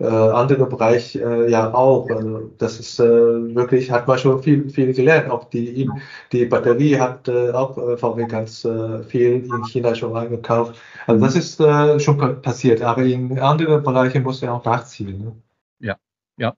äh, 0.00 0.06
andere 0.06 0.66
Bereich 0.66 1.16
äh, 1.16 1.50
ja 1.50 1.72
auch. 1.74 2.08
Also 2.10 2.52
das 2.58 2.78
ist 2.78 3.00
äh, 3.00 3.54
wirklich, 3.54 3.90
hat 3.90 4.06
man 4.06 4.18
schon 4.18 4.42
viel, 4.42 4.68
viel 4.70 4.92
gelernt. 4.92 5.30
Auch 5.30 5.44
die, 5.50 5.90
die 6.32 6.46
Batterie 6.46 6.98
hat 6.98 7.26
äh, 7.28 7.50
auch 7.50 7.76
äh, 7.76 7.96
VW 7.96 8.26
ganz 8.26 8.64
äh, 8.64 9.02
viel 9.04 9.44
in 9.44 9.64
China 9.64 9.94
schon 9.94 10.16
eingekauft. 10.16 10.80
Also 11.06 11.24
das 11.24 11.36
ist 11.36 11.60
äh, 11.60 11.98
schon 11.98 12.42
passiert, 12.42 12.82
aber 12.82 13.02
in 13.02 13.38
anderen 13.38 13.82
Bereichen 13.82 14.22
muss 14.22 14.40
man 14.42 14.50
auch 14.50 14.64
nachziehen. 14.64 15.24
Ne? 15.24 15.32
Ja, 15.80 15.96
ja. 16.36 16.54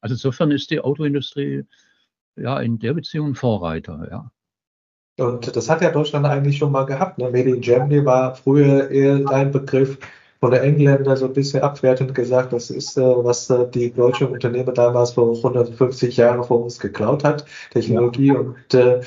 Also 0.00 0.14
insofern 0.14 0.50
ist 0.50 0.70
die 0.70 0.80
Autoindustrie 0.80 1.64
ja 2.36 2.60
in 2.60 2.78
der 2.78 2.94
Beziehung 2.94 3.34
Vorreiter, 3.34 4.08
ja. 4.10 4.30
Und 5.18 5.56
das 5.56 5.68
hat 5.68 5.82
ja 5.82 5.90
Deutschland 5.90 6.24
eigentlich 6.26 6.58
schon 6.58 6.70
mal 6.70 6.86
gehabt. 6.86 7.18
Ne? 7.18 7.24
Made 7.24 7.50
in 7.50 7.60
Germany 7.60 8.04
war 8.04 8.36
früher 8.36 8.88
eher 8.88 9.28
ein 9.30 9.50
Begriff, 9.50 9.98
von 10.40 10.50
der 10.50 10.62
Engländer 10.62 11.16
so 11.16 11.26
ein 11.26 11.32
bisschen 11.32 11.62
abwertend 11.62 12.14
gesagt, 12.14 12.52
das 12.52 12.70
ist, 12.70 12.96
äh, 12.96 13.02
was 13.02 13.50
äh, 13.50 13.68
die 13.70 13.92
deutsche 13.92 14.28
Unternehmer 14.28 14.72
damals 14.72 15.12
vor 15.12 15.36
150 15.36 16.16
Jahren 16.16 16.44
vor 16.44 16.62
uns 16.62 16.78
geklaut 16.78 17.24
hat, 17.24 17.44
Technologie 17.70 18.28
ja. 18.28 18.34
und 18.34 18.74
äh, 18.74 19.00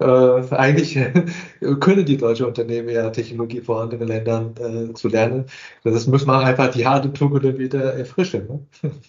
äh, 0.00 0.54
eigentlich 0.54 0.94
können 1.80 2.04
die 2.04 2.16
deutschen 2.16 2.46
Unternehmen 2.46 2.88
ja 2.88 3.10
Technologie 3.10 3.60
vor 3.60 3.80
anderen 3.82 4.08
Ländern 4.08 4.54
äh, 4.58 4.92
zu 4.94 5.08
lernen. 5.08 5.46
Das 5.84 6.06
muss 6.06 6.26
man 6.26 6.44
einfach 6.44 6.70
die 6.70 6.86
harte 6.86 7.12
Tugenden 7.12 7.58
wieder 7.58 7.94
erfrischen. 7.94 8.46
Ne? 8.82 8.90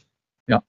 Ja. 0.47 0.63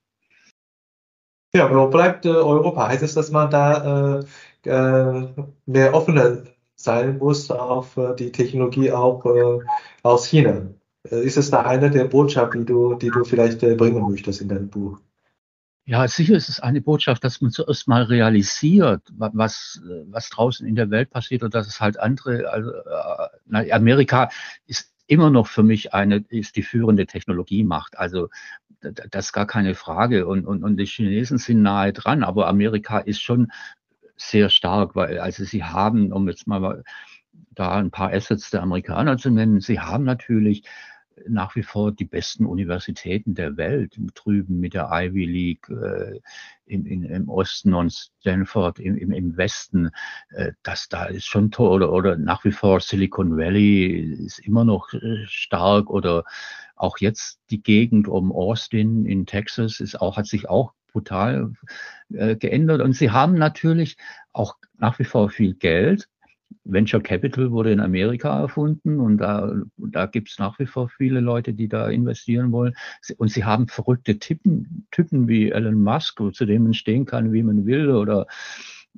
Ja, 1.53 1.73
wo 1.73 1.87
bleibt 1.87 2.25
äh, 2.25 2.29
Europa? 2.29 2.87
Heißt 2.87 3.03
es, 3.03 3.13
dass 3.13 3.31
man 3.31 3.49
da 3.49 4.23
mehr 4.65 5.93
offener 5.93 6.43
sein 6.75 7.19
muss 7.19 7.49
auf 7.49 7.97
die 8.19 8.31
Technologie 8.31 8.91
auch 8.91 9.23
aus 10.03 10.25
China? 10.25 10.67
Äh, 11.11 11.23
ist 11.23 11.37
es 11.37 11.49
da 11.49 11.63
eine 11.63 11.89
der 11.89 12.05
Botschaften, 12.05 12.61
die 12.61 12.71
du, 12.71 12.95
die 12.95 13.09
du 13.09 13.23
vielleicht 13.23 13.63
äh, 13.63 13.75
bringen 13.75 14.09
möchtest 14.09 14.41
in 14.41 14.49
deinem 14.49 14.69
Buch? 14.69 14.99
Ja, 15.85 16.05
sicher 16.07 16.35
ist 16.35 16.49
es 16.49 16.59
eine 16.59 16.81
Botschaft, 16.81 17.23
dass 17.23 17.39
man 17.39 17.51
zuerst 17.51 17.87
mal 17.87 18.03
realisiert, 18.03 19.01
was, 19.15 19.81
was 20.07 20.29
draußen 20.29 20.67
in 20.67 20.75
der 20.75 20.89
Welt 20.89 21.09
passiert 21.11 21.43
und 21.43 21.53
dass 21.53 21.65
es 21.65 21.79
halt 21.79 21.97
andere, 21.97 22.49
also 22.49 22.71
äh, 23.53 23.71
Amerika 23.71 24.29
ist 24.65 24.91
immer 25.07 25.29
noch 25.29 25.47
für 25.47 25.63
mich 25.63 25.93
eine, 25.93 26.25
ist 26.27 26.57
die 26.57 26.63
führende 26.63 27.05
Technologiemacht. 27.05 27.97
Also 27.97 28.27
das 28.81 29.27
ist 29.27 29.33
gar 29.33 29.47
keine 29.47 29.75
Frage. 29.75 30.27
Und, 30.27 30.45
und, 30.45 30.63
und 30.63 30.77
die 30.77 30.85
Chinesen 30.85 31.37
sind 31.37 31.61
nahe 31.61 31.93
dran, 31.93 32.23
aber 32.23 32.47
Amerika 32.47 32.99
ist 32.99 33.21
schon 33.21 33.51
sehr 34.17 34.49
stark, 34.49 34.95
weil 34.95 35.19
also 35.19 35.45
sie 35.45 35.63
haben, 35.63 36.11
um 36.11 36.27
jetzt 36.27 36.47
mal 36.47 36.83
da 37.51 37.77
ein 37.77 37.91
paar 37.91 38.11
Assets 38.13 38.49
der 38.49 38.61
Amerikaner 38.61 39.17
zu 39.17 39.29
nennen, 39.29 39.61
sie 39.61 39.79
haben 39.79 40.03
natürlich 40.03 40.63
nach 41.27 41.55
wie 41.55 41.63
vor 41.63 41.91
die 41.91 42.05
besten 42.05 42.45
Universitäten 42.45 43.33
der 43.33 43.57
Welt, 43.57 43.97
drüben 44.13 44.59
mit 44.59 44.73
der 44.73 44.89
Ivy 44.91 45.25
League 45.25 45.69
äh, 45.69 46.19
im, 46.65 46.85
in, 46.85 47.03
im 47.03 47.29
Osten 47.29 47.73
und 47.73 47.91
Stanford 47.91 48.79
im, 48.79 48.97
im, 48.97 49.11
im 49.11 49.37
Westen. 49.37 49.89
Äh, 50.29 50.51
das 50.63 50.89
da 50.89 51.05
ist 51.05 51.25
schon 51.25 51.51
toll. 51.51 51.83
Oder, 51.83 51.91
oder 51.91 52.17
nach 52.17 52.43
wie 52.45 52.51
vor 52.51 52.79
Silicon 52.79 53.37
Valley 53.37 54.15
ist 54.25 54.39
immer 54.39 54.65
noch 54.65 54.93
äh, 54.93 55.25
stark. 55.27 55.89
Oder 55.89 56.23
auch 56.75 56.97
jetzt 56.99 57.39
die 57.49 57.61
Gegend 57.61 58.07
um 58.07 58.31
Austin 58.31 59.05
in 59.05 59.25
Texas 59.25 59.79
ist 59.79 59.99
auch, 59.99 60.17
hat 60.17 60.27
sich 60.27 60.49
auch 60.49 60.73
brutal 60.91 61.53
äh, 62.13 62.35
geändert. 62.35 62.81
Und 62.81 62.93
sie 62.93 63.11
haben 63.11 63.35
natürlich 63.35 63.97
auch 64.33 64.55
nach 64.77 64.99
wie 64.99 65.05
vor 65.05 65.29
viel 65.29 65.53
Geld 65.55 66.07
Venture 66.63 67.01
Capital 67.01 67.51
wurde 67.51 67.71
in 67.71 67.79
Amerika 67.79 68.39
erfunden 68.41 68.99
und 68.99 69.17
da, 69.17 69.53
da 69.77 70.05
gibt 70.05 70.29
es 70.29 70.39
nach 70.39 70.59
wie 70.59 70.65
vor 70.65 70.89
viele 70.89 71.19
Leute, 71.19 71.53
die 71.53 71.67
da 71.67 71.89
investieren 71.89 72.51
wollen. 72.51 72.73
Und 73.17 73.31
sie 73.31 73.45
haben 73.45 73.67
verrückte 73.67 74.19
Typen, 74.19 74.87
Typen 74.91 75.27
wie 75.27 75.51
Elon 75.51 75.81
Musk, 75.81 76.21
zu 76.33 76.45
dem 76.45 76.63
man 76.63 76.73
stehen 76.73 77.05
kann, 77.05 77.33
wie 77.33 77.43
man 77.43 77.65
will, 77.65 77.89
oder 77.89 78.27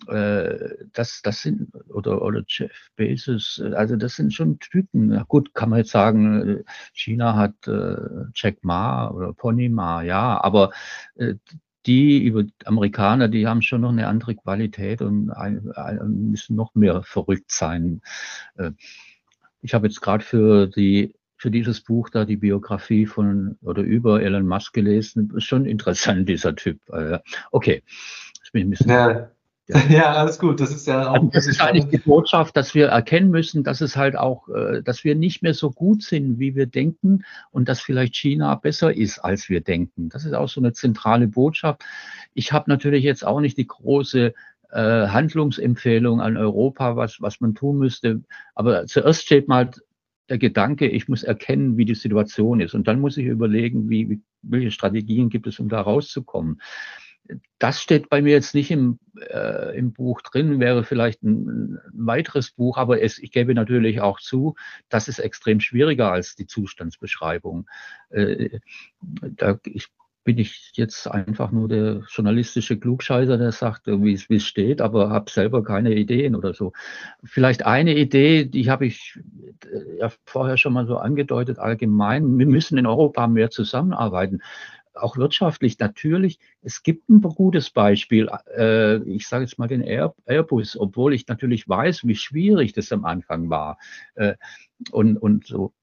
äh, 0.07 0.75
das, 0.93 1.21
das 1.23 1.41
sind, 1.41 1.69
oder, 1.89 2.21
oder 2.21 2.43
Jeff 2.47 2.91
Bezos, 2.95 3.61
also 3.73 3.95
das 3.95 4.15
sind 4.15 4.33
schon 4.33 4.59
Typen. 4.59 5.07
Na 5.09 5.23
gut, 5.27 5.53
kann 5.53 5.69
man 5.69 5.79
jetzt 5.79 5.91
sagen, 5.91 6.63
China 6.93 7.35
hat 7.35 7.67
äh, 7.67 7.97
Jack 8.33 8.63
Ma 8.63 9.09
oder 9.09 9.33
Pony 9.33 9.69
Ma, 9.69 10.01
ja, 10.03 10.41
aber 10.43 10.71
äh, 11.15 11.35
die 11.89 12.23
über 12.23 12.43
Amerikaner, 12.65 13.27
die 13.27 13.47
haben 13.47 13.63
schon 13.63 13.81
noch 13.81 13.89
eine 13.89 14.07
andere 14.07 14.35
Qualität 14.35 15.01
und 15.01 15.31
müssen 16.05 16.55
noch 16.55 16.75
mehr 16.75 17.01
verrückt 17.01 17.51
sein. 17.51 18.01
Äh, 18.57 18.71
ich 19.61 19.73
habe 19.73 19.87
jetzt 19.87 19.99
gerade 19.99 20.23
für 20.23 20.67
die 20.67 21.15
für 21.35 21.49
dieses 21.49 21.81
Buch 21.81 22.09
da 22.09 22.25
die 22.25 22.35
Biografie 22.37 23.05
von 23.05 23.57
oder 23.61 23.81
über 23.81 24.21
Elon 24.21 24.45
Musk 24.45 24.73
gelesen. 24.73 25.31
Ist 25.35 25.45
schon 25.45 25.65
interessant, 25.65 26.29
dieser 26.29 26.55
Typ. 26.55 26.79
Äh, 26.89 27.19
okay. 27.51 27.81
Ich 28.43 28.51
bin 28.51 28.67
ein 28.67 28.69
bisschen 28.69 28.89
ja. 28.89 29.31
Ja, 29.89 30.13
alles 30.13 30.39
gut. 30.39 30.59
Das 30.59 30.71
ist 30.71 30.87
ja 30.87 31.09
auch. 31.09 31.13
Also 31.13 31.29
das 31.31 31.47
ist 31.47 31.61
eigentlich 31.61 31.87
die 31.87 31.97
Botschaft, 31.99 32.57
dass 32.57 32.73
wir 32.73 32.87
erkennen 32.87 33.29
müssen, 33.29 33.63
dass 33.63 33.81
es 33.81 33.95
halt 33.95 34.15
auch, 34.15 34.49
äh, 34.49 34.81
dass 34.81 35.03
wir 35.03 35.15
nicht 35.15 35.43
mehr 35.43 35.53
so 35.53 35.69
gut 35.69 36.01
sind, 36.01 36.39
wie 36.39 36.55
wir 36.55 36.65
denken 36.65 37.23
und 37.51 37.69
dass 37.69 37.79
vielleicht 37.79 38.15
China 38.15 38.55
besser 38.55 38.95
ist, 38.95 39.19
als 39.19 39.47
wir 39.47 39.61
denken. 39.61 40.09
Das 40.09 40.25
ist 40.25 40.33
auch 40.33 40.49
so 40.49 40.59
eine 40.59 40.73
zentrale 40.73 41.27
Botschaft. 41.27 41.83
Ich 42.33 42.51
habe 42.51 42.69
natürlich 42.69 43.03
jetzt 43.03 43.25
auch 43.25 43.41
nicht 43.41 43.57
die 43.57 43.67
große 43.67 44.33
äh, 44.71 45.07
Handlungsempfehlung 45.07 46.19
an 46.19 46.35
Europa, 46.37 46.95
was, 46.95 47.21
was 47.21 47.39
man 47.39 47.53
tun 47.53 47.77
müsste. 47.77 48.23
Aber 48.55 48.87
zuerst 48.87 49.23
steht 49.23 49.47
mal 49.47 49.69
der 50.29 50.39
Gedanke, 50.39 50.87
ich 50.87 51.07
muss 51.07 51.23
erkennen, 51.23 51.77
wie 51.77 51.85
die 51.85 51.95
Situation 51.95 52.59
ist. 52.59 52.73
Und 52.73 52.87
dann 52.87 52.99
muss 52.99 53.17
ich 53.17 53.25
überlegen, 53.25 53.89
wie, 53.89 54.09
wie, 54.09 54.21
welche 54.41 54.71
Strategien 54.71 55.29
gibt 55.29 55.45
es, 55.45 55.59
um 55.59 55.69
da 55.69 55.81
rauszukommen 55.81 56.59
das 57.59 57.81
steht 57.81 58.09
bei 58.09 58.21
mir 58.21 58.31
jetzt 58.31 58.55
nicht 58.55 58.71
im, 58.71 58.99
äh, 59.19 59.77
im 59.77 59.93
Buch 59.93 60.21
drin, 60.21 60.59
wäre 60.59 60.83
vielleicht 60.83 61.23
ein, 61.23 61.75
ein 61.75 61.79
weiteres 61.93 62.51
Buch, 62.51 62.77
aber 62.77 63.01
es, 63.01 63.19
ich 63.19 63.31
gebe 63.31 63.53
natürlich 63.53 64.01
auch 64.01 64.19
zu, 64.19 64.55
das 64.89 65.07
ist 65.07 65.19
extrem 65.19 65.59
schwieriger 65.59 66.11
als 66.11 66.35
die 66.35 66.47
Zustandsbeschreibung. 66.47 67.67
Äh, 68.09 68.59
da 69.01 69.59
ich, 69.65 69.87
bin 70.23 70.37
ich 70.37 70.71
jetzt 70.75 71.07
einfach 71.07 71.51
nur 71.51 71.67
der 71.67 72.03
journalistische 72.07 72.77
Klugscheißer, 72.77 73.37
der 73.37 73.51
sagt, 73.51 73.87
wie 73.87 74.13
es, 74.13 74.29
wie 74.29 74.35
es 74.35 74.45
steht, 74.45 74.81
aber 74.81 75.09
habe 75.09 75.31
selber 75.31 75.63
keine 75.63 75.93
Ideen 75.95 76.35
oder 76.35 76.53
so. 76.53 76.73
Vielleicht 77.23 77.65
eine 77.65 77.95
Idee, 77.95 78.45
die 78.45 78.69
habe 78.69 78.85
ich 78.85 79.19
äh, 79.65 79.99
ja 79.99 80.11
vorher 80.25 80.57
schon 80.57 80.73
mal 80.73 80.87
so 80.87 80.97
angedeutet, 80.97 81.57
allgemein. 81.57 82.37
Wir 82.37 82.45
müssen 82.45 82.77
in 82.77 82.85
Europa 82.85 83.27
mehr 83.27 83.49
zusammenarbeiten 83.49 84.41
auch 84.93 85.17
wirtschaftlich 85.17 85.77
natürlich. 85.79 86.39
Es 86.61 86.83
gibt 86.83 87.09
ein 87.09 87.21
gutes 87.21 87.69
Beispiel. 87.69 88.29
Äh, 88.55 88.97
ich 89.03 89.27
sage 89.27 89.45
jetzt 89.45 89.59
mal 89.59 89.67
den 89.67 89.81
Airbus, 89.81 90.77
obwohl 90.77 91.13
ich 91.13 91.27
natürlich 91.27 91.67
weiß, 91.67 92.05
wie 92.05 92.15
schwierig 92.15 92.73
das 92.73 92.91
am 92.91 93.05
Anfang 93.05 93.49
war. 93.49 93.77
Äh, 94.15 94.35
und, 94.91 95.17
und 95.17 95.45
so. 95.47 95.73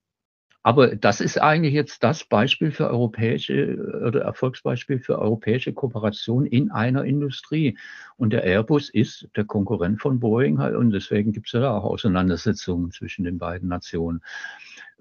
Aber 0.66 0.96
das 0.96 1.20
ist 1.20 1.40
eigentlich 1.40 1.74
jetzt 1.74 2.02
das 2.02 2.24
Beispiel 2.24 2.72
für 2.72 2.88
europäische 2.88 3.76
oder 4.04 4.22
Erfolgsbeispiel 4.22 4.98
für 4.98 5.16
europäische 5.16 5.72
Kooperation 5.72 6.44
in 6.44 6.72
einer 6.72 7.04
Industrie. 7.04 7.78
Und 8.16 8.32
der 8.32 8.42
Airbus 8.42 8.90
ist 8.90 9.28
der 9.36 9.44
Konkurrent 9.44 10.02
von 10.02 10.18
Boeing 10.18 10.58
halt 10.58 10.74
und 10.74 10.90
deswegen 10.90 11.30
gibt 11.30 11.46
es 11.46 11.52
ja 11.52 11.60
da 11.60 11.70
auch 11.76 11.84
Auseinandersetzungen 11.84 12.90
zwischen 12.90 13.24
den 13.24 13.38
beiden 13.38 13.68
Nationen. 13.68 14.24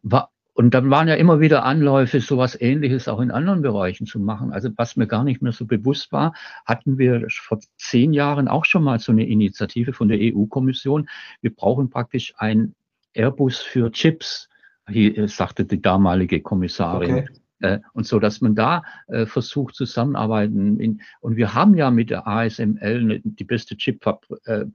War, 0.03 0.30
und 0.56 0.74
dann 0.74 0.89
waren 0.89 1.10
ja 1.10 1.16
immer 1.16 1.41
wieder 1.41 1.66
Anläufe, 1.66 2.22
sowas 2.22 2.60
ähnliches 2.60 3.10
auch 3.10 3.20
in 3.20 3.30
anderen 3.30 3.62
Bereichen 3.62 4.06
zu 4.06 4.22
machen. 4.22 4.53
Also 4.53 4.70
was 4.78 4.95
mir 4.95 5.06
gar 5.06 5.26
nicht 5.26 5.41
mehr 5.41 5.51
so 5.51 5.66
bewusst 5.66 6.14
war, 6.14 6.34
hatten 6.66 6.97
wir 6.97 7.26
vor 7.30 7.60
zehn 7.78 8.14
Jahren 8.14 8.47
auch 8.47 8.64
schon 8.64 8.82
mal 8.82 8.99
so 8.99 9.12
eine 9.12 9.28
Initiative 9.28 9.91
von 9.91 10.08
der 10.08 10.18
EU-Kommission. 10.22 11.10
Wir 11.41 11.53
brauchen 11.53 11.89
praktisch 11.89 12.34
ein 12.38 12.74
Airbus 13.14 13.58
für 13.58 13.91
Chips, 13.91 14.47
hier 14.88 15.28
sagte 15.28 15.66
die 15.66 15.82
damalige 15.82 16.41
Kommissarin. 16.41 17.16
Okay. 17.16 17.28
Äh, 17.60 17.80
und 17.91 18.08
so, 18.08 18.20
dass 18.20 18.39
man 18.39 18.56
da 18.56 18.84
äh, 19.08 19.26
versucht 19.26 19.76
zusammenarbeiten. 19.76 21.01
und 21.20 21.36
wir 21.36 21.53
haben 21.53 21.76
ja 21.76 21.91
mit 21.91 22.10
der 22.12 22.28
ASML 22.28 23.22
die 23.26 23.43
beste 23.43 23.76
Chipfabrik 23.76 24.39
äh, 24.45 24.66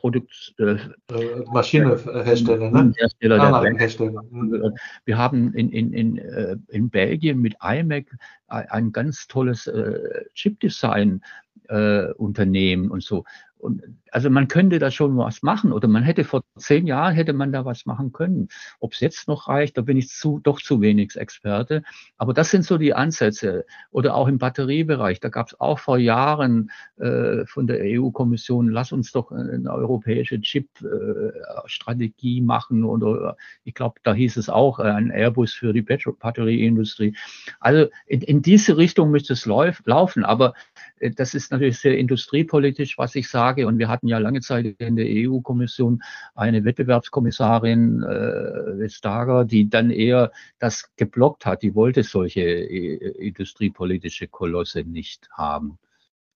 Produkt, 0.00 0.54
äh, 0.58 0.76
äh 1.12 1.44
Maschinenhersteller, 1.52 2.70
ne? 2.70 2.94
Hersteller 2.96 3.78
Hersteller. 3.78 4.22
Mhm. 4.30 4.74
Wir 5.04 5.18
haben 5.18 5.52
in, 5.52 5.70
in, 5.70 5.92
in, 5.92 6.16
äh, 6.16 6.56
in 6.68 6.88
Belgien 6.88 7.38
mit 7.40 7.54
iMac 7.62 8.06
ein 8.48 8.92
ganz 8.92 9.28
tolles 9.28 9.66
äh, 9.66 10.24
Chip-Design 10.34 11.22
äh, 11.68 12.12
Unternehmen 12.14 12.90
und 12.90 13.02
so. 13.02 13.24
Und 13.60 13.82
also 14.10 14.30
man 14.30 14.48
könnte 14.48 14.78
da 14.78 14.90
schon 14.90 15.16
was 15.16 15.42
machen 15.42 15.72
oder 15.72 15.86
man 15.86 16.02
hätte 16.02 16.24
vor 16.24 16.42
zehn 16.56 16.86
Jahren 16.86 17.14
hätte 17.14 17.32
man 17.32 17.52
da 17.52 17.64
was 17.64 17.86
machen 17.86 18.12
können. 18.12 18.48
Ob 18.80 18.94
es 18.94 19.00
jetzt 19.00 19.28
noch 19.28 19.48
reicht, 19.48 19.76
da 19.76 19.82
bin 19.82 19.96
ich 19.96 20.08
zu, 20.08 20.40
doch 20.42 20.60
zu 20.60 20.80
wenig 20.80 21.16
Experte. 21.16 21.82
Aber 22.16 22.32
das 22.32 22.50
sind 22.50 22.64
so 22.64 22.78
die 22.78 22.94
Ansätze. 22.94 23.66
Oder 23.90 24.14
auch 24.14 24.28
im 24.28 24.38
Batteriebereich, 24.38 25.20
da 25.20 25.28
gab 25.28 25.48
es 25.48 25.60
auch 25.60 25.78
vor 25.78 25.98
Jahren 25.98 26.70
äh, 26.96 27.44
von 27.46 27.66
der 27.66 27.80
EU-Kommission, 27.82 28.68
lass 28.68 28.92
uns 28.92 29.12
doch 29.12 29.30
eine 29.30 29.70
europäische 29.70 30.40
Chip-Strategie 30.40 32.38
äh, 32.38 32.42
machen. 32.42 32.84
Oder 32.84 33.36
ich 33.64 33.74
glaube, 33.74 34.00
da 34.02 34.14
hieß 34.14 34.38
es 34.38 34.48
auch 34.48 34.78
äh, 34.78 34.84
ein 34.84 35.10
Airbus 35.10 35.52
für 35.52 35.72
die 35.72 35.82
Batterieindustrie. 35.82 37.14
Also 37.60 37.90
in, 38.06 38.22
in 38.22 38.42
diese 38.42 38.76
Richtung 38.76 39.10
müsste 39.10 39.34
es 39.34 39.44
lauf, 39.44 39.82
laufen. 39.84 40.24
Aber 40.24 40.54
das 41.00 41.34
ist 41.34 41.50
natürlich 41.50 41.78
sehr 41.78 41.96
industriepolitisch, 41.96 42.98
was 42.98 43.14
ich 43.14 43.28
sage. 43.28 43.66
Und 43.66 43.78
wir 43.78 43.88
hatten 43.88 44.08
ja 44.08 44.18
lange 44.18 44.40
Zeit 44.40 44.66
in 44.78 44.96
der 44.96 45.06
EU-Kommission 45.08 46.02
eine 46.34 46.64
Wettbewerbskommissarin 46.64 48.02
äh, 48.02 48.78
Vestager, 48.78 49.44
die 49.44 49.68
dann 49.68 49.90
eher 49.90 50.30
das 50.58 50.90
geblockt 50.96 51.46
hat. 51.46 51.62
Die 51.62 51.74
wollte 51.74 52.02
solche 52.02 52.42
äh, 52.42 53.26
industriepolitische 53.26 54.28
Kolosse 54.28 54.84
nicht 54.84 55.28
haben. 55.32 55.78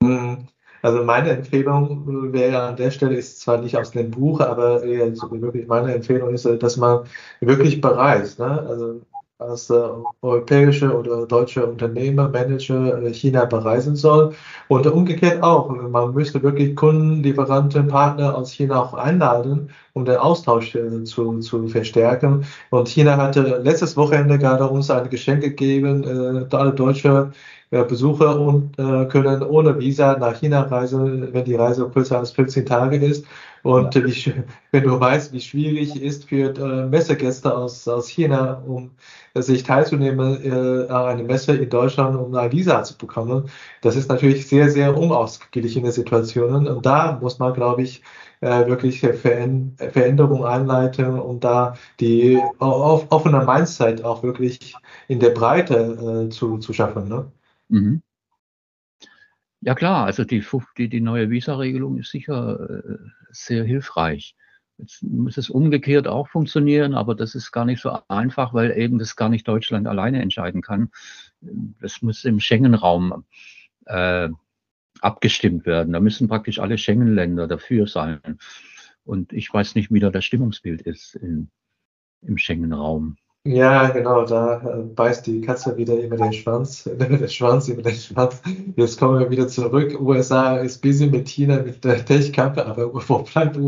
Mhm. 0.01 0.49
Also 0.83 1.03
meine 1.03 1.31
Empfehlung 1.31 2.35
wäre 2.35 2.62
an 2.62 2.77
der 2.77 2.91
Stelle 2.91 3.15
ist 3.15 3.41
zwar 3.41 3.59
nicht 3.59 3.79
aus 3.79 3.93
dem 3.93 4.11
Buch, 4.11 4.41
aber 4.41 4.83
wirklich 4.83 5.67
meine 5.67 5.95
Empfehlung 5.95 6.35
ist, 6.35 6.45
dass 6.45 6.77
man 6.77 7.07
wirklich 7.41 7.81
bereist. 7.81 8.39
Ne? 8.39 8.61
Also 8.69 9.01
als 9.39 9.68
äh, 9.70 9.74
europäische 10.22 10.97
oder 10.97 11.26
deutsche 11.26 11.66
Unternehmer, 11.66 12.28
Manager 12.28 13.03
äh, 13.03 13.12
China 13.12 13.45
bereisen 13.45 13.97
soll. 13.97 14.35
Und 14.68 14.87
umgekehrt 14.87 15.43
auch. 15.43 15.68
Man 15.70 16.14
müsste 16.14 16.43
wirklich 16.43 16.76
Kunden, 16.76 17.22
Lieferanten, 17.22 17.89
Partner 17.89 18.37
aus 18.37 18.53
China 18.53 18.82
auch 18.82 18.95
einladen, 18.95 19.70
um 19.93 20.05
den 20.05 20.16
Austausch 20.16 20.74
äh, 20.76 21.05
zu, 21.05 21.41
zu 21.41 21.66
verstärken. 21.68 22.45
Und 22.70 22.89
China 22.89 23.16
hatte 23.16 23.61
letztes 23.62 23.97
Wochenende 23.97 24.39
gerade 24.39 24.68
uns 24.68 24.91
ein 24.91 25.11
Geschenk 25.11 25.43
gegeben. 25.43 26.05
Äh, 26.51 26.55
alle 26.55 26.72
deutsche 26.72 27.32
äh, 27.70 27.82
Besucher 27.85 28.39
und, 28.39 28.78
äh, 28.78 29.07
können 29.07 29.43
ohne 29.43 29.78
Visa 29.78 30.16
nach 30.16 30.37
China 30.39 30.62
reisen, 30.62 31.32
wenn 31.32 31.45
die 31.45 31.57
Reise 31.57 31.89
kürzer 31.91 32.18
als 32.20 32.30
15 32.30 32.66
Tage 32.66 32.97
ist. 32.99 33.24
Und 33.65 33.95
ja. 33.95 34.05
wie, 34.05 34.35
wenn 34.73 34.85
du 34.85 35.01
weißt, 35.01 35.33
wie 35.33 35.41
schwierig 35.41 35.97
es 35.97 35.97
ist 35.97 36.29
für 36.29 36.55
äh, 36.55 36.87
Messegäste 36.87 37.57
aus, 37.57 37.89
aus 37.89 38.09
China, 38.09 38.62
um 38.67 38.91
sich 39.35 39.62
teilzunehmen 39.62 40.45
äh, 40.45 40.87
an 40.93 41.07
einer 41.07 41.23
Messe 41.23 41.57
in 41.57 41.71
Deutschland, 41.71 42.15
um 42.15 42.35
ein 42.35 42.53
Visa 42.53 42.83
zu 42.85 42.97
bekommen, 42.99 43.49
das 43.81 43.97
ist 43.97 44.11
natürlich 44.11 44.47
sehr, 44.47 44.71
sehr 44.71 44.95
unausgeglichene 44.95 45.91
Situationen. 45.93 46.69
Und 46.69 46.85
da 46.85 47.19
muss 47.23 47.39
man, 47.39 47.55
glaube 47.55 47.83
ich, 47.83 48.03
äh, 48.43 48.67
wirklich 48.67 49.01
Veränderungen 49.01 50.45
einleiten, 50.45 51.19
um 51.19 51.41
da 51.41 51.75
die 52.01 52.39
offene 52.59 53.47
Mindset 53.47 54.05
auch 54.05 54.23
wirklich 54.23 54.75
in 55.09 55.21
der 55.21 55.31
Breite 55.31 56.27
äh, 56.27 56.29
zu, 56.29 56.59
zu 56.59 56.75
schaffen. 56.75 57.09
Ne? 57.09 57.33
Mhm. 57.71 58.03
Ja 59.65 59.75
klar, 59.75 60.05
also 60.05 60.25
die, 60.25 60.45
die, 60.77 60.89
die 60.91 61.01
neue 61.01 61.31
Visa-Regelung 61.31 61.97
ist 61.97 62.11
sicher 62.11 62.69
äh, 62.69 62.99
sehr 63.31 63.65
hilfreich. 63.65 64.37
Jetzt 64.77 65.03
muss 65.03 65.39
es 65.39 65.49
umgekehrt 65.49 66.07
auch 66.07 66.29
funktionieren, 66.29 66.93
aber 66.93 67.15
das 67.15 67.35
ist 67.35 67.51
gar 67.51 67.65
nicht 67.65 67.81
so 67.81 67.99
einfach, 68.09 68.53
weil 68.53 68.77
eben 68.77 68.99
das 68.99 69.17
gar 69.17 69.31
nicht 69.31 69.49
Deutschland 69.49 69.87
alleine 69.87 70.21
entscheiden 70.21 70.61
kann. 70.61 70.91
Das 71.81 72.03
muss 72.03 72.27
im 72.27 72.41
Schengen-Raum 72.41 73.25
äh, 73.87 74.29
abgestimmt 75.01 75.65
werden. 75.65 75.95
Da 75.95 76.01
müssen 76.01 76.29
praktisch 76.29 76.59
alle 76.59 76.77
Schengen-Länder 76.77 77.49
dafür 77.49 77.87
sein. 77.87 78.21
Und 79.05 79.33
ich 79.33 79.53
weiß 79.53 79.77
nicht, 79.77 79.91
wie 79.91 80.01
da 80.01 80.11
das 80.11 80.27
Stimmungsbild 80.27 80.83
ist 80.83 81.15
in, 81.15 81.49
im 82.21 82.37
Schengen-Raum. 82.37 83.17
Ja, 83.47 83.88
genau, 83.90 84.24
da 84.24 84.57
äh, 84.62 84.82
beißt 84.82 85.26
die 85.26 85.42
Katze 85.42 85.76
wieder 85.76 86.01
immer 86.01 86.16
den 86.16 86.32
Schwanz, 86.32 86.86
immer 86.99 87.18
den 87.18 87.28
Schwanz, 87.28 87.68
immer 87.68 87.82
den 87.82 87.95
Schwanz. 87.95 88.40
Jetzt 88.76 88.99
kommen 88.99 89.18
wir 89.18 89.30
wieder 89.30 89.49
zurück. 89.49 90.01
USA 90.01 90.57
ist 90.57 90.80
busy 90.80 91.07
mit 91.09 91.28
China, 91.28 91.61
mit 91.62 91.84
der 91.84 92.03
Tech-Kappe, 92.05 92.64
aber 92.64 92.95
wo 93.09 93.18
bleibt 93.18 93.59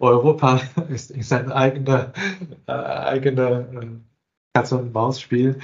Europa? 0.00 0.60
Ist, 0.88 1.12
ist 1.12 1.32
ein 1.32 1.52
eigener, 1.52 2.12
äh, 2.66 2.72
eigener 2.72 3.60
äh, 3.60 3.86
Katz-und-Maus-Spiel. 4.54 5.60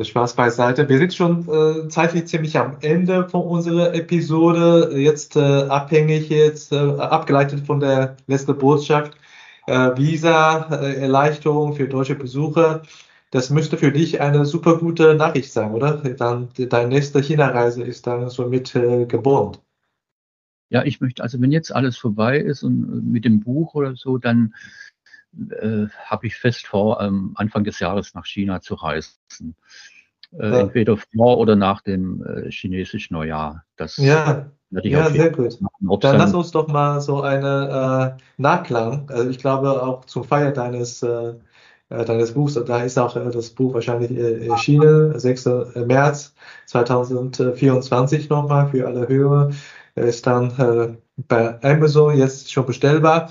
Spaß 0.00 0.34
beiseite. 0.34 0.88
Wir 0.88 0.98
sind 0.98 1.14
schon 1.14 1.46
äh, 1.48 1.88
zeitlich 1.88 2.26
ziemlich 2.26 2.58
am 2.58 2.78
Ende 2.80 3.28
von 3.28 3.42
unserer 3.42 3.94
Episode. 3.94 4.98
Jetzt 4.98 5.36
äh, 5.36 5.40
abhängig, 5.40 6.30
jetzt 6.30 6.72
äh, 6.72 6.76
abgeleitet 6.76 7.66
von 7.66 7.78
der 7.80 8.16
letzten 8.26 8.56
Botschaft. 8.56 9.16
Äh, 9.66 9.96
Visa-Erleichterung 9.96 11.74
für 11.74 11.88
deutsche 11.88 12.14
Besucher. 12.14 12.82
Das 13.30 13.50
müsste 13.50 13.76
für 13.76 13.90
dich 13.90 14.20
eine 14.20 14.44
super 14.44 14.78
gute 14.78 15.14
Nachricht 15.14 15.52
sein, 15.52 15.72
oder? 15.72 15.96
Dann, 15.96 16.50
deine 16.56 16.88
nächste 16.88 17.20
China-Reise 17.20 17.82
ist 17.82 18.06
dann 18.06 18.28
somit 18.28 18.74
äh, 18.76 19.06
geboren. 19.06 19.56
Ja, 20.68 20.84
ich 20.84 21.00
möchte, 21.00 21.22
also 21.22 21.40
wenn 21.40 21.52
jetzt 21.52 21.74
alles 21.74 21.96
vorbei 21.96 22.38
ist 22.38 22.62
und 22.62 22.84
äh, 22.84 23.02
mit 23.02 23.24
dem 23.24 23.40
Buch 23.40 23.74
oder 23.74 23.96
so, 23.96 24.18
dann 24.18 24.54
äh, 25.50 25.86
habe 26.04 26.26
ich 26.26 26.36
fest 26.36 26.66
vor, 26.66 27.00
ähm, 27.00 27.32
Anfang 27.34 27.64
des 27.64 27.80
Jahres 27.80 28.14
nach 28.14 28.26
China 28.26 28.60
zu 28.60 28.74
reisen. 28.74 29.56
Äh, 30.38 30.50
ja. 30.50 30.60
Entweder 30.60 30.96
vor 30.96 31.38
oder 31.38 31.56
nach 31.56 31.80
dem 31.80 32.24
äh, 32.24 32.50
chinesischen 32.50 33.14
Neujahr. 33.14 33.64
Das 33.76 33.96
ja, 33.96 34.50
ja 34.82 35.10
sehr 35.10 35.30
gut. 35.30 35.60
Machen, 35.60 36.00
dann 36.00 36.18
lass 36.18 36.34
uns 36.34 36.50
doch 36.50 36.68
mal 36.68 37.00
so 37.00 37.22
eine 37.22 38.16
äh, 38.18 38.22
Nachklang. 38.36 39.08
Also 39.10 39.30
ich 39.30 39.38
glaube 39.38 39.82
auch 39.82 40.04
zum 40.06 40.24
Feier 40.24 40.52
deines 40.52 41.02
äh, 41.02 41.34
äh, 41.90 42.04
deines 42.04 42.32
Buchs, 42.32 42.54
da 42.54 42.82
ist 42.82 42.98
auch 42.98 43.14
das 43.14 43.50
Buch 43.50 43.74
wahrscheinlich 43.74 44.10
erschienen, 44.48 45.18
6. 45.18 45.48
März 45.86 46.34
2024 46.66 48.30
nochmal 48.30 48.68
für 48.68 48.86
alle 48.86 49.06
Hörer. 49.06 49.50
Ist 49.94 50.26
dann 50.26 50.98
bei 51.16 51.62
Amazon 51.62 52.16
jetzt 52.16 52.50
schon 52.50 52.66
bestellbar. 52.66 53.30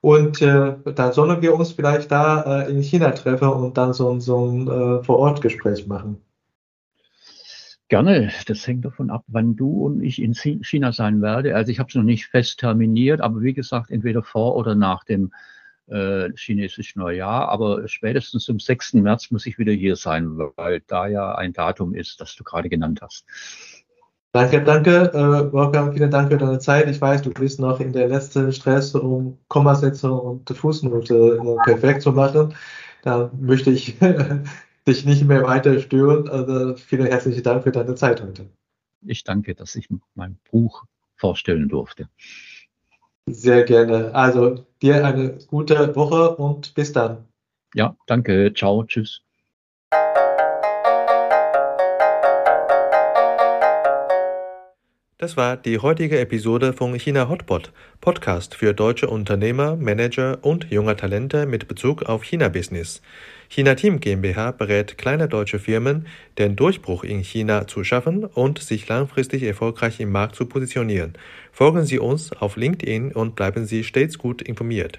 Und 0.00 0.42
äh, 0.42 0.74
da 0.96 1.12
sollen 1.12 1.40
wir 1.42 1.54
uns 1.54 1.72
vielleicht 1.72 2.10
da 2.10 2.64
äh, 2.64 2.70
in 2.70 2.82
China 2.82 3.12
treffen 3.12 3.48
und 3.48 3.78
dann 3.78 3.92
so, 3.92 4.18
so 4.18 4.44
ein 4.46 4.68
äh, 4.68 5.04
Vor-Ort-Gespräch 5.04 5.86
machen. 5.86 6.20
Gerne. 7.92 8.32
Das 8.46 8.66
hängt 8.66 8.86
davon 8.86 9.10
ab, 9.10 9.22
wann 9.26 9.54
du 9.54 9.84
und 9.84 10.02
ich 10.02 10.22
in 10.22 10.32
China 10.32 10.92
sein 10.92 11.20
werde. 11.20 11.54
Also 11.54 11.70
ich 11.70 11.78
habe 11.78 11.90
es 11.90 11.94
noch 11.94 12.02
nicht 12.02 12.24
fest 12.24 12.58
terminiert, 12.58 13.20
aber 13.20 13.42
wie 13.42 13.52
gesagt, 13.52 13.90
entweder 13.90 14.22
vor 14.22 14.56
oder 14.56 14.74
nach 14.74 15.04
dem 15.04 15.30
äh, 15.88 16.30
chinesischen 16.34 17.00
Neujahr. 17.00 17.50
Aber 17.50 17.86
spätestens 17.86 18.44
zum 18.44 18.58
6. 18.58 18.94
März 18.94 19.30
muss 19.30 19.44
ich 19.44 19.58
wieder 19.58 19.74
hier 19.74 19.96
sein, 19.96 20.38
weil 20.56 20.80
da 20.86 21.06
ja 21.06 21.34
ein 21.34 21.52
Datum 21.52 21.94
ist, 21.94 22.18
das 22.18 22.34
du 22.34 22.44
gerade 22.44 22.70
genannt 22.70 23.00
hast. 23.02 23.26
Danke, 24.32 24.64
danke, 24.64 25.12
äh, 25.12 25.52
Wolfgang, 25.52 25.92
vielen 25.92 26.10
Dank 26.10 26.32
für 26.32 26.38
deine 26.38 26.60
Zeit. 26.60 26.88
Ich 26.88 26.98
weiß, 26.98 27.20
du 27.20 27.30
bist 27.30 27.60
noch 27.60 27.78
in 27.78 27.92
der 27.92 28.08
letzten 28.08 28.50
Stress, 28.54 28.94
um 28.94 29.36
Kommasätze 29.48 30.10
und 30.10 30.48
Fußnote 30.48 31.42
äh, 31.44 31.56
perfekt 31.64 32.00
zu 32.00 32.12
machen. 32.12 32.54
Da 33.02 33.30
möchte 33.38 33.70
ich 33.70 33.96
dich 34.86 35.04
nicht 35.04 35.24
mehr 35.24 35.42
weiter 35.44 35.78
stören. 35.80 36.28
Also 36.28 36.74
vielen 36.76 37.06
herzlichen 37.06 37.42
Dank 37.42 37.62
für 37.62 37.72
deine 37.72 37.94
Zeit 37.94 38.22
heute. 38.22 38.46
Ich 39.04 39.24
danke, 39.24 39.54
dass 39.54 39.74
ich 39.74 39.88
mein 40.14 40.38
Buch 40.50 40.84
vorstellen 41.16 41.68
durfte. 41.68 42.08
Sehr 43.26 43.64
gerne. 43.64 44.14
Also 44.14 44.66
dir 44.80 45.04
eine 45.04 45.38
gute 45.46 45.94
Woche 45.94 46.36
und 46.36 46.74
bis 46.74 46.92
dann. 46.92 47.24
Ja, 47.74 47.96
danke. 48.06 48.52
Ciao, 48.54 48.84
tschüss. 48.84 49.22
Das 55.22 55.36
war 55.36 55.56
die 55.56 55.78
heutige 55.78 56.18
Episode 56.18 56.72
von 56.72 56.98
China 56.98 57.28
Hotpot, 57.28 57.70
Podcast 58.00 58.56
für 58.56 58.74
deutsche 58.74 59.08
Unternehmer, 59.08 59.76
Manager 59.76 60.38
und 60.42 60.68
junge 60.68 60.96
Talente 60.96 61.46
mit 61.46 61.68
Bezug 61.68 62.02
auf 62.02 62.24
China-Business. 62.24 63.00
China 63.48 63.76
Team 63.76 64.00
GmbH 64.00 64.50
berät 64.50 64.98
kleine 64.98 65.28
deutsche 65.28 65.60
Firmen, 65.60 66.08
den 66.38 66.56
Durchbruch 66.56 67.04
in 67.04 67.20
China 67.20 67.68
zu 67.68 67.84
schaffen 67.84 68.24
und 68.24 68.58
sich 68.58 68.88
langfristig 68.88 69.44
erfolgreich 69.44 70.00
im 70.00 70.10
Markt 70.10 70.34
zu 70.34 70.46
positionieren. 70.46 71.12
Folgen 71.52 71.84
Sie 71.84 72.00
uns 72.00 72.32
auf 72.32 72.56
LinkedIn 72.56 73.12
und 73.12 73.36
bleiben 73.36 73.64
Sie 73.64 73.84
stets 73.84 74.18
gut 74.18 74.42
informiert. 74.42 74.98